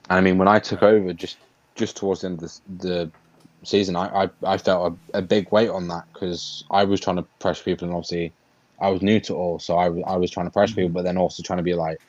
And 0.10 0.18
I 0.18 0.22
mean, 0.22 0.38
when 0.38 0.48
I 0.48 0.60
took 0.60 0.84
over 0.84 1.14
just 1.14 1.38
just 1.76 1.98
towards 1.98 2.22
the 2.22 2.28
end 2.28 2.44
of 2.44 2.52
the, 2.80 2.88
the 2.88 3.12
season, 3.64 3.96
I, 3.96 4.24
I, 4.24 4.30
I 4.44 4.58
felt 4.58 4.98
a, 5.14 5.20
a 5.20 5.22
big 5.22 5.52
weight 5.52 5.70
on 5.70 5.88
that 5.88 6.06
because 6.14 6.64
I 6.72 6.84
was 6.84 7.00
trying 7.00 7.18
to 7.18 7.24
pressure 7.40 7.64
people, 7.64 7.88
and 7.88 7.96
obviously 7.96 8.34
I 8.82 8.90
was 8.90 9.02
new 9.04 9.20
to 9.22 9.36
all, 9.36 9.60
so 9.60 9.78
I, 9.78 9.90
was- 9.90 10.04
I 10.08 10.18
was 10.18 10.32
trying 10.32 10.48
to 10.48 10.52
pressure 10.52 10.76
people, 10.76 10.92
but 10.92 11.04
then 11.04 11.18
also 11.18 11.44
trying 11.44 11.58
to 11.60 11.64
be 11.64 11.76
like, 11.76 12.00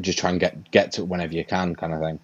just 0.00 0.18
try 0.18 0.30
and 0.30 0.40
get 0.40 0.70
get 0.72 0.92
to 0.92 1.02
it 1.02 1.08
whenever 1.08 1.34
you 1.34 1.44
can, 1.44 1.76
kind 1.76 1.92
of 1.94 2.00
thing. 2.00 2.20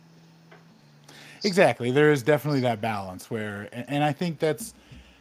Exactly. 1.44 1.90
There 1.90 2.12
is 2.12 2.22
definitely 2.22 2.60
that 2.60 2.80
balance 2.80 3.30
where, 3.30 3.68
and, 3.72 3.84
and 3.88 4.04
I 4.04 4.12
think 4.12 4.38
that's, 4.38 4.74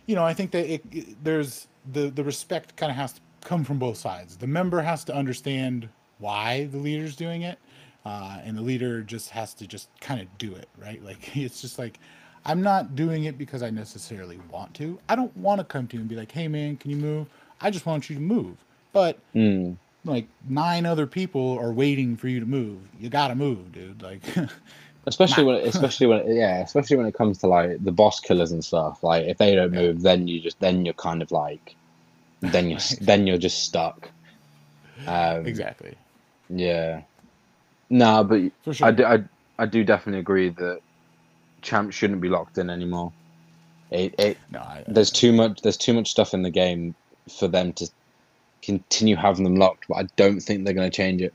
you 0.08 0.16
know, 0.16 0.24
I 0.26 0.34
think 0.34 0.52
that 0.52 0.66
it, 0.72 0.84
it- 0.91 1.24
there's 1.24 1.68
the 1.91 2.10
the 2.10 2.24
respect 2.24 2.76
kind 2.78 2.91
of 2.91 2.98
has 2.98 3.14
to 3.14 3.22
come 3.41 3.64
from 3.64 3.80
both 3.80 3.98
sides. 3.98 4.38
The 4.38 4.48
member 4.48 4.82
has 4.82 5.04
to 5.06 5.16
understand 5.16 5.89
why 6.20 6.66
the 6.66 6.78
leader's 6.78 7.16
doing 7.16 7.43
it, 7.43 7.60
uh, 8.06 8.39
and 8.43 8.58
the 8.58 8.62
leader 8.62 9.02
just 9.04 9.30
has 9.32 9.54
to 9.56 9.68
just 9.68 9.89
kind 10.02 10.22
of 10.22 10.38
do 10.39 10.56
it, 10.56 10.70
right? 10.78 11.04
Like 11.04 11.38
it's 11.38 11.62
just 11.62 11.80
like, 11.80 12.00
I'm 12.46 12.62
not 12.64 12.96
doing 12.96 13.26
it 13.26 13.38
because 13.38 13.64
I 13.64 13.70
necessarily 13.70 14.39
want 14.52 14.74
to. 14.76 15.00
I 15.10 15.16
don't 15.16 15.36
want 15.38 15.60
to 15.60 15.66
come 15.66 15.88
to 15.88 15.96
you 15.96 16.02
and 16.02 16.10
be 16.10 16.16
like, 16.16 16.32
hey 16.32 16.48
man, 16.48 16.78
can 16.78 16.91
you 16.91 16.98
move? 16.98 17.28
I 17.62 17.72
just 17.72 17.86
want 17.86 18.10
you 18.10 18.16
to 18.16 18.22
move. 18.22 18.58
But 18.93 19.20
Mm. 19.36 19.78
like 20.03 20.28
nine 20.47 20.86
other 20.86 21.08
people 21.08 21.58
are 21.60 21.74
waiting 21.74 22.16
for 22.16 22.28
you 22.28 22.39
to 22.39 22.45
move. 22.45 22.80
You 22.99 23.10
gotta 23.10 23.36
move, 23.36 23.72
dude. 23.72 24.01
Like, 24.01 24.22
especially 25.08 25.43
when 25.43 25.56
especially 25.68 26.08
when 26.08 26.36
yeah 26.36 26.62
especially 26.62 26.97
when 26.97 27.06
it 27.06 27.14
comes 27.14 27.38
to 27.39 27.47
like 27.47 27.84
the 27.84 27.91
boss 27.91 28.20
killers 28.20 28.51
and 28.51 28.64
stuff 28.64 29.03
like 29.03 29.26
if 29.28 29.38
they 29.38 29.56
don't 29.56 29.74
Yeah. 29.74 29.82
move 29.82 30.01
then 30.01 30.28
you 30.28 30.41
just 30.41 30.60
then 30.60 30.86
you're 30.86 30.93
kind 30.95 31.22
of 31.22 31.32
like 31.32 31.76
then 32.41 32.70
you're 32.70 32.80
then 33.01 33.28
you're 33.28 33.38
just 33.38 33.64
stuck 33.64 34.10
um 35.08 35.45
exactly 35.45 35.95
yeah 36.49 37.01
no 37.89 38.24
but 38.24 38.41
for 38.64 38.74
sure. 38.74 38.88
I 38.88 38.91
do, 38.91 39.06
I, 39.06 39.24
I 39.60 39.66
do 39.66 39.84
definitely 39.84 40.20
agree 40.20 40.49
that 40.49 40.80
champs 41.62 41.95
shouldn't 41.95 42.22
be 42.22 42.30
locked 42.30 42.58
in 42.58 42.70
anymore 42.70 43.14
it, 43.91 44.16
it 44.20 44.38
no, 44.51 44.60
I, 44.60 44.84
there's 44.88 45.12
too 45.12 45.32
much 45.32 45.62
there's 45.62 45.78
too 45.78 45.93
much 45.93 46.10
stuff 46.10 46.34
in 46.34 46.41
the 46.41 46.49
game 46.49 46.95
for 47.30 47.48
them 47.48 47.74
to 47.74 47.90
continue 48.62 49.16
having 49.16 49.44
them 49.44 49.56
locked 49.56 49.86
but 49.88 49.96
I 49.96 50.04
don't 50.16 50.40
think 50.40 50.66
they're 50.66 50.74
going 50.74 50.90
to 50.90 50.96
change 50.96 51.22
it 51.22 51.34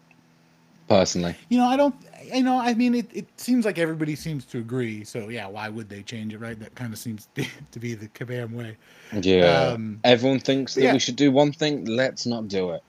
personally 0.88 1.36
you 1.48 1.58
know, 1.58 1.66
I 1.66 1.76
don't. 1.76 1.94
You 2.32 2.42
know, 2.44 2.58
I 2.58 2.74
mean, 2.74 2.94
it, 2.94 3.10
it 3.12 3.26
seems 3.40 3.64
like 3.64 3.78
everybody 3.78 4.14
seems 4.14 4.44
to 4.46 4.58
agree. 4.58 5.02
So 5.04 5.30
yeah, 5.30 5.46
why 5.48 5.68
would 5.68 5.88
they 5.88 6.02
change 6.02 6.32
it, 6.32 6.38
right? 6.38 6.56
That 6.60 6.74
kind 6.76 6.92
of 6.92 6.98
seems 6.98 7.26
to 7.72 7.78
be 7.80 7.94
the 7.94 8.08
Kabam 8.08 8.52
way. 8.52 8.76
yeah 9.20 9.72
Um, 9.72 9.98
everyone 10.04 10.38
thinks 10.38 10.74
that 10.74 10.82
yeah. 10.82 10.92
we 10.92 10.98
should 11.00 11.16
do 11.16 11.32
one 11.32 11.50
thing 11.50 11.86
let's 11.86 12.26
not 12.26 12.46
do 12.46 12.70
it 12.70 12.82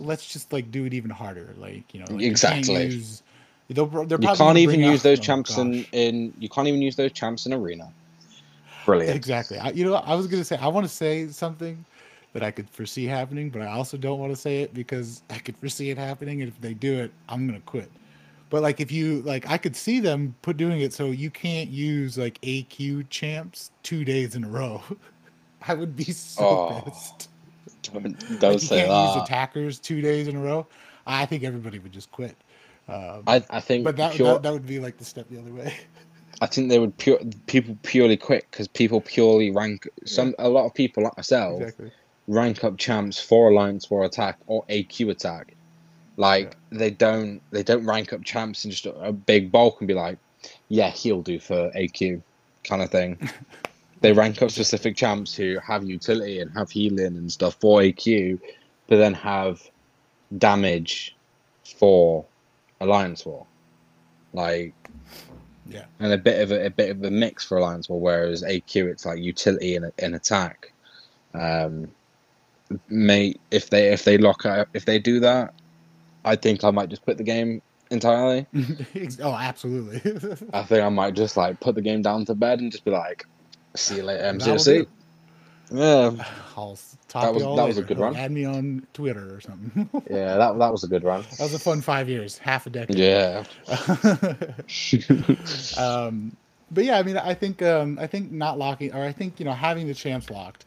let's 0.00 0.26
just 0.26 0.52
like 0.52 0.70
do 0.70 0.84
it 0.84 0.94
even 0.94 1.10
harder. 1.10 1.54
Like 1.56 1.92
you 1.94 2.00
know, 2.00 2.06
like, 2.10 2.24
Exactly. 2.24 2.74
You, 2.74 2.90
use, 2.90 3.22
they'll, 3.68 4.06
You 4.08 4.18
can't 4.18 4.58
even 4.58 4.80
use 4.80 5.00
out- 5.00 5.02
those 5.04 5.18
oh, 5.20 5.22
champs 5.22 5.58
in, 5.58 5.84
in. 5.92 6.32
You 6.38 6.48
can't 6.48 6.66
even 6.68 6.82
use 6.82 6.96
those 6.96 7.12
champs 7.12 7.46
in 7.46 7.52
arena. 7.52 7.92
Brilliant. 8.84 9.14
Exactly. 9.14 9.58
I, 9.58 9.70
you 9.70 9.84
know, 9.84 9.94
I 9.94 10.14
was 10.14 10.26
gonna 10.26 10.44
say 10.44 10.56
I 10.56 10.68
want 10.68 10.86
to 10.86 10.92
say 10.92 11.28
something 11.28 11.84
that 12.32 12.42
I 12.42 12.50
could 12.50 12.68
foresee 12.70 13.06
happening, 13.06 13.50
but 13.50 13.62
I 13.62 13.66
also 13.66 13.96
don't 13.96 14.18
want 14.18 14.32
to 14.32 14.36
say 14.36 14.62
it 14.62 14.72
because 14.72 15.22
I 15.30 15.38
could 15.38 15.56
foresee 15.56 15.90
it 15.90 15.98
happening, 15.98 16.42
and 16.42 16.48
if 16.48 16.60
they 16.60 16.74
do 16.74 16.98
it, 16.98 17.12
I'm 17.28 17.46
gonna 17.46 17.60
quit. 17.60 17.90
But 18.50 18.62
like, 18.62 18.80
if 18.80 18.90
you 18.90 19.22
like, 19.22 19.48
I 19.48 19.58
could 19.58 19.76
see 19.76 20.00
them 20.00 20.34
put 20.42 20.56
doing 20.56 20.80
it 20.80 20.92
so 20.92 21.06
you 21.06 21.30
can't 21.30 21.70
use 21.70 22.18
like 22.18 22.40
AQ 22.42 23.08
champs 23.08 23.70
two 23.82 24.04
days 24.04 24.34
in 24.34 24.44
a 24.44 24.48
row. 24.48 24.82
I 25.66 25.74
would 25.74 25.96
be 25.96 26.04
so 26.04 26.44
Oh, 26.44 26.82
pissed. 26.84 27.28
Don't, 27.82 28.04
Like, 28.04 28.40
don't 28.40 28.52
you 28.54 28.58
say 28.58 28.86
can't 28.86 29.14
use 29.14 29.22
attackers 29.24 29.78
two 29.78 30.00
days 30.00 30.26
in 30.26 30.36
a 30.36 30.40
row. 30.40 30.66
I 31.06 31.26
think 31.26 31.44
everybody 31.44 31.78
would 31.78 31.92
just 31.92 32.10
quit. 32.12 32.36
Um, 32.88 33.22
I, 33.26 33.44
I 33.50 33.60
think 33.60 33.84
but 33.84 33.96
that, 33.96 34.14
pure, 34.14 34.34
that 34.34 34.42
that 34.42 34.52
would 34.52 34.66
be 34.66 34.80
like 34.80 34.98
the 34.98 35.04
step 35.04 35.28
the 35.30 35.38
other 35.38 35.52
way. 35.52 35.74
I 36.40 36.46
think 36.46 36.70
they 36.70 36.78
would 36.78 36.96
pure 36.96 37.20
people 37.46 37.76
purely 37.82 38.16
quit 38.16 38.46
because 38.50 38.66
people 38.66 39.00
purely 39.00 39.50
rank 39.50 39.88
some 40.06 40.34
a 40.38 40.48
lot 40.48 40.64
of 40.64 40.74
people 40.74 41.02
like 41.04 41.16
myself 41.16 41.60
exactly. 41.60 41.92
Rank 42.30 42.62
up 42.62 42.78
champs 42.78 43.18
for 43.20 43.50
alliance 43.50 43.90
war 43.90 44.04
attack 44.04 44.38
or 44.46 44.64
AQ 44.66 45.10
attack. 45.10 45.54
Like 46.16 46.56
they 46.70 46.90
don't 46.90 47.40
they 47.50 47.62
don't 47.62 47.84
rank 47.86 48.12
up 48.12 48.24
champs 48.24 48.64
in 48.64 48.70
just 48.70 48.86
a, 48.86 48.94
a 49.00 49.12
big 49.12 49.50
bulk 49.50 49.80
and 49.80 49.88
be 49.88 49.94
like, 49.94 50.18
yeah, 50.68 50.90
he'll 50.90 51.22
do 51.22 51.38
for 51.40 51.70
AQ 51.72 52.22
kind 52.64 52.82
of 52.82 52.90
thing. 52.90 53.18
they 54.00 54.12
rank 54.12 54.40
up 54.42 54.50
specific 54.50 54.96
champs 54.96 55.34
who 55.34 55.58
have 55.66 55.84
utility 55.84 56.40
and 56.40 56.50
have 56.56 56.70
healing 56.70 57.16
and 57.16 57.32
stuff 57.32 57.56
for 57.60 57.80
AQ, 57.80 58.38
but 58.86 58.96
then 58.96 59.14
have 59.14 59.62
damage 60.38 61.16
for 61.78 62.24
alliance 62.80 63.24
war. 63.26 63.46
Like 64.32 64.74
Yeah. 65.68 65.86
and 65.98 66.12
a 66.12 66.18
bit 66.18 66.40
of 66.40 66.52
a, 66.52 66.66
a 66.66 66.70
bit 66.70 66.90
of 66.90 67.02
a 67.02 67.10
mix 67.10 67.44
for 67.44 67.58
Alliance 67.58 67.88
War, 67.88 68.00
whereas 68.00 68.42
AQ 68.42 68.90
it's 68.90 69.04
like 69.06 69.18
utility 69.18 69.74
and, 69.76 69.90
and 69.98 70.14
attack. 70.14 70.72
Um, 71.34 71.90
may 72.88 73.34
if 73.50 73.70
they 73.70 73.92
if 73.92 74.04
they 74.04 74.18
lock 74.18 74.46
out 74.46 74.68
if 74.74 74.84
they 74.84 74.98
do 74.98 75.20
that, 75.20 75.54
I 76.24 76.36
think 76.36 76.64
I 76.64 76.70
might 76.70 76.88
just 76.88 77.02
quit 77.02 77.18
the 77.18 77.24
game 77.24 77.62
entirely. 77.90 78.46
oh, 79.22 79.34
absolutely. 79.34 80.00
I 80.52 80.62
think 80.62 80.82
I 80.82 80.88
might 80.88 81.14
just 81.14 81.36
like 81.36 81.60
put 81.60 81.74
the 81.74 81.82
game 81.82 82.02
down 82.02 82.24
to 82.26 82.34
bed 82.34 82.60
and 82.60 82.70
just 82.70 82.84
be 82.84 82.90
like, 82.90 83.26
see 83.74 83.96
you 83.96 84.02
later, 84.04 84.32
do. 84.58 84.86
Yeah, 85.72 86.10
I'll 86.56 86.78
talk 87.08 87.22
That 87.22 87.34
was- 87.34 87.42
that 87.42 87.66
was 87.66 87.78
a 87.78 87.82
good 87.82 87.98
run. 87.98 88.16
Add 88.16 88.32
me 88.32 88.44
on 88.44 88.86
Twitter 88.92 89.34
or 89.34 89.40
something. 89.40 89.88
yeah, 90.10 90.36
that 90.36 90.58
that 90.58 90.72
was 90.72 90.84
a 90.84 90.88
good 90.88 91.04
run. 91.04 91.22
that 91.22 91.40
was 91.40 91.54
a 91.54 91.58
fun 91.58 91.80
five 91.80 92.08
years, 92.08 92.38
half 92.38 92.66
a 92.66 92.70
decade. 92.70 92.96
Yeah, 92.98 93.44
um, 95.78 96.36
but 96.70 96.84
yeah, 96.84 96.98
I 96.98 97.02
mean, 97.02 97.16
I 97.16 97.34
think 97.34 97.62
um, 97.62 97.98
I 98.00 98.06
think 98.06 98.30
not 98.30 98.58
locking, 98.58 98.94
or 98.94 99.02
I 99.04 99.12
think 99.12 99.38
you 99.38 99.44
know 99.44 99.52
having 99.52 99.86
the 99.86 99.94
champs 99.94 100.30
locked, 100.30 100.66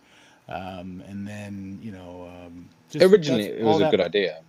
um, 0.50 1.04
and 1.08 1.28
then 1.28 1.80
you 1.82 1.92
know 1.92 2.30
um, 2.30 2.70
just 2.90 3.06
originally 3.06 3.46
it 3.46 3.64
was 3.64 3.78
a 3.78 3.80
that- 3.82 3.92
good 3.92 4.02
idea. 4.02 4.42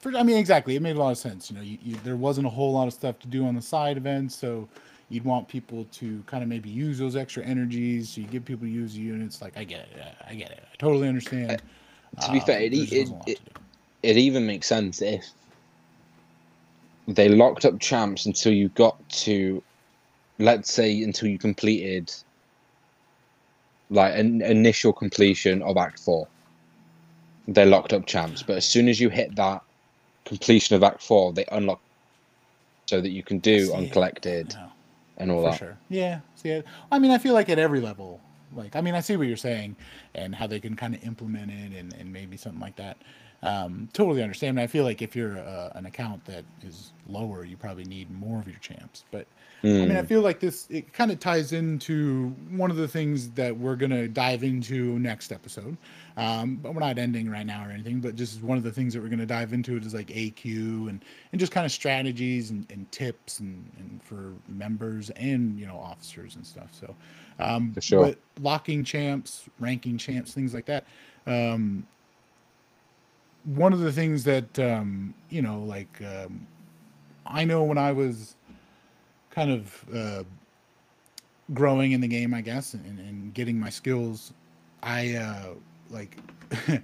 For, 0.00 0.16
I 0.16 0.24
mean, 0.24 0.36
exactly. 0.36 0.74
It 0.74 0.82
made 0.82 0.96
a 0.96 0.98
lot 0.98 1.12
of 1.12 1.18
sense. 1.18 1.48
You 1.48 1.56
know, 1.56 1.62
you, 1.62 1.78
you, 1.80 1.94
there 2.02 2.16
wasn't 2.16 2.48
a 2.48 2.50
whole 2.50 2.72
lot 2.72 2.88
of 2.88 2.92
stuff 2.92 3.20
to 3.20 3.28
do 3.28 3.46
on 3.46 3.54
the 3.54 3.62
side 3.62 3.96
events, 3.96 4.34
so 4.34 4.68
you'd 5.10 5.24
want 5.24 5.46
people 5.46 5.86
to 5.92 6.24
kind 6.26 6.42
of 6.42 6.48
maybe 6.48 6.68
use 6.68 6.98
those 6.98 7.14
extra 7.14 7.44
energies. 7.44 8.08
So 8.10 8.20
you 8.20 8.26
give 8.26 8.44
people 8.44 8.66
to 8.66 8.72
use 8.72 8.94
the 8.94 9.00
units. 9.00 9.40
Like, 9.40 9.56
I 9.56 9.62
get 9.62 9.82
it. 9.82 10.00
uh, 10.00 10.24
I 10.28 10.34
get 10.34 10.50
it. 10.50 10.64
I 10.72 10.76
totally 10.76 11.06
understand. 11.06 11.62
To 12.20 12.32
be 12.32 12.40
Um, 12.40 12.46
fair, 12.46 12.60
it, 12.62 12.72
it, 12.72 12.78
wasn't 12.80 13.08
a 13.10 13.12
lot 13.12 13.28
it, 13.28 13.40
it 14.02 14.16
even 14.16 14.44
makes 14.44 14.66
sense 14.66 15.00
if 15.00 15.24
they 17.06 17.28
locked 17.28 17.64
up 17.64 17.78
champs 17.78 18.26
until 18.26 18.52
you 18.52 18.70
got 18.70 18.96
to, 19.10 19.62
let's 20.40 20.72
say, 20.72 21.00
until 21.02 21.28
you 21.28 21.38
completed 21.38 22.12
like 23.92 24.16
an 24.18 24.42
initial 24.42 24.92
completion 24.92 25.62
of 25.62 25.76
Act 25.76 26.00
Four. 26.00 26.26
they're 27.48 27.66
locked 27.66 27.92
up 27.92 28.06
champs, 28.06 28.42
but 28.42 28.56
as 28.56 28.64
soon 28.66 28.88
as 28.88 29.00
you 29.00 29.08
hit 29.08 29.34
that 29.36 29.62
completion 30.24 30.76
of 30.76 30.82
Act 30.82 31.02
Four, 31.02 31.32
they 31.32 31.44
unlock 31.52 31.80
so 32.86 33.00
that 33.00 33.10
you 33.10 33.22
can 33.22 33.38
do 33.38 33.66
See, 33.66 33.72
uncollected 33.74 34.54
and 35.18 35.30
all 35.30 35.42
that. 35.44 35.58
sure. 35.58 35.76
Yeah. 35.88 36.20
See, 36.36 36.52
I, 36.54 36.62
I 36.90 36.98
mean, 36.98 37.10
I 37.10 37.18
feel 37.18 37.34
like 37.34 37.48
at 37.48 37.58
every 37.58 37.80
level, 37.80 38.20
like, 38.54 38.76
I 38.76 38.80
mean, 38.80 38.94
I 38.94 39.00
see 39.00 39.16
what 39.16 39.26
you're 39.28 39.36
saying 39.36 39.76
and 40.14 40.34
how 40.34 40.46
they 40.46 40.60
can 40.60 40.74
kind 40.76 40.94
of 40.94 41.02
implement 41.04 41.50
it 41.50 41.72
and, 41.78 41.92
and 41.94 42.12
maybe 42.12 42.36
something 42.36 42.60
like 42.60 42.76
that. 42.76 42.96
Um, 43.42 43.88
totally 43.92 44.22
understand. 44.22 44.58
And 44.58 44.64
I 44.64 44.66
feel 44.68 44.84
like 44.84 45.02
if 45.02 45.16
you're 45.16 45.38
uh, 45.38 45.72
an 45.74 45.86
account 45.86 46.24
that 46.26 46.44
is 46.62 46.92
lower, 47.06 47.44
you 47.44 47.56
probably 47.56 47.84
need 47.84 48.10
more 48.10 48.38
of 48.38 48.46
your 48.48 48.58
champs. 48.60 49.04
But 49.10 49.26
I 49.80 49.84
mean, 49.84 49.96
I 49.96 50.02
Hmm. 50.02 50.04
feel 50.04 50.20
like 50.20 50.38
this 50.38 50.68
it 50.70 50.92
kind 50.92 51.10
of 51.10 51.18
ties 51.18 51.52
into 51.52 52.28
one 52.50 52.70
of 52.70 52.76
the 52.76 52.86
things 52.86 53.30
that 53.32 53.56
we're 53.56 53.74
gonna 53.74 54.06
dive 54.06 54.44
into 54.44 54.96
next 55.00 55.32
episode. 55.32 55.76
Um, 56.16 56.56
but 56.56 56.72
we're 56.72 56.80
not 56.80 56.98
ending 56.98 57.28
right 57.28 57.44
now 57.44 57.66
or 57.66 57.70
anything, 57.72 58.00
but 58.00 58.14
just 58.14 58.42
one 58.42 58.56
of 58.56 58.62
the 58.62 58.70
things 58.70 58.94
that 58.94 59.02
we're 59.02 59.08
gonna 59.08 59.26
dive 59.26 59.52
into 59.52 59.76
is 59.76 59.92
like 59.92 60.10
AQ 60.12 60.86
and 60.88 61.04
and 61.32 61.40
just 61.40 61.50
kind 61.50 61.66
of 61.66 61.72
strategies 61.72 62.50
and, 62.50 62.70
and 62.70 62.90
tips 62.92 63.40
and, 63.40 63.72
and 63.76 64.00
for 64.04 64.34
members 64.46 65.10
and 65.10 65.58
you 65.58 65.66
know 65.66 65.78
officers 65.78 66.36
and 66.36 66.46
stuff. 66.46 66.68
So, 66.72 66.94
um, 67.40 67.74
For 67.74 67.80
sure. 67.80 68.10
but 68.10 68.18
locking 68.40 68.84
champs, 68.84 69.48
ranking 69.58 69.98
champs, 69.98 70.32
things 70.32 70.54
like 70.54 70.66
that. 70.66 70.86
Um, 71.26 71.88
one 73.44 73.72
of 73.72 73.80
the 73.80 73.92
things 73.92 74.24
that 74.24 74.58
um, 74.58 75.14
you 75.28 75.42
know, 75.42 75.60
like 75.60 76.00
um, 76.02 76.46
I 77.26 77.44
know 77.44 77.64
when 77.64 77.78
I 77.78 77.92
was 77.92 78.36
kind 79.30 79.50
of 79.50 79.84
uh, 79.94 80.24
growing 81.54 81.92
in 81.92 82.00
the 82.00 82.08
game, 82.08 82.34
I 82.34 82.40
guess, 82.40 82.74
and, 82.74 82.98
and 82.98 83.34
getting 83.34 83.58
my 83.58 83.70
skills, 83.70 84.32
I 84.82 85.14
uh, 85.14 85.54
like 85.90 86.16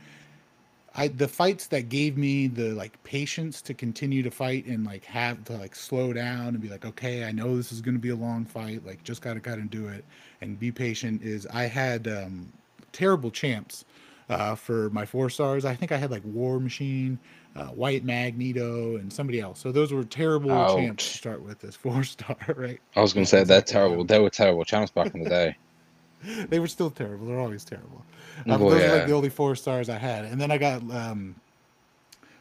I 0.94 1.08
the 1.08 1.28
fights 1.28 1.68
that 1.68 1.88
gave 1.88 2.16
me 2.16 2.48
the 2.48 2.72
like 2.72 3.02
patience 3.04 3.62
to 3.62 3.74
continue 3.74 4.22
to 4.22 4.30
fight 4.30 4.66
and 4.66 4.84
like 4.84 5.04
have 5.04 5.44
to 5.44 5.56
like 5.56 5.74
slow 5.74 6.12
down 6.12 6.48
and 6.48 6.60
be 6.60 6.68
like, 6.68 6.84
okay, 6.84 7.24
I 7.24 7.32
know 7.32 7.56
this 7.56 7.70
is 7.70 7.80
going 7.80 7.94
to 7.94 8.00
be 8.00 8.10
a 8.10 8.16
long 8.16 8.44
fight, 8.44 8.84
like 8.84 9.04
just 9.04 9.22
gotta 9.22 9.40
kind 9.40 9.60
of 9.60 9.70
do 9.70 9.88
it 9.88 10.04
and 10.40 10.58
be 10.58 10.72
patient. 10.72 11.22
Is 11.22 11.46
I 11.52 11.64
had 11.64 12.08
um, 12.08 12.52
terrible 12.92 13.30
champs 13.30 13.84
uh, 14.28 14.54
for 14.54 14.90
my 14.90 15.04
four 15.04 15.30
stars. 15.30 15.64
I 15.64 15.74
think 15.74 15.92
I 15.92 15.96
had 15.96 16.10
like 16.10 16.22
War 16.24 16.60
Machine, 16.60 17.18
uh, 17.56 17.66
White 17.66 18.04
Magneto, 18.04 18.96
and 18.96 19.12
somebody 19.12 19.40
else. 19.40 19.58
So 19.58 19.72
those 19.72 19.92
were 19.92 20.04
terrible 20.04 20.50
champs 20.74 21.10
to 21.10 21.16
start 21.18 21.42
with 21.42 21.64
as 21.64 21.76
four 21.76 22.04
star, 22.04 22.36
right? 22.56 22.80
I 22.96 23.00
was 23.00 23.12
gonna 23.12 23.26
say 23.26 23.44
they're 23.44 23.62
terrible. 23.76 24.04
They 24.04 24.18
were 24.18 24.30
terrible 24.30 24.64
champs 24.64 24.90
back 24.90 25.14
in 25.14 25.22
the 25.22 25.30
day. 25.30 25.56
they 26.48 26.58
were 26.58 26.66
still 26.66 26.90
terrible. 26.90 27.26
They're 27.26 27.40
always 27.40 27.64
terrible. 27.64 28.04
Well, 28.46 28.58
those 28.58 28.82
are 28.82 28.98
like 28.98 29.06
the 29.06 29.14
only 29.14 29.28
four 29.30 29.56
stars 29.56 29.88
I 29.88 29.98
had, 29.98 30.24
and 30.24 30.40
then 30.40 30.50
I 30.50 30.58
got 30.58 30.82
um, 30.90 31.34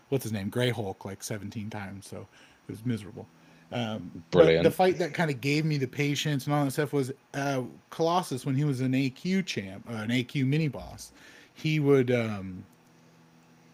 what's 0.09 0.23
his 0.23 0.33
name, 0.33 0.49
Gray 0.49 0.69
Hulk, 0.69 1.05
like 1.05 1.23
seventeen 1.23 1.69
times. 1.69 2.07
So 2.07 2.27
it 2.67 2.71
was 2.71 2.85
miserable. 2.85 3.27
Um, 3.71 4.23
Brilliant. 4.31 4.63
the 4.63 4.71
fight 4.71 4.97
that 4.99 5.13
kind 5.13 5.29
of 5.29 5.41
gave 5.41 5.65
me 5.65 5.77
the 5.77 5.87
patience 5.87 6.45
and 6.45 6.53
all 6.53 6.63
that 6.63 6.71
stuff 6.71 6.93
was 6.93 7.11
uh, 7.33 7.63
Colossus 7.89 8.45
when 8.45 8.55
he 8.55 8.63
was 8.63 8.79
an 8.79 8.93
AQ 8.93 9.45
champ, 9.45 9.85
uh, 9.89 9.95
an 9.95 10.09
AQ 10.09 10.45
mini 10.45 10.69
boss. 10.69 11.11
He 11.57 11.79
would, 11.79 12.11
um, 12.11 12.63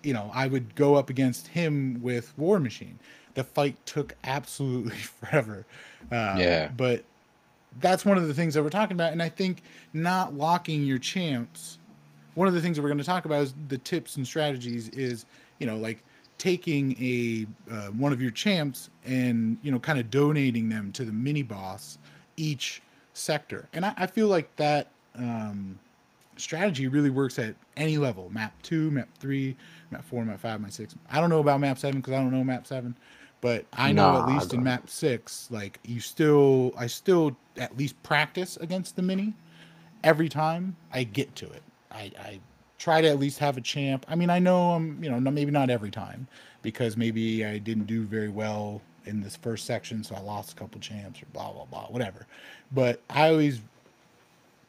you 0.03 0.13
know, 0.13 0.31
I 0.33 0.47
would 0.47 0.73
go 0.75 0.95
up 0.95 1.09
against 1.09 1.47
him 1.47 2.01
with 2.01 2.33
War 2.37 2.59
Machine. 2.59 2.97
The 3.33 3.43
fight 3.43 3.75
took 3.85 4.15
absolutely 4.23 4.95
forever. 5.19 5.65
Uh, 6.11 6.35
Yeah. 6.37 6.69
But 6.75 7.03
that's 7.81 8.05
one 8.05 8.17
of 8.17 8.27
the 8.27 8.33
things 8.33 8.53
that 8.53 8.63
we're 8.63 8.69
talking 8.69 8.95
about. 8.95 9.11
And 9.11 9.21
I 9.21 9.29
think 9.29 9.63
not 9.91 10.33
locking 10.33 10.83
your 10.83 10.99
champs, 10.99 11.79
one 12.35 12.47
of 12.47 12.53
the 12.53 12.61
things 12.61 12.77
that 12.77 12.83
we're 12.83 12.89
going 12.89 12.99
to 12.99 13.03
talk 13.03 13.25
about 13.25 13.41
is 13.41 13.53
the 13.67 13.79
tips 13.79 14.15
and 14.15 14.25
strategies 14.25 14.89
is, 14.89 15.25
you 15.59 15.67
know, 15.67 15.77
like 15.77 16.03
taking 16.37 16.95
a 17.01 17.45
uh, 17.71 17.87
one 17.89 18.11
of 18.11 18.21
your 18.21 18.31
champs 18.31 18.89
and 19.05 19.57
you 19.61 19.71
know 19.71 19.79
kind 19.79 19.99
of 19.99 20.09
donating 20.09 20.67
them 20.67 20.91
to 20.91 21.05
the 21.05 21.11
mini 21.11 21.43
boss 21.43 21.97
each 22.35 22.81
sector 23.13 23.69
and 23.71 23.85
i, 23.85 23.93
I 23.95 24.07
feel 24.07 24.27
like 24.27 24.53
that 24.55 24.87
um, 25.15 25.77
strategy 26.37 26.87
really 26.87 27.09
works 27.09 27.39
at 27.39 27.55
any 27.77 27.97
level. 27.97 28.29
Map 28.29 28.53
2 28.63 28.91
map 28.91 29.09
3 29.19 29.55
map 29.93 30.03
4 30.03 30.25
map 30.25 30.39
5 30.39 30.61
map 30.61 30.71
6 30.71 30.95
i 31.11 31.21
don't 31.21 31.29
know 31.29 31.39
about 31.39 31.59
map 31.59 31.77
7 31.77 31.99
because 32.01 32.13
i 32.13 32.17
don't 32.17 32.31
know 32.31 32.43
map 32.43 32.67
7 32.67 32.95
but 33.41 33.65
i 33.73 33.91
know 33.91 34.11
Nah, 34.11 34.23
at 34.23 34.33
least 34.33 34.53
in 34.53 34.63
map 34.63 34.89
6 34.89 35.49
like 35.51 35.79
you 35.85 35.99
still 35.99 36.73
i 36.77 36.87
still 36.87 37.35
at 37.57 37.77
least 37.77 38.01
practice 38.03 38.57
against 38.57 38.95
the 38.95 39.01
mini. 39.01 39.33
Every 40.03 40.27
time 40.27 40.75
i 40.91 41.03
get 41.03 41.33
to 41.37 41.45
it. 41.45 41.63
I 41.91 42.11
i 42.19 42.39
try 42.79 42.99
to 42.99 43.07
at 43.07 43.19
least 43.19 43.39
have 43.39 43.55
a 43.55 43.61
champ. 43.61 44.05
I 44.09 44.15
mean 44.15 44.29
i 44.29 44.39
know 44.39 44.71
i'm 44.71 45.01
you 45.03 45.09
know 45.09 45.19
maybe 45.19 45.51
not 45.51 45.69
every 45.69 45.91
time 45.91 46.27
because 46.61 46.97
maybe 46.97 47.45
i 47.45 47.57
didn't 47.57 47.85
do 47.85 48.03
very 48.03 48.29
well 48.29 48.81
in 49.05 49.21
this 49.21 49.35
first 49.35 49.65
section 49.65 50.01
so 50.01 50.15
i 50.15 50.19
lost 50.21 50.53
a 50.53 50.55
couple 50.55 50.79
champs 50.79 51.21
or 51.21 51.25
blah 51.33 51.51
blah 51.51 51.65
blah 51.65 51.85
whatever. 51.87 52.25
But 52.71 53.01
i 53.09 53.29
always 53.29 53.61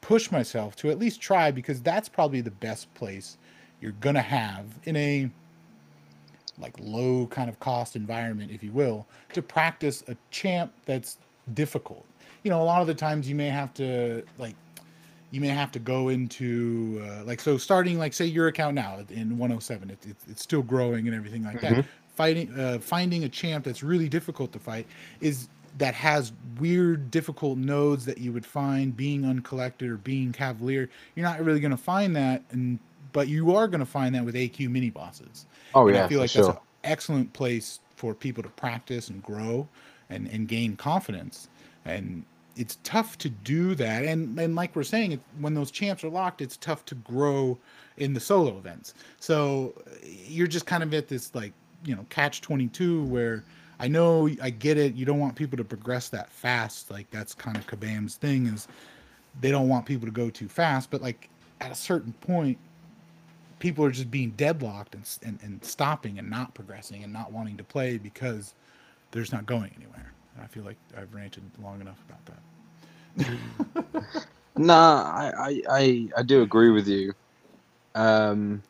push 0.05 0.31
myself 0.31 0.75
to 0.75 0.91
at 0.91 0.99
least 0.99 1.19
try 1.19 1.49
because 1.49 1.81
that's 1.81 2.07
probably 2.07 2.39
the 2.39 2.51
best 2.51 2.93
place 2.93 3.37
you're 3.81 3.91
gonna 3.93 4.21
have 4.21 4.65
in 4.83 4.95
a 4.95 5.27
like 6.59 6.75
low 6.79 7.25
kind 7.25 7.49
of 7.49 7.59
cost 7.59 7.95
environment 7.95 8.51
if 8.51 8.61
you 8.63 8.71
will 8.71 9.07
to 9.33 9.41
practice 9.41 10.03
a 10.07 10.15
champ 10.29 10.71
that's 10.85 11.17
difficult 11.55 12.05
you 12.43 12.51
know 12.51 12.61
a 12.61 12.63
lot 12.63 12.81
of 12.81 12.87
the 12.87 12.93
times 12.93 13.27
you 13.27 13.33
may 13.33 13.49
have 13.49 13.73
to 13.73 14.23
like 14.37 14.53
you 15.31 15.41
may 15.41 15.47
have 15.47 15.71
to 15.71 15.79
go 15.79 16.09
into 16.09 17.01
uh, 17.03 17.23
like 17.23 17.41
so 17.41 17.57
starting 17.57 17.97
like 17.97 18.13
say 18.13 18.25
your 18.27 18.47
account 18.47 18.75
now 18.75 18.99
in 19.09 19.39
107 19.39 19.89
it, 19.89 19.97
it, 20.05 20.15
it's 20.29 20.43
still 20.43 20.61
growing 20.61 21.07
and 21.07 21.15
everything 21.15 21.43
like 21.43 21.59
that 21.61 21.73
Mhm. 21.73 21.85
fighting 22.13 22.59
uh, 22.59 22.77
finding 22.77 23.23
a 23.23 23.29
champ 23.29 23.65
that's 23.65 23.81
really 23.81 24.07
difficult 24.07 24.51
to 24.53 24.59
fight 24.59 24.85
is 25.19 25.47
that 25.77 25.93
has 25.93 26.31
weird 26.59 27.11
difficult 27.11 27.57
nodes 27.57 28.05
that 28.05 28.17
you 28.17 28.31
would 28.31 28.45
find 28.45 28.95
being 28.95 29.25
uncollected 29.25 29.89
or 29.89 29.97
being 29.97 30.31
cavalier 30.31 30.89
you're 31.15 31.25
not 31.25 31.43
really 31.43 31.59
going 31.59 31.71
to 31.71 31.77
find 31.77 32.15
that 32.15 32.41
and 32.51 32.79
but 33.11 33.27
you 33.27 33.55
are 33.55 33.67
going 33.67 33.79
to 33.79 33.85
find 33.85 34.15
that 34.15 34.23
with 34.23 34.35
aq 34.35 34.59
mini 34.61 34.89
bosses 34.89 35.45
Oh 35.75 35.87
and 35.87 35.95
yeah, 35.95 36.05
I 36.05 36.07
feel 36.07 36.19
like 36.19 36.31
that's 36.31 36.47
sure. 36.47 36.55
an 36.55 36.59
excellent 36.83 37.33
place 37.33 37.79
for 37.97 38.13
people 38.13 38.41
to 38.41 38.49
practice 38.49 39.09
and 39.09 39.21
grow 39.21 39.67
and, 40.09 40.27
and 40.27 40.47
gain 40.47 40.77
confidence. 40.77 41.49
And 41.83 42.23
it's 42.55 42.77
tough 42.83 43.17
to 43.19 43.29
do 43.29 43.75
that. 43.75 44.05
And 44.05 44.39
and 44.39 44.55
like 44.55 44.75
we're 44.75 44.83
saying, 44.83 45.11
it, 45.11 45.19
when 45.39 45.53
those 45.53 45.69
champs 45.69 46.03
are 46.03 46.09
locked, 46.09 46.41
it's 46.41 46.57
tough 46.57 46.85
to 46.85 46.95
grow 46.95 47.57
in 47.97 48.13
the 48.13 48.19
solo 48.19 48.57
events. 48.57 48.93
So 49.19 49.73
you're 50.03 50.47
just 50.47 50.65
kind 50.65 50.81
of 50.81 50.93
at 50.93 51.09
this 51.09 51.35
like 51.35 51.51
you 51.83 51.93
know 51.93 52.05
catch 52.09 52.41
twenty 52.41 52.67
two 52.67 53.03
where 53.03 53.43
I 53.79 53.87
know 53.87 54.29
I 54.41 54.49
get 54.49 54.77
it. 54.77 54.95
You 54.95 55.05
don't 55.05 55.19
want 55.19 55.35
people 55.35 55.57
to 55.57 55.63
progress 55.63 56.09
that 56.09 56.31
fast. 56.31 56.91
Like 56.91 57.09
that's 57.11 57.33
kind 57.33 57.57
of 57.57 57.67
Kabam's 57.67 58.15
thing 58.15 58.47
is 58.47 58.67
they 59.41 59.51
don't 59.51 59.67
want 59.69 59.85
people 59.85 60.07
to 60.07 60.11
go 60.11 60.29
too 60.29 60.47
fast. 60.47 60.91
But 60.91 61.01
like 61.01 61.29
at 61.61 61.71
a 61.71 61.75
certain 61.75 62.13
point, 62.13 62.57
people 63.59 63.83
are 63.85 63.91
just 63.91 64.11
being 64.11 64.31
deadlocked 64.31 64.95
and, 64.95 65.17
and, 65.23 65.39
and 65.43 65.63
stopping 65.63 66.19
and 66.19 66.29
not 66.29 66.53
progressing 66.53 67.03
and 67.03 67.11
not 67.13 67.31
wanting 67.31 67.57
to 67.57 67.63
play 67.63 67.97
because 67.97 68.53
they're 69.11 69.25
not 69.31 69.45
going 69.45 69.71
anywhere. 69.77 70.11
And 70.35 70.43
I 70.43 70.47
feel 70.47 70.63
like 70.63 70.77
I've 70.97 71.13
ranted 71.13 71.43
long 71.61 71.81
enough 71.81 72.01
about 72.07 72.25
that. 72.25 72.39
Nah, 74.57 75.03
I, 75.03 75.61
I, 75.69 76.07
I 76.17 76.23
do 76.23 76.41
agree 76.41 76.71
with 76.71 76.87
you. 76.87 77.13
Um, 77.93 78.63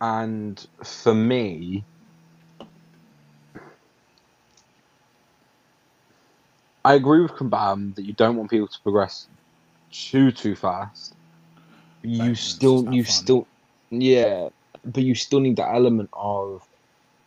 and 0.00 0.66
for 0.82 1.14
me, 1.14 1.84
I 6.84 6.94
agree 6.94 7.20
with 7.20 7.32
Kabam 7.32 7.94
that 7.94 8.04
you 8.04 8.12
don't 8.12 8.36
want 8.36 8.50
people 8.50 8.68
to 8.68 8.80
progress 8.80 9.26
too 9.90 10.30
too 10.32 10.54
fast. 10.54 11.14
You 12.02 12.34
still, 12.34 12.92
you 12.92 13.04
fun. 13.04 13.12
still, 13.12 13.46
yeah, 13.90 14.50
but 14.84 15.02
you 15.02 15.14
still 15.14 15.40
need 15.40 15.56
that 15.56 15.72
element 15.74 16.10
of 16.12 16.66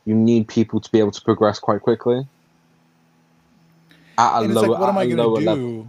you 0.06 0.14
need 0.14 0.48
people 0.48 0.80
to 0.80 0.92
be 0.92 1.00
able 1.00 1.12
to 1.12 1.22
progress 1.22 1.60
quite 1.60 1.82
quickly. 1.82 2.28
At 4.18 4.40
a 4.40 4.44
and 4.44 4.54
lower, 4.54 4.68
like, 4.68 4.80
what 4.80 4.90
am 4.90 4.98
at 4.98 5.02
I 5.02 5.06
going 5.08 5.18
lower 5.18 5.40
to 5.40 5.46
level. 5.46 5.84
do? 5.84 5.88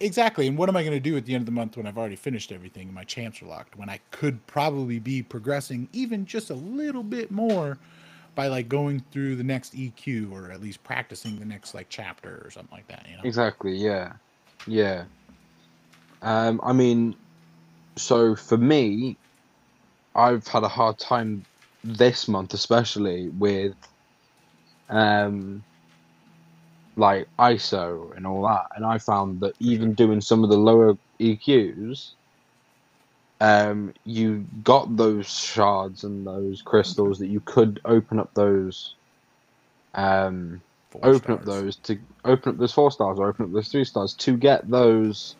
Exactly. 0.00 0.46
And 0.46 0.56
what 0.56 0.68
am 0.68 0.76
I 0.76 0.82
going 0.82 0.94
to 0.94 1.00
do 1.00 1.16
at 1.16 1.26
the 1.26 1.34
end 1.34 1.42
of 1.42 1.46
the 1.46 1.52
month 1.52 1.76
when 1.76 1.86
I've 1.86 1.98
already 1.98 2.16
finished 2.16 2.52
everything 2.52 2.86
and 2.86 2.94
my 2.94 3.04
champs 3.04 3.42
are 3.42 3.46
locked? 3.46 3.76
When 3.76 3.88
I 3.90 4.00
could 4.10 4.46
probably 4.46 5.00
be 5.00 5.22
progressing 5.22 5.88
even 5.92 6.24
just 6.24 6.50
a 6.50 6.54
little 6.54 7.02
bit 7.02 7.30
more 7.30 7.78
by 8.38 8.46
like 8.46 8.68
going 8.68 9.02
through 9.10 9.34
the 9.34 9.42
next 9.42 9.74
EQ 9.74 10.30
or 10.30 10.52
at 10.52 10.62
least 10.62 10.84
practicing 10.84 11.40
the 11.40 11.44
next 11.44 11.74
like 11.74 11.88
chapter 11.88 12.40
or 12.44 12.52
something 12.52 12.70
like 12.70 12.86
that. 12.86 13.04
You 13.10 13.16
know? 13.16 13.22
Exactly. 13.24 13.74
Yeah. 13.74 14.12
Yeah. 14.64 15.06
Um, 16.22 16.60
I 16.62 16.72
mean, 16.72 17.16
so 17.96 18.36
for 18.36 18.56
me, 18.56 19.16
I've 20.14 20.46
had 20.46 20.62
a 20.62 20.68
hard 20.68 21.00
time 21.00 21.44
this 21.82 22.28
month, 22.28 22.54
especially 22.54 23.28
with, 23.30 23.74
um, 24.88 25.64
like 26.94 27.26
ISO 27.40 28.16
and 28.16 28.24
all 28.24 28.42
that, 28.42 28.66
and 28.76 28.86
I 28.86 28.98
found 28.98 29.40
that 29.40 29.54
even 29.58 29.94
doing 29.94 30.20
some 30.20 30.44
of 30.44 30.50
the 30.50 30.58
lower 30.58 30.96
EQs, 31.18 32.12
um, 33.40 33.94
you 34.04 34.46
got 34.64 34.96
those 34.96 35.26
shards 35.26 36.04
and 36.04 36.26
those 36.26 36.62
crystals 36.62 37.18
that 37.20 37.28
you 37.28 37.40
could 37.40 37.80
open 37.84 38.18
up 38.18 38.34
those, 38.34 38.94
um, 39.94 40.60
Four 40.90 41.06
open 41.06 41.34
up 41.34 41.44
those 41.44 41.76
to 41.76 41.98
open 42.24 42.52
up 42.52 42.58
those 42.58 42.72
four 42.72 42.90
stars 42.90 43.18
or 43.18 43.28
open 43.28 43.44
up 43.44 43.52
those 43.52 43.68
three 43.68 43.84
stars 43.84 44.14
to 44.14 44.36
get 44.36 44.68
those 44.70 45.36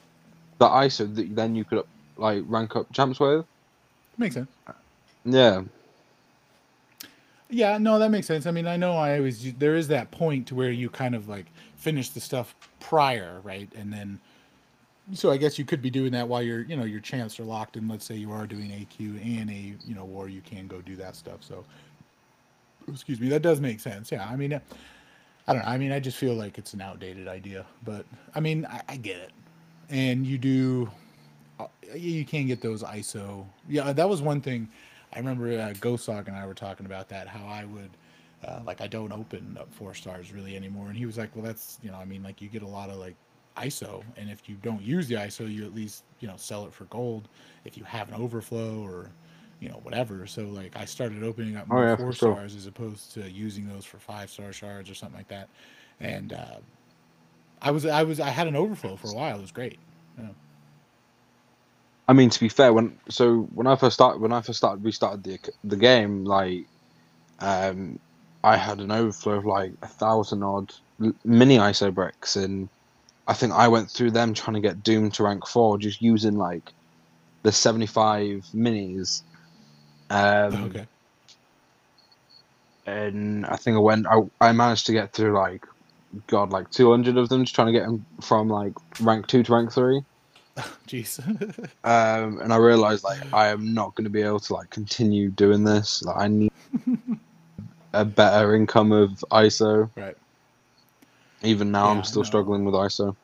the 0.58 0.68
ISO 0.68 1.12
that 1.14 1.34
then 1.34 1.54
you 1.54 1.64
could 1.64 1.84
like 2.16 2.42
rank 2.46 2.76
up 2.76 2.92
champs 2.92 3.18
with. 3.18 3.44
Makes 4.16 4.34
sense. 4.34 4.50
Yeah, 5.24 5.62
Yeah, 7.50 7.78
no, 7.78 7.98
that 7.98 8.10
makes 8.10 8.26
sense. 8.26 8.46
I 8.46 8.50
mean, 8.50 8.66
I 8.66 8.76
know 8.76 8.92
I 8.92 9.16
always 9.16 9.54
there 9.54 9.74
is 9.74 9.88
that 9.88 10.10
point 10.10 10.46
to 10.48 10.54
where 10.54 10.70
you 10.70 10.90
kind 10.90 11.14
of 11.14 11.28
like 11.28 11.46
finish 11.76 12.10
the 12.10 12.20
stuff 12.20 12.54
prior, 12.78 13.40
right? 13.42 13.70
And 13.74 13.92
then 13.92 14.20
so 15.12 15.30
I 15.30 15.36
guess 15.36 15.58
you 15.58 15.64
could 15.64 15.82
be 15.82 15.90
doing 15.90 16.12
that 16.12 16.28
while 16.28 16.42
your 16.42 16.60
you 16.62 16.76
know 16.76 16.84
your 16.84 17.00
champs 17.00 17.38
are 17.40 17.44
locked 17.44 17.76
and 17.76 17.88
let's 17.88 18.04
say 18.04 18.14
you 18.14 18.32
are 18.32 18.46
doing 18.46 18.70
AQ 18.70 19.40
and 19.40 19.50
a 19.50 19.74
you 19.86 19.94
know 19.94 20.04
war 20.04 20.28
you 20.28 20.40
can 20.40 20.66
go 20.66 20.80
do 20.80 20.96
that 20.96 21.16
stuff. 21.16 21.42
So 21.42 21.64
excuse 22.88 23.20
me, 23.20 23.28
that 23.28 23.42
does 23.42 23.60
make 23.60 23.80
sense. 23.80 24.12
Yeah, 24.12 24.26
I 24.28 24.36
mean 24.36 24.54
uh, 24.54 24.60
I 25.48 25.54
don't 25.54 25.62
know. 25.64 25.68
I 25.68 25.78
mean, 25.78 25.92
I 25.92 25.98
just 25.98 26.18
feel 26.18 26.34
like 26.34 26.58
it's 26.58 26.74
an 26.74 26.82
outdated 26.82 27.26
idea, 27.26 27.64
but 27.82 28.04
I 28.34 28.40
mean, 28.40 28.66
I, 28.66 28.82
I 28.86 28.96
get 28.98 29.16
it. 29.16 29.30
And 29.88 30.26
you 30.26 30.36
do 30.36 30.90
uh, 31.58 31.66
you 31.94 32.26
can 32.26 32.46
get 32.46 32.60
those 32.60 32.82
ISO. 32.82 33.46
Yeah, 33.66 33.94
that 33.94 34.06
was 34.06 34.20
one 34.20 34.42
thing. 34.42 34.68
I 35.14 35.18
remember 35.18 35.46
uh, 35.48 35.72
Gosog 35.80 36.28
and 36.28 36.36
I 36.36 36.46
were 36.46 36.52
talking 36.52 36.84
about 36.84 37.08
that. 37.08 37.26
How 37.26 37.46
I 37.46 37.64
would, 37.64 37.90
uh, 38.46 38.60
like, 38.66 38.82
I 38.82 38.86
don't 38.86 39.10
open 39.10 39.56
up 39.58 39.72
four 39.72 39.94
stars 39.94 40.32
really 40.34 40.54
anymore. 40.54 40.88
And 40.88 40.96
he 40.96 41.06
was 41.06 41.16
like, 41.16 41.34
"Well, 41.34 41.46
that's 41.46 41.78
you 41.82 41.90
know, 41.90 41.96
I 41.96 42.04
mean, 42.04 42.22
like, 42.22 42.42
you 42.42 42.48
get 42.48 42.62
a 42.62 42.68
lot 42.68 42.90
of 42.90 42.98
like 42.98 43.16
ISO, 43.58 44.04
and 44.16 44.30
if 44.30 44.48
you 44.48 44.56
don't 44.62 44.82
use 44.82 45.08
the 45.08 45.16
ISO, 45.16 45.52
you 45.52 45.64
at 45.64 45.74
least 45.74 46.04
you 46.20 46.28
know 46.28 46.36
sell 46.36 46.66
it 46.66 46.72
for 46.72 46.84
gold 46.86 47.28
if 47.64 47.76
you 47.76 47.84
have 47.84 48.08
an 48.08 48.14
overflow 48.14 48.80
or 48.82 49.10
you 49.60 49.68
know 49.68 49.80
whatever." 49.82 50.26
So 50.26 50.42
like, 50.44 50.76
I 50.76 50.84
started 50.86 51.22
opening 51.22 51.56
up 51.56 51.68
Oh, 51.70 51.82
yeah, 51.82 51.96
four 51.96 52.12
sure. 52.12 52.34
stars 52.34 52.54
as 52.56 52.66
opposed 52.66 53.12
to 53.14 53.30
using 53.30 53.68
those 53.68 53.84
for 53.84 53.98
five 53.98 54.30
star 54.30 54.52
shards 54.52 54.90
or 54.90 54.94
something 54.94 55.18
like 55.18 55.28
that. 55.28 55.48
And 56.00 56.32
uh, 56.32 56.56
I 57.62 57.70
was 57.70 57.86
I 57.86 58.02
was 58.04 58.20
I 58.20 58.30
had 58.30 58.46
an 58.48 58.56
overflow 58.56 58.96
for 58.96 59.08
a 59.10 59.14
while. 59.14 59.38
It 59.38 59.42
was 59.42 59.52
great. 59.52 59.78
Yeah. 60.18 60.28
I 62.08 62.12
mean 62.12 62.30
to 62.30 62.40
be 62.40 62.48
fair, 62.48 62.72
when 62.72 62.98
so 63.08 63.42
when 63.54 63.66
I 63.66 63.76
first 63.76 63.94
started 63.94 64.20
when 64.20 64.32
I 64.32 64.40
first 64.42 64.58
started 64.58 64.84
restarted 64.84 65.24
the 65.24 65.38
the 65.64 65.76
game, 65.76 66.24
like, 66.24 66.66
um, 67.40 67.98
I 68.44 68.56
had 68.56 68.80
an 68.80 68.90
overflow 68.90 69.34
of 69.34 69.46
like 69.46 69.72
a 69.82 69.88
thousand 69.88 70.42
odd 70.42 70.74
mini 71.24 71.58
ISO 71.58 71.92
bricks, 71.94 72.36
and 72.36 72.68
I 73.28 73.34
think 73.34 73.52
I 73.52 73.68
went 73.68 73.90
through 73.90 74.12
them 74.12 74.32
trying 74.32 74.54
to 74.54 74.60
get 74.60 74.82
Doom 74.82 75.10
to 75.12 75.22
rank 75.22 75.46
four, 75.46 75.76
just 75.76 76.00
using 76.00 76.36
like 76.36 76.72
the 77.42 77.52
seventy 77.52 77.86
five 77.86 78.46
minis. 78.54 79.22
Um, 80.08 80.64
okay. 80.64 80.86
and 82.86 83.44
I 83.44 83.56
think 83.56 83.76
I 83.76 83.80
went. 83.80 84.06
I, 84.06 84.22
I 84.40 84.52
managed 84.52 84.86
to 84.86 84.92
get 84.92 85.12
through 85.12 85.36
like, 85.36 85.66
God, 86.26 86.50
like 86.50 86.70
two 86.70 86.90
hundred 86.90 87.18
of 87.18 87.28
them, 87.28 87.44
just 87.44 87.54
trying 87.54 87.66
to 87.66 87.72
get 87.72 87.84
them 87.84 88.06
from 88.22 88.48
like 88.48 88.72
rank 89.00 89.26
two 89.26 89.42
to 89.42 89.52
rank 89.52 89.72
three. 89.72 90.02
Jeez. 90.88 91.20
Um, 91.84 92.40
and 92.40 92.52
I 92.52 92.56
realized 92.56 93.04
like 93.04 93.20
I 93.32 93.48
am 93.48 93.72
not 93.72 93.94
going 93.94 94.04
to 94.04 94.10
be 94.10 94.22
able 94.22 94.40
to 94.40 94.54
like 94.54 94.68
continue 94.68 95.30
doing 95.30 95.64
this. 95.64 96.02
Like 96.02 96.16
I 96.18 96.28
need 96.28 96.52
a 97.92 98.04
better 98.04 98.54
income 98.54 98.92
of 98.92 99.10
ISO. 99.30 99.90
right. 99.96 100.16
Even 101.42 101.70
now, 101.72 101.88
Yeah, 101.88 101.90
I'm 101.90 102.04
still 102.04 102.24
no. 102.24 102.24
struggling 102.24 102.64
with 102.64 102.74
ISO. 102.74 103.16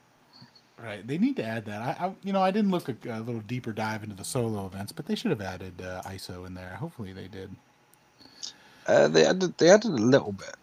Right. 0.78 1.06
They 1.06 1.18
need 1.18 1.36
to 1.36 1.44
add 1.44 1.64
that. 1.66 1.80
I, 2.00 2.06
I 2.06 2.14
you 2.22 2.32
know, 2.32 2.42
I 2.42 2.50
didn't 2.50 2.70
look 2.70 2.88
a, 2.88 2.96
a 3.10 3.20
little 3.20 3.40
deeper 3.40 3.72
dive 3.72 4.02
into 4.02 4.16
the 4.16 4.24
solo 4.24 4.66
events, 4.66 4.92
but 4.92 5.06
they 5.06 5.14
should 5.14 5.30
have 5.30 5.40
added 5.40 5.80
uh, 5.82 6.02
ISO 6.04 6.46
in 6.46 6.54
there. 6.54 6.76
Hopefully 6.76 7.12
they 7.12 7.28
did. 7.28 7.56
Uh, 8.86 9.08
they 9.08 9.24
added 9.26 9.56
they 9.58 9.70
added 9.70 9.90
a 9.90 9.96
little 10.14 10.32
bit, 10.32 10.56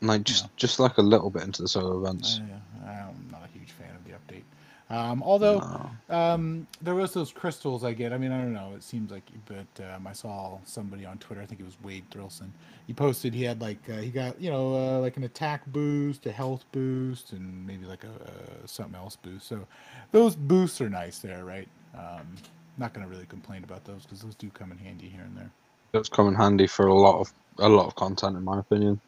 like 0.00 0.24
just 0.24 0.44
Yeah. 0.44 0.48
just 0.56 0.78
like 0.80 0.98
a 0.98 1.02
little 1.02 1.30
bit 1.30 1.42
into 1.44 1.62
the 1.62 1.68
solo 1.68 1.98
events. 1.98 2.40
Uh, 2.40 2.88
I'm 2.88 3.28
not 3.30 3.44
a 3.44 3.48
huge 3.48 3.72
fan 3.72 3.94
of 3.94 4.04
the 4.04 4.12
update. 4.12 4.44
Um, 4.92 5.22
although 5.22 5.60
No. 6.08 6.14
um, 6.14 6.66
there 6.82 6.94
was 6.94 7.14
those 7.14 7.32
crystals 7.32 7.82
I 7.82 7.94
get. 7.94 8.12
I 8.12 8.18
mean, 8.18 8.30
I 8.30 8.38
don't 8.38 8.52
know. 8.52 8.74
It 8.76 8.82
seems 8.82 9.10
like, 9.10 9.22
but 9.46 9.84
um, 9.94 10.06
I 10.06 10.12
saw 10.12 10.58
somebody 10.64 11.06
on 11.06 11.16
Twitter. 11.16 11.40
I 11.40 11.46
think 11.46 11.60
it 11.62 11.64
was 11.64 11.78
Wade 11.82 12.04
Thrillson. 12.10 12.52
He 12.86 12.92
posted 12.92 13.32
he 13.32 13.42
had 13.42 13.62
like 13.62 13.78
uh, 13.88 13.96
he 13.96 14.10
got 14.10 14.38
you 14.38 14.50
know 14.50 14.74
uh, 14.74 15.00
like 15.00 15.16
an 15.16 15.24
attack 15.24 15.64
boost, 15.66 16.26
a 16.26 16.32
health 16.32 16.66
boost, 16.72 17.32
and 17.32 17.66
maybe 17.66 17.86
like 17.86 18.04
a, 18.04 18.08
uh 18.08 18.66
something 18.66 18.94
else 18.94 19.16
boost. 19.16 19.48
So 19.48 19.66
those 20.12 20.36
boosts 20.36 20.80
are 20.82 20.90
nice 20.90 21.20
there, 21.20 21.44
right? 21.44 21.68
Um, 21.96 22.36
not 22.76 22.92
gonna 22.92 23.08
really 23.08 23.26
complain 23.26 23.64
about 23.64 23.84
those 23.86 24.02
because 24.02 24.20
those 24.20 24.34
do 24.34 24.50
come 24.50 24.72
in 24.72 24.78
handy 24.78 25.08
here 25.08 25.22
and 25.22 25.36
there. 25.36 25.50
It's 25.94 26.10
come 26.10 26.28
in 26.28 26.34
handy 26.34 26.66
for 26.66 26.86
a 26.88 26.94
lot 26.94 27.18
of 27.18 27.32
a 27.58 27.68
lot 27.68 27.86
of 27.86 27.94
content, 27.94 28.36
in 28.36 28.44
my 28.44 28.58
opinion. 28.58 29.00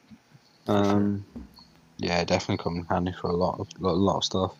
Um, 0.66 1.26
yeah, 1.98 2.24
definitely 2.24 2.62
come 2.62 2.76
in 2.76 2.84
handy 2.86 3.12
for 3.20 3.28
a 3.28 3.36
lot 3.36 3.60
of 3.60 3.68
a 3.82 3.88
lot 3.88 4.18
of 4.18 4.24
stuff. 4.24 4.54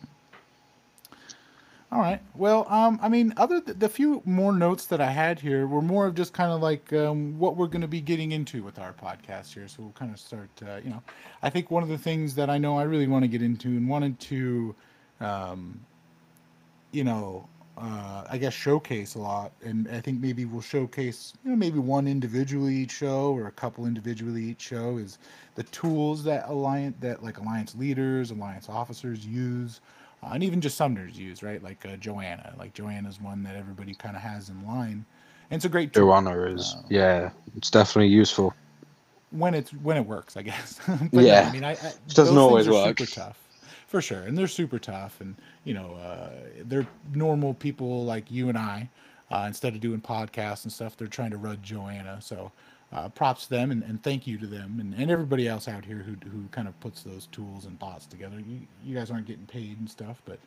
All 1.95 2.01
right. 2.01 2.19
Well, 2.35 2.67
um, 2.69 2.99
I 3.01 3.07
mean, 3.07 3.33
other 3.37 3.61
th- 3.61 3.79
the 3.79 3.87
few 3.87 4.21
more 4.25 4.51
notes 4.51 4.85
that 4.87 4.99
I 4.99 5.09
had 5.11 5.39
here 5.39 5.65
were 5.65 5.81
more 5.81 6.05
of 6.05 6.13
just 6.13 6.33
kind 6.33 6.51
of 6.51 6.61
like 6.61 6.91
um, 6.91 7.39
what 7.39 7.55
we're 7.55 7.67
going 7.67 7.83
to 7.83 7.87
be 7.87 8.01
getting 8.01 8.33
into 8.33 8.63
with 8.63 8.79
our 8.79 8.91
podcast 8.91 9.53
here. 9.53 9.69
So 9.69 9.83
we'll 9.83 9.91
kind 9.93 10.11
of 10.11 10.19
start. 10.19 10.49
Uh, 10.61 10.81
you 10.83 10.89
know, 10.89 11.01
I 11.41 11.49
think 11.49 11.71
one 11.71 11.83
of 11.83 11.87
the 11.87 11.97
things 11.97 12.35
that 12.35 12.49
I 12.49 12.57
know 12.57 12.77
I 12.77 12.83
really 12.83 13.07
want 13.07 13.23
to 13.23 13.29
get 13.29 13.41
into 13.41 13.69
and 13.69 13.87
wanted 13.87 14.19
to, 14.19 14.75
um, 15.21 15.79
you 16.91 17.05
know, 17.05 17.47
uh, 17.77 18.25
I 18.29 18.39
guess 18.39 18.53
showcase 18.53 19.15
a 19.15 19.19
lot, 19.19 19.53
and 19.63 19.87
I 19.87 20.01
think 20.01 20.19
maybe 20.19 20.43
we'll 20.43 20.61
showcase, 20.61 21.33
you 21.45 21.51
know, 21.51 21.55
maybe 21.55 21.79
one 21.79 22.09
individually 22.09 22.75
each 22.75 22.91
show 22.91 23.31
or 23.33 23.47
a 23.47 23.51
couple 23.51 23.85
individually 23.85 24.43
each 24.43 24.61
show 24.61 24.97
is 24.97 25.17
the 25.55 25.63
tools 25.63 26.25
that 26.25 26.49
alliance 26.49 26.97
that 26.99 27.23
like 27.23 27.37
alliance 27.37 27.73
leaders, 27.73 28.31
alliance 28.31 28.67
officers 28.67 29.25
use 29.25 29.79
uh, 30.25 30.33
and 30.33 30.43
even 30.43 30.61
just 30.61 30.79
Summoners 30.79 31.15
use, 31.15 31.43
right? 31.43 31.61
Like 31.61 31.85
uh, 31.85 31.95
Joanna. 31.97 32.53
Like 32.57 32.73
Joanna's 32.73 33.21
one 33.21 33.43
that 33.43 33.55
everybody 33.55 33.93
kind 33.93 34.15
of 34.15 34.21
has 34.21 34.49
in 34.49 34.65
line, 34.65 35.05
and 35.51 35.57
it's 35.57 35.65
a 35.65 35.69
great 35.69 35.93
tool 35.93 36.07
Joanna 36.07 36.37
is 36.47 36.75
Uh, 36.77 36.81
yeah, 36.89 37.29
it's 37.55 37.69
definitely 37.69 38.09
useful. 38.09 38.53
when 39.31 39.53
it's 39.53 39.71
when 39.73 39.97
it 39.97 40.05
works, 40.05 40.37
I 40.37 40.41
guess. 40.41 40.79
but 41.13 41.23
Yeah. 41.23 41.47
I 41.49 41.51
mean, 41.51 41.63
I, 41.63 41.71
I 41.71 41.73
It 41.73 42.13
doesn't 42.15 42.37
always 42.37 42.67
work. 42.69 42.97
Super 42.97 43.11
tough, 43.11 43.37
for 43.87 44.01
sure, 44.01 44.21
and 44.23 44.37
they're 44.37 44.47
super 44.47 44.79
tough, 44.79 45.21
and 45.21 45.35
you 45.63 45.73
know, 45.73 45.93
uh, 45.95 46.31
they're 46.63 46.87
normal 47.13 47.53
people 47.53 48.05
like 48.05 48.31
you 48.31 48.49
and 48.49 48.57
I. 48.57 48.89
Uh, 49.31 49.45
instead 49.47 49.73
of 49.73 49.81
doing 49.81 49.99
podcasts 49.99 50.63
and 50.65 50.71
stuff, 50.71 50.95
they're 50.97 51.07
trying 51.07 51.31
to 51.31 51.37
run 51.37 51.57
Joanna. 51.63 52.21
So, 52.21 52.51
uh, 52.93 53.09
props 53.09 53.45
to 53.45 53.49
them, 53.49 53.71
and, 53.71 53.83
and 53.83 54.01
thank 54.03 54.27
you 54.27 54.37
to 54.37 54.47
them, 54.47 54.77
and, 54.79 54.93
and 54.93 55.11
everybody 55.11 55.47
else 55.47 55.67
out 55.67 55.83
here 55.83 55.97
who 55.97 56.15
who 56.29 56.47
kind 56.51 56.67
of 56.67 56.79
puts 56.79 57.03
those 57.03 57.27
tools 57.27 57.65
and 57.65 57.77
bots 57.79 58.05
together. 58.05 58.37
You 58.39 58.61
you 58.83 58.95
guys 58.95 59.11
aren't 59.11 59.25
getting 59.25 59.45
paid 59.45 59.79
and 59.79 59.89
stuff, 59.89 60.21
but 60.25 60.39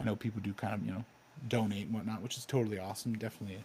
I 0.00 0.04
know 0.04 0.14
people 0.14 0.40
do 0.42 0.52
kind 0.52 0.74
of 0.74 0.84
you 0.84 0.92
know 0.92 1.04
donate 1.48 1.86
and 1.86 1.94
whatnot, 1.94 2.22
which 2.22 2.36
is 2.36 2.44
totally 2.44 2.78
awesome. 2.78 3.14
Definitely, 3.14 3.58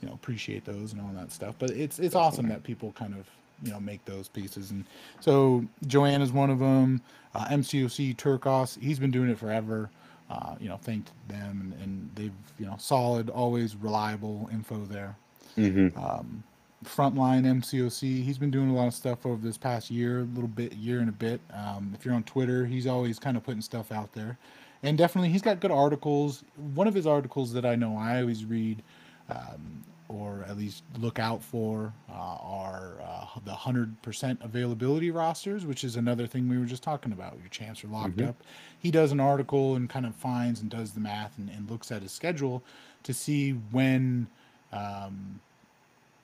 you 0.00 0.08
know, 0.08 0.14
appreciate 0.14 0.64
those 0.64 0.92
and 0.92 1.00
all 1.00 1.10
that 1.14 1.32
stuff. 1.32 1.54
But 1.58 1.70
it's 1.70 1.98
it's 1.98 2.14
awesome 2.14 2.48
that 2.48 2.62
people 2.62 2.92
kind 2.92 3.14
of 3.14 3.26
you 3.62 3.72
know 3.72 3.80
make 3.80 4.04
those 4.04 4.28
pieces. 4.28 4.70
And 4.70 4.84
so 5.20 5.64
Joanne 5.86 6.22
is 6.22 6.32
one 6.32 6.50
of 6.50 6.58
them. 6.58 7.00
Uh, 7.34 7.46
MCOC 7.46 8.16
Turkos, 8.16 8.78
he's 8.80 8.98
been 8.98 9.10
doing 9.10 9.30
it 9.30 9.38
forever. 9.38 9.90
Uh, 10.30 10.54
you 10.60 10.68
know, 10.68 10.78
thank 10.78 11.06
them, 11.28 11.74
and, 11.74 11.82
and 11.82 12.10
they've 12.14 12.32
you 12.58 12.66
know 12.66 12.76
solid, 12.78 13.30
always 13.30 13.76
reliable 13.76 14.48
info 14.52 14.84
there. 14.84 15.16
Mm-hmm. 15.56 15.98
Um, 15.98 16.42
frontline 16.84 17.44
MCOC, 17.44 18.22
he's 18.24 18.38
been 18.38 18.50
doing 18.50 18.70
a 18.70 18.74
lot 18.74 18.86
of 18.88 18.94
stuff 18.94 19.24
over 19.26 19.40
this 19.40 19.58
past 19.58 19.90
year, 19.90 20.20
a 20.20 20.24
little 20.24 20.48
bit, 20.48 20.72
year 20.74 21.00
and 21.00 21.08
a 21.08 21.12
bit. 21.12 21.40
Um, 21.52 21.92
if 21.94 22.04
you're 22.04 22.14
on 22.14 22.24
Twitter, 22.24 22.66
he's 22.66 22.86
always 22.86 23.18
kind 23.18 23.36
of 23.36 23.42
putting 23.44 23.62
stuff 23.62 23.92
out 23.92 24.12
there, 24.12 24.38
and 24.82 24.96
definitely 24.98 25.30
he's 25.30 25.42
got 25.42 25.60
good 25.60 25.70
articles. 25.70 26.44
One 26.74 26.86
of 26.86 26.94
his 26.94 27.06
articles 27.06 27.52
that 27.52 27.64
I 27.64 27.74
know 27.76 27.96
I 27.96 28.20
always 28.20 28.44
read, 28.44 28.82
um, 29.28 29.84
or 30.08 30.44
at 30.48 30.58
least 30.58 30.82
look 30.98 31.18
out 31.18 31.42
for, 31.42 31.92
uh, 32.10 32.12
are 32.40 32.94
uh, 33.02 33.26
the 33.44 33.54
hundred 33.54 34.00
percent 34.02 34.40
availability 34.42 35.10
rosters, 35.10 35.64
which 35.64 35.84
is 35.84 35.96
another 35.96 36.26
thing 36.26 36.48
we 36.48 36.58
were 36.58 36.66
just 36.66 36.82
talking 36.82 37.12
about. 37.12 37.38
Your 37.38 37.48
champs 37.48 37.82
are 37.84 37.88
locked 37.88 38.16
Mhm. 38.16 38.28
up. 38.28 38.42
He 38.78 38.90
does 38.90 39.12
an 39.12 39.20
article 39.20 39.74
and 39.76 39.88
kind 39.88 40.04
of 40.04 40.14
finds 40.14 40.60
and 40.60 40.68
does 40.70 40.92
the 40.92 41.00
math 41.00 41.38
and, 41.38 41.48
and 41.48 41.70
looks 41.70 41.90
at 41.92 42.02
his 42.02 42.12
schedule 42.12 42.62
to 43.04 43.14
see 43.14 43.52
when. 43.52 44.26
Um, 44.72 45.40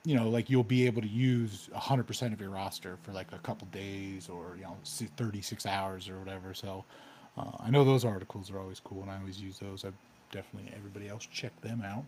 you 0.05 0.15
know, 0.15 0.29
like 0.29 0.49
you'll 0.49 0.63
be 0.63 0.85
able 0.85 1.01
to 1.01 1.07
use 1.07 1.69
100% 1.75 2.33
of 2.33 2.39
your 2.39 2.49
roster 2.51 2.97
for 3.03 3.11
like 3.11 3.31
a 3.33 3.39
couple 3.39 3.67
days 3.71 4.29
or, 4.29 4.55
you 4.55 4.63
know, 4.63 4.77
36 4.83 5.65
hours 5.65 6.07
or 6.09 6.17
whatever. 6.17 6.53
So 6.53 6.85
uh, 7.37 7.51
I 7.59 7.69
know 7.69 7.83
those 7.83 8.05
articles 8.05 8.49
are 8.49 8.59
always 8.59 8.79
cool 8.79 9.01
and 9.01 9.11
I 9.11 9.17
always 9.17 9.41
use 9.41 9.59
those. 9.59 9.83
I 9.83 9.89
definitely, 10.31 10.71
everybody 10.75 11.09
else 11.09 11.27
check 11.31 11.59
them 11.61 11.83
out. 11.85 12.05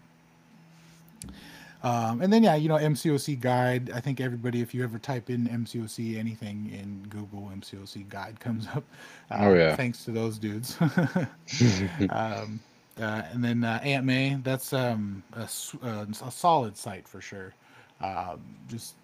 Um, 1.83 2.21
and 2.21 2.31
then, 2.31 2.43
yeah, 2.43 2.55
you 2.55 2.69
know, 2.69 2.77
MCOC 2.77 3.39
guide. 3.39 3.91
I 3.91 3.99
think 3.99 4.21
everybody, 4.21 4.61
if 4.61 4.73
you 4.73 4.83
ever 4.83 4.99
type 4.99 5.29
in 5.29 5.47
MCOC 5.47 6.17
anything 6.17 6.71
in 6.71 7.07
Google, 7.09 7.51
MCOC 7.55 8.07
guide 8.07 8.39
comes 8.39 8.67
up. 8.67 8.83
Uh, 9.31 9.37
Oh, 9.39 9.53
yeah. 9.53 9.75
Thanks 9.75 10.05
to 10.05 10.11
those 10.11 10.37
dudes. 10.37 10.77
um, 12.09 12.59
uh, 12.99 13.23
and 13.31 13.43
then 13.43 13.63
uh, 13.63 13.79
Aunt 13.83 14.05
May, 14.05 14.37
that's 14.43 14.73
um, 14.73 15.23
a, 15.33 15.47
uh, 15.83 16.05
a 16.23 16.31
solid 16.31 16.77
site 16.77 17.07
for 17.07 17.19
sure. 17.19 17.53
Um, 18.01 18.41
just 18.67 18.95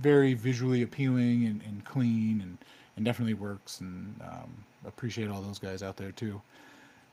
very 0.00 0.34
visually 0.34 0.82
appealing 0.82 1.46
and, 1.46 1.62
and 1.62 1.84
clean 1.84 2.40
and, 2.42 2.58
and 2.96 3.04
definitely 3.04 3.34
works. 3.34 3.80
And 3.80 4.14
um, 4.22 4.64
appreciate 4.86 5.30
all 5.30 5.40
those 5.40 5.58
guys 5.58 5.82
out 5.82 5.96
there 5.96 6.12
too. 6.12 6.40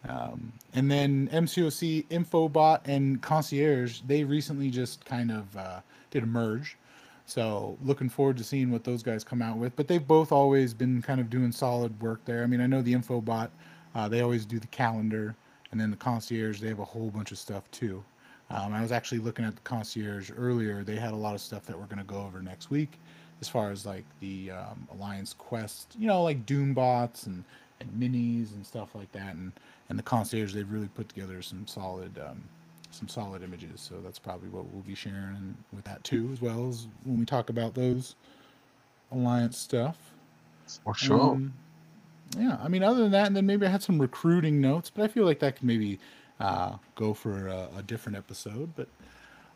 Um, 0.08 0.54
and 0.74 0.90
then 0.90 1.28
MCOC 1.34 2.08
Infobot 2.08 2.82
and 2.86 3.22
Concierge, 3.22 4.02
they 4.08 4.24
recently 4.24 4.70
just 4.70 5.04
kind 5.06 5.32
of 5.32 5.58
uh, 5.58 5.80
did 6.12 6.24
a 6.24 6.28
merge. 6.28 6.78
So 7.26 7.78
looking 7.84 8.08
forward 8.08 8.38
to 8.38 8.44
seeing 8.44 8.72
what 8.72 8.86
those 8.86 9.04
guys 9.04 9.24
come 9.24 9.42
out 9.42 9.58
with. 9.58 9.76
But 9.76 9.88
they've 9.88 10.06
both 10.06 10.32
always 10.32 10.74
been 10.74 11.02
kind 11.02 11.20
of 11.20 11.30
doing 11.30 11.52
solid 11.52 12.00
work 12.02 12.24
there. 12.26 12.44
I 12.44 12.46
mean, 12.46 12.62
I 12.62 12.68
know 12.68 12.82
the 12.82 12.94
Infobot, 12.94 13.50
uh, 13.96 14.08
they 14.08 14.22
always 14.22 14.46
do 14.46 14.60
the 14.60 14.68
calendar, 14.68 15.36
and 15.72 15.82
then 15.82 15.92
the 15.92 15.98
Concierge, 15.98 16.62
they 16.62 16.70
have 16.70 16.80
a 16.80 16.86
whole 16.86 17.10
bunch 17.10 17.32
of 17.32 17.38
stuff 17.38 17.70
too. 17.72 18.04
Um, 18.50 18.74
I 18.74 18.82
was 18.82 18.92
actually 18.92 19.20
looking 19.20 19.46
at 19.46 19.56
the 19.56 19.62
Concierge 19.62 20.32
earlier. 20.36 20.84
They 20.84 20.96
had 20.96 21.12
a 21.12 21.18
lot 21.18 21.36
of 21.36 21.42
stuff 21.42 21.66
that 21.66 21.78
we're 21.78 21.86
going 21.86 21.98
to 21.98 22.06
go 22.06 22.22
over 22.22 22.42
next 22.42 22.70
week, 22.70 22.98
as 23.42 23.50
far 23.50 23.72
as 23.72 23.86
like 23.86 24.06
the 24.20 24.52
um, 24.52 24.88
Alliance 24.94 25.34
Quest, 25.34 25.96
you 26.00 26.08
know, 26.08 26.24
like 26.24 26.46
Doom 26.46 26.74
bots 26.74 27.26
and, 27.26 27.44
and 27.82 27.90
minis 27.92 28.54
and 28.54 28.66
stuff 28.66 28.96
like 28.96 29.12
that. 29.12 29.36
And 29.36 29.52
and 29.90 29.98
the 29.98 30.04
Concierge, 30.04 30.54
they've 30.54 30.72
really 30.72 30.90
put 30.90 31.10
together 31.10 31.42
some 31.42 31.68
solid 31.68 32.18
um, 32.20 32.42
some 32.92 33.08
solid 33.08 33.44
images. 33.44 33.82
So 33.82 33.96
that's 34.04 34.20
probably 34.20 34.50
what 34.50 34.66
we'll 34.72 34.84
be 34.84 34.96
sharing 34.96 35.56
with 35.74 35.84
that 35.86 36.04
too, 36.04 36.30
as 36.32 36.42
well 36.42 36.70
as 36.70 36.88
when 37.04 37.20
we 37.20 37.26
talk 37.26 37.50
about 37.50 37.74
those 37.74 38.16
Alliance 39.12 39.58
stuff. 39.58 39.98
For 40.84 40.94
sure. 40.94 41.20
Um, 41.20 41.54
yeah, 42.38 42.58
I 42.62 42.68
mean, 42.68 42.84
other 42.84 43.02
than 43.02 43.12
that, 43.12 43.28
and 43.28 43.36
then 43.36 43.46
maybe 43.46 43.66
I 43.66 43.70
had 43.70 43.82
some 43.82 44.00
recruiting 44.00 44.60
notes, 44.60 44.90
but 44.94 45.04
I 45.04 45.08
feel 45.08 45.24
like 45.26 45.40
that 45.40 45.56
could 45.56 45.66
maybe 45.66 46.00
uh, 46.40 46.78
go 46.96 47.14
for 47.14 47.48
a, 47.48 47.70
a 47.78 47.84
different 47.84 48.18
episode. 48.18 48.74
But 48.76 48.88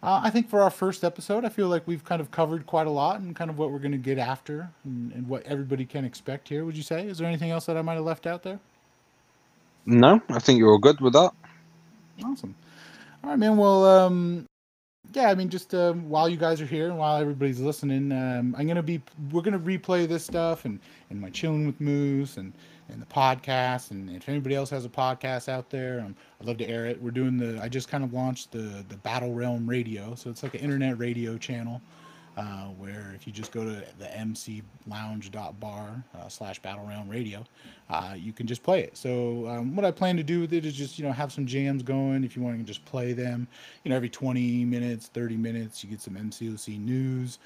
uh, 0.03 0.21
I 0.23 0.29
think 0.29 0.49
for 0.49 0.61
our 0.61 0.69
first 0.69 1.03
episode, 1.03 1.45
I 1.45 1.49
feel 1.49 1.67
like 1.67 1.83
we've 1.85 2.03
kind 2.03 2.21
of 2.21 2.31
covered 2.31 2.65
quite 2.65 2.87
a 2.87 2.91
lot 2.91 3.19
and 3.19 3.35
kind 3.35 3.49
of 3.49 3.57
what 3.57 3.71
we're 3.71 3.79
going 3.79 3.91
to 3.91 3.97
get 3.97 4.17
after 4.17 4.69
and, 4.83 5.11
and 5.11 5.27
what 5.27 5.43
everybody 5.43 5.85
can 5.85 6.05
expect 6.05 6.49
here. 6.49 6.65
Would 6.65 6.75
you 6.75 6.83
say? 6.83 7.05
Is 7.05 7.17
there 7.19 7.27
anything 7.27 7.51
else 7.51 7.65
that 7.67 7.77
I 7.77 7.81
might 7.81 7.95
have 7.95 8.05
left 8.05 8.25
out 8.25 8.43
there? 8.43 8.59
no, 9.85 10.21
I 10.29 10.39
think 10.39 10.59
you're 10.59 10.69
all 10.69 10.77
good 10.77 11.01
with 11.01 11.13
that. 11.13 11.31
Awesome. 12.23 12.55
All 13.23 13.31
right, 13.31 13.39
man. 13.39 13.57
Well, 13.57 13.85
um, 13.85 14.45
yeah, 15.13 15.29
I 15.29 15.35
mean, 15.35 15.49
just 15.49 15.73
um, 15.73 16.09
while 16.09 16.29
you 16.29 16.37
guys 16.37 16.61
are 16.61 16.65
here 16.65 16.87
and 16.87 16.97
while 16.97 17.17
everybody's 17.17 17.59
listening, 17.59 18.11
um, 18.11 18.55
I'm 18.57 18.67
gonna 18.67 18.83
be 18.83 19.01
we're 19.31 19.41
gonna 19.41 19.59
replay 19.59 20.07
this 20.07 20.23
stuff 20.23 20.65
and 20.65 20.79
and 21.09 21.19
my 21.19 21.29
chilling 21.29 21.65
with 21.65 21.79
Moose 21.81 22.37
and 22.37 22.53
and 22.91 23.01
the 23.01 23.05
podcast 23.05 23.91
and 23.91 24.09
if 24.09 24.27
anybody 24.29 24.55
else 24.55 24.69
has 24.69 24.85
a 24.85 24.89
podcast 24.89 25.49
out 25.49 25.69
there, 25.69 26.01
um, 26.01 26.15
I'd 26.39 26.47
love 26.47 26.57
to 26.57 26.69
air 26.69 26.85
it. 26.85 27.01
We're 27.01 27.11
doing 27.11 27.37
the 27.37 27.61
I 27.61 27.69
just 27.69 27.87
kind 27.87 28.03
of 28.03 28.13
launched 28.13 28.51
the 28.51 28.83
the 28.89 28.97
Battle 28.97 29.33
Realm 29.33 29.69
Radio, 29.69 30.15
so 30.15 30.29
it's 30.29 30.43
like 30.43 30.53
an 30.53 30.61
internet 30.61 30.97
radio 30.97 31.37
channel. 31.37 31.81
Uh, 32.37 32.67
where 32.77 33.11
if 33.13 33.27
you 33.27 33.33
just 33.33 33.51
go 33.51 33.61
to 33.65 33.83
the 33.99 34.05
mclounge.bar 34.05 36.03
uh, 36.17 36.29
slash 36.29 36.61
battle 36.61 36.85
realm 36.87 37.09
radio, 37.09 37.43
uh, 37.89 38.13
you 38.17 38.31
can 38.31 38.47
just 38.47 38.63
play 38.63 38.79
it. 38.81 38.95
So 38.95 39.45
um, 39.49 39.75
what 39.75 39.83
I 39.83 39.91
plan 39.91 40.15
to 40.15 40.23
do 40.23 40.39
with 40.39 40.53
it 40.53 40.65
is 40.65 40.73
just 40.73 40.97
you 40.97 41.03
know 41.05 41.11
have 41.11 41.33
some 41.33 41.45
jams 41.45 41.83
going. 41.83 42.23
If 42.23 42.37
you 42.37 42.41
want 42.41 42.57
to 42.57 42.63
just 42.63 42.85
play 42.85 43.11
them, 43.11 43.49
you 43.83 43.89
know 43.89 43.97
every 43.97 44.09
20 44.09 44.63
minutes, 44.63 45.07
30 45.07 45.35
minutes, 45.35 45.83
you 45.83 45.89
get 45.89 45.99
some 45.99 46.13
MCOC 46.15 46.79
news. 46.79 47.37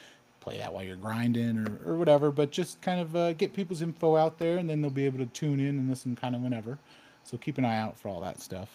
Play 0.45 0.59
that 0.59 0.71
while 0.71 0.83
you're 0.83 0.95
grinding 0.95 1.57
or, 1.57 1.93
or 1.93 1.95
whatever, 1.95 2.29
but 2.29 2.51
just 2.51 2.79
kind 2.81 3.01
of 3.01 3.15
uh, 3.15 3.33
get 3.33 3.51
people's 3.53 3.81
info 3.81 4.15
out 4.15 4.37
there, 4.37 4.59
and 4.59 4.69
then 4.69 4.79
they'll 4.79 4.91
be 4.91 5.07
able 5.07 5.17
to 5.17 5.25
tune 5.25 5.59
in 5.59 5.69
and 5.79 5.89
listen 5.89 6.15
kind 6.15 6.35
of 6.35 6.41
whenever. 6.41 6.77
So 7.23 7.35
keep 7.35 7.57
an 7.57 7.65
eye 7.65 7.79
out 7.79 7.97
for 7.97 8.09
all 8.09 8.21
that 8.21 8.39
stuff. 8.39 8.69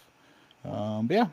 Um, 0.64 1.06
but 1.06 1.14
yeah, 1.14 1.26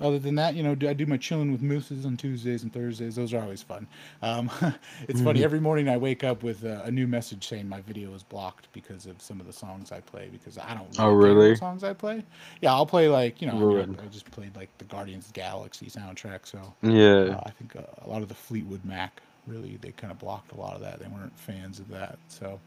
other 0.00 0.18
than 0.18 0.34
that, 0.34 0.56
you 0.56 0.64
know, 0.64 0.74
do- 0.74 0.88
I 0.88 0.92
do 0.92 1.06
my 1.06 1.16
chilling 1.16 1.52
with 1.52 1.62
mooses 1.62 2.04
on 2.04 2.16
Tuesdays 2.16 2.64
and 2.64 2.72
Thursdays. 2.72 3.14
Those 3.14 3.32
are 3.32 3.40
always 3.40 3.62
fun. 3.62 3.86
Um, 4.22 4.50
it's 5.08 5.20
funny. 5.20 5.44
Every 5.44 5.60
morning 5.60 5.88
I 5.88 5.96
wake 5.98 6.24
up 6.24 6.42
with 6.42 6.64
a, 6.64 6.82
a 6.82 6.90
new 6.90 7.06
message 7.06 7.46
saying 7.46 7.68
my 7.68 7.80
video 7.82 8.12
is 8.12 8.24
blocked 8.24 8.66
because 8.72 9.06
of 9.06 9.22
some 9.22 9.38
of 9.38 9.46
the 9.46 9.52
songs 9.52 9.92
I 9.92 10.00
play 10.00 10.28
because 10.32 10.58
I 10.58 10.74
don't. 10.74 10.88
Oh, 10.98 11.02
care 11.02 11.14
what 11.14 11.24
really? 11.26 11.54
Songs 11.54 11.84
I 11.84 11.92
play. 11.92 12.24
Yeah, 12.60 12.72
I'll 12.74 12.86
play 12.86 13.06
like 13.08 13.40
you 13.40 13.46
know. 13.46 13.78
I, 13.80 13.86
mean, 13.86 13.96
I- 14.02 14.06
just 14.08 14.28
played 14.32 14.56
like 14.56 14.76
the 14.78 14.84
Guardians 14.86 15.28
of 15.28 15.32
the 15.32 15.40
Galaxy 15.40 15.86
soundtrack, 15.86 16.40
so 16.44 16.74
Yeah. 16.82 17.36
uh, 17.36 17.42
I 17.46 17.50
think 17.50 17.76
uh, 17.76 17.82
a 18.04 18.10
lot 18.10 18.20
of 18.22 18.26
the 18.28 18.34
Fleetwood 18.34 18.84
Mac 18.84 19.22
really 19.46 19.76
they 19.78 19.92
kind 19.92 20.12
of 20.12 20.18
blocked 20.18 20.52
a 20.52 20.56
lot 20.56 20.74
of 20.74 20.80
that. 20.82 21.00
They 21.00 21.08
weren't 21.08 21.38
fans 21.38 21.80
of 21.80 21.88
that. 21.88 22.18
So 22.28 22.60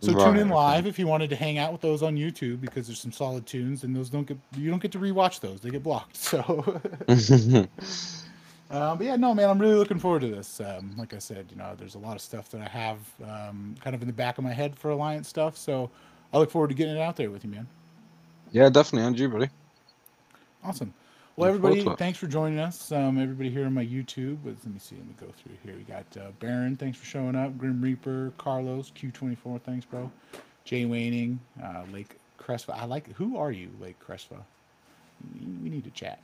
so 0.00 0.14
tune 0.14 0.36
Right, 0.36 0.38
in 0.38 0.48
okay. 0.50 0.50
live 0.50 0.86
if 0.86 0.98
you 0.98 1.06
wanted 1.06 1.30
to 1.30 1.36
hang 1.36 1.58
out 1.58 1.72
with 1.72 1.80
those 1.80 2.02
on 2.02 2.16
YouTube 2.16 2.60
because 2.60 2.86
there's 2.86 3.00
some 3.00 3.12
solid 3.12 3.46
tunes 3.46 3.84
and 3.84 3.94
those 3.96 4.10
don't 4.10 4.26
get 4.26 4.38
you 4.56 4.70
don't 4.70 4.82
get 4.82 4.92
to 4.92 4.98
rewatch 4.98 5.40
those. 5.40 5.60
They 5.60 5.70
get 5.70 5.82
blocked. 5.82 6.16
So 6.18 6.80
uh, 8.70 8.96
but 8.96 9.04
yeah, 9.04 9.16
no 9.16 9.34
man, 9.34 9.48
I'm 9.50 9.58
really 9.60 9.74
looking 9.76 9.98
forward 9.98 10.22
to 10.22 10.28
this. 10.28 10.60
Um, 10.60 10.94
like 10.96 11.14
I 11.14 11.18
said, 11.18 11.46
you 11.50 11.56
know, 11.56 11.74
there's 11.76 11.94
a 11.94 11.98
lot 11.98 12.16
of 12.16 12.22
stuff 12.22 12.50
that 12.50 12.60
I 12.62 12.68
have 12.68 12.98
um, 13.24 13.76
kind 13.80 13.94
of 13.94 14.02
in 14.02 14.08
the 14.08 14.14
back 14.14 14.38
of 14.38 14.44
my 14.44 14.52
head 14.52 14.76
for 14.76 14.90
Alliance 14.90 15.28
stuff. 15.28 15.56
So 15.56 15.90
I 16.32 16.38
look 16.38 16.50
forward 16.50 16.68
to 16.68 16.74
getting 16.74 16.96
it 16.96 17.00
out 17.00 17.16
there 17.16 17.30
with 17.30 17.44
you, 17.44 17.50
man. 17.50 17.68
yeah, 18.50 18.68
definitely. 18.70 19.06
And 19.06 19.18
you, 19.18 19.28
buddy. 19.28 19.50
Awesome. 20.62 20.94
Well, 21.36 21.48
everybody, 21.48 21.84
thanks 21.96 22.16
for 22.16 22.28
joining 22.28 22.60
us. 22.60 22.92
Um, 22.92 23.18
everybody 23.18 23.50
here 23.50 23.66
on 23.66 23.74
my 23.74 23.84
YouTube. 23.84 24.38
Let 24.44 24.64
me 24.66 24.78
see. 24.78 24.94
Let 24.94 25.06
me 25.06 25.14
go 25.20 25.26
through 25.36 25.56
here. 25.64 25.74
We 25.76 25.82
got 25.82 26.04
uh, 26.16 26.30
Baron. 26.38 26.76
Thanks 26.76 26.96
for 26.96 27.04
showing 27.04 27.34
up. 27.34 27.58
Grim 27.58 27.80
Reaper. 27.80 28.32
Carlos. 28.38 28.92
Q24. 28.96 29.60
Thanks, 29.62 29.84
bro. 29.84 30.12
Jay 30.64 30.84
Waning. 30.84 31.40
Uh, 31.60 31.82
Lake 31.92 32.18
Crespa. 32.38 32.78
I 32.80 32.84
like. 32.84 33.12
Who 33.14 33.36
are 33.36 33.50
you, 33.50 33.68
Lake 33.80 33.96
Crespa? 33.98 34.36
We 35.34 35.70
need 35.70 35.82
to 35.82 35.90
chat. 35.90 36.20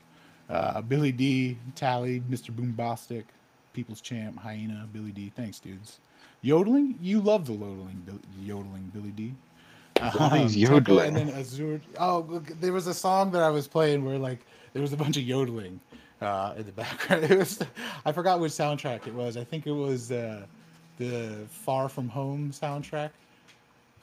Uh, 0.48 0.80
Billy 0.80 1.10
D. 1.10 1.58
Tally. 1.74 2.20
Mr. 2.30 2.52
Boombastic. 2.52 3.24
People's 3.72 4.00
Champ. 4.00 4.38
Hyena. 4.38 4.86
Billy 4.92 5.10
D. 5.10 5.32
Thanks, 5.34 5.58
dudes. 5.58 5.98
Yodeling. 6.42 6.96
You 7.02 7.20
love 7.20 7.46
the 7.46 7.54
yodeling. 7.54 8.20
Yodeling. 8.40 8.92
Billy 8.94 9.10
D. 9.10 9.34
Is 9.96 10.12
Tempo 10.12 10.46
yodeling? 10.46 11.06
And 11.08 11.16
then 11.16 11.30
Azure. 11.30 11.80
Oh, 11.98 12.24
look, 12.28 12.46
there 12.60 12.72
was 12.72 12.86
a 12.86 12.94
song 12.94 13.32
that 13.32 13.42
I 13.42 13.50
was 13.50 13.66
playing 13.66 14.04
where 14.04 14.16
like 14.16 14.46
there 14.72 14.82
was 14.82 14.92
a 14.92 14.96
bunch 14.96 15.16
of 15.16 15.22
yodeling 15.22 15.80
uh, 16.20 16.54
in 16.56 16.64
the 16.66 16.72
background. 16.82 17.24
It 17.24 17.38
was 17.38 17.60
I 18.04 18.12
forgot 18.12 18.40
which 18.40 18.52
soundtrack 18.52 19.06
it 19.06 19.14
was. 19.14 19.36
I 19.36 19.44
think 19.44 19.66
it 19.66 19.72
was 19.72 20.10
uh, 20.12 20.46
the 20.98 21.46
Far 21.50 21.88
From 21.88 22.08
Home 22.08 22.50
soundtrack. 22.50 23.10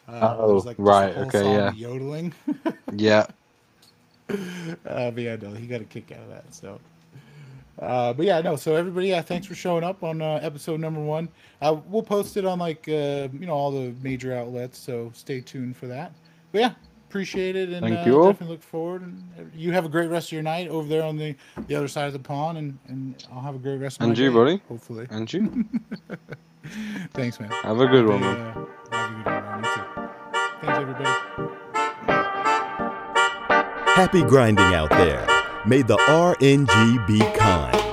Uh, 0.08 0.36
was, 0.40 0.66
Oh, 0.66 0.72
just 0.72 0.80
right, 0.80 1.14
whole 1.16 1.26
okay, 1.26 1.42
song 1.42 1.54
yeah. 1.54 1.72
Yodeling. 1.72 2.34
Yeah. 2.96 3.28
uh, 4.30 5.12
but 5.12 5.18
yeah, 5.20 5.36
no, 5.38 5.52
he 5.54 5.68
got 5.68 5.82
a 5.82 5.86
kick 5.86 6.12
out 6.12 6.20
of 6.20 6.30
that. 6.30 6.54
So, 6.54 6.80
uh, 7.80 8.14
but 8.14 8.26
yeah, 8.26 8.42
no. 8.42 8.56
So 8.56 8.76
everybody, 8.76 9.10
yeah, 9.10 9.22
thanks 9.22 9.46
for 9.48 9.56
showing 9.56 9.84
up 9.84 10.04
on 10.04 10.22
uh, 10.22 10.40
episode 10.42 10.80
number 10.80 11.00
one. 11.02 11.30
Uh, 11.62 11.78
we'll 11.88 12.04
post 12.04 12.38
it 12.38 12.46
on 12.46 12.60
like 12.60 12.88
uh, 12.90 13.28
you 13.34 13.46
know 13.46 13.54
all 13.54 13.72
the 13.72 13.94
major 14.02 14.34
outlets. 14.36 14.78
So 14.80 15.12
stay 15.14 15.42
tuned 15.42 15.78
for 15.78 15.88
that. 15.88 16.14
But 16.52 16.62
yeah, 16.62 16.72
appreciate 17.10 17.56
it 17.56 17.70
and 17.70 17.82
Thank 17.82 18.00
uh, 18.00 18.10
you 18.10 18.24
definitely 18.24 18.48
look 18.56 18.64
forward. 18.64 19.02
And 19.02 19.52
you 19.56 19.72
have 19.72 19.86
a 19.86 19.90
great 19.90 20.10
rest 20.10 20.28
of 20.30 20.34
your 20.34 20.44
night 20.44 20.68
over 20.68 20.88
there 20.88 21.04
on 21.04 21.18
the 21.18 21.36
the 21.68 21.76
other 21.76 21.88
side 21.88 22.08
of 22.08 22.14
the 22.14 22.20
pond, 22.20 22.58
and 22.58 22.78
and 22.88 23.28
I'll 23.34 23.42
have 23.42 23.56
a 23.56 23.60
great 23.60 23.78
rest 23.78 23.98
of 23.98 24.02
my 24.02 24.08
night. 24.08 24.10
And 24.12 24.20
you, 24.20 24.30
day, 24.30 24.36
buddy. 24.36 24.62
Hopefully. 24.68 25.08
And 25.10 25.32
you. 25.32 25.66
Thanks, 27.14 27.40
man. 27.40 27.50
Have 27.64 27.80
a 27.80 27.88
good 27.88 28.08
one, 28.08 28.22
man. 28.22 28.38
a, 28.38 28.50
uh, 28.50 28.66
have 28.92 29.12
a 29.12 29.24
good 29.24 29.46
one, 29.46 29.62
man. 29.62 29.64
Too. 29.64 30.08
Thanks, 30.62 30.80
everybody. 30.80 31.10
Happy 33.92 34.22
grinding 34.24 34.74
out 34.76 34.90
there. 34.90 35.26
May 35.66 35.82
the 35.82 35.98
RNG 35.98 37.08
be 37.08 37.20
kind. 37.38 37.87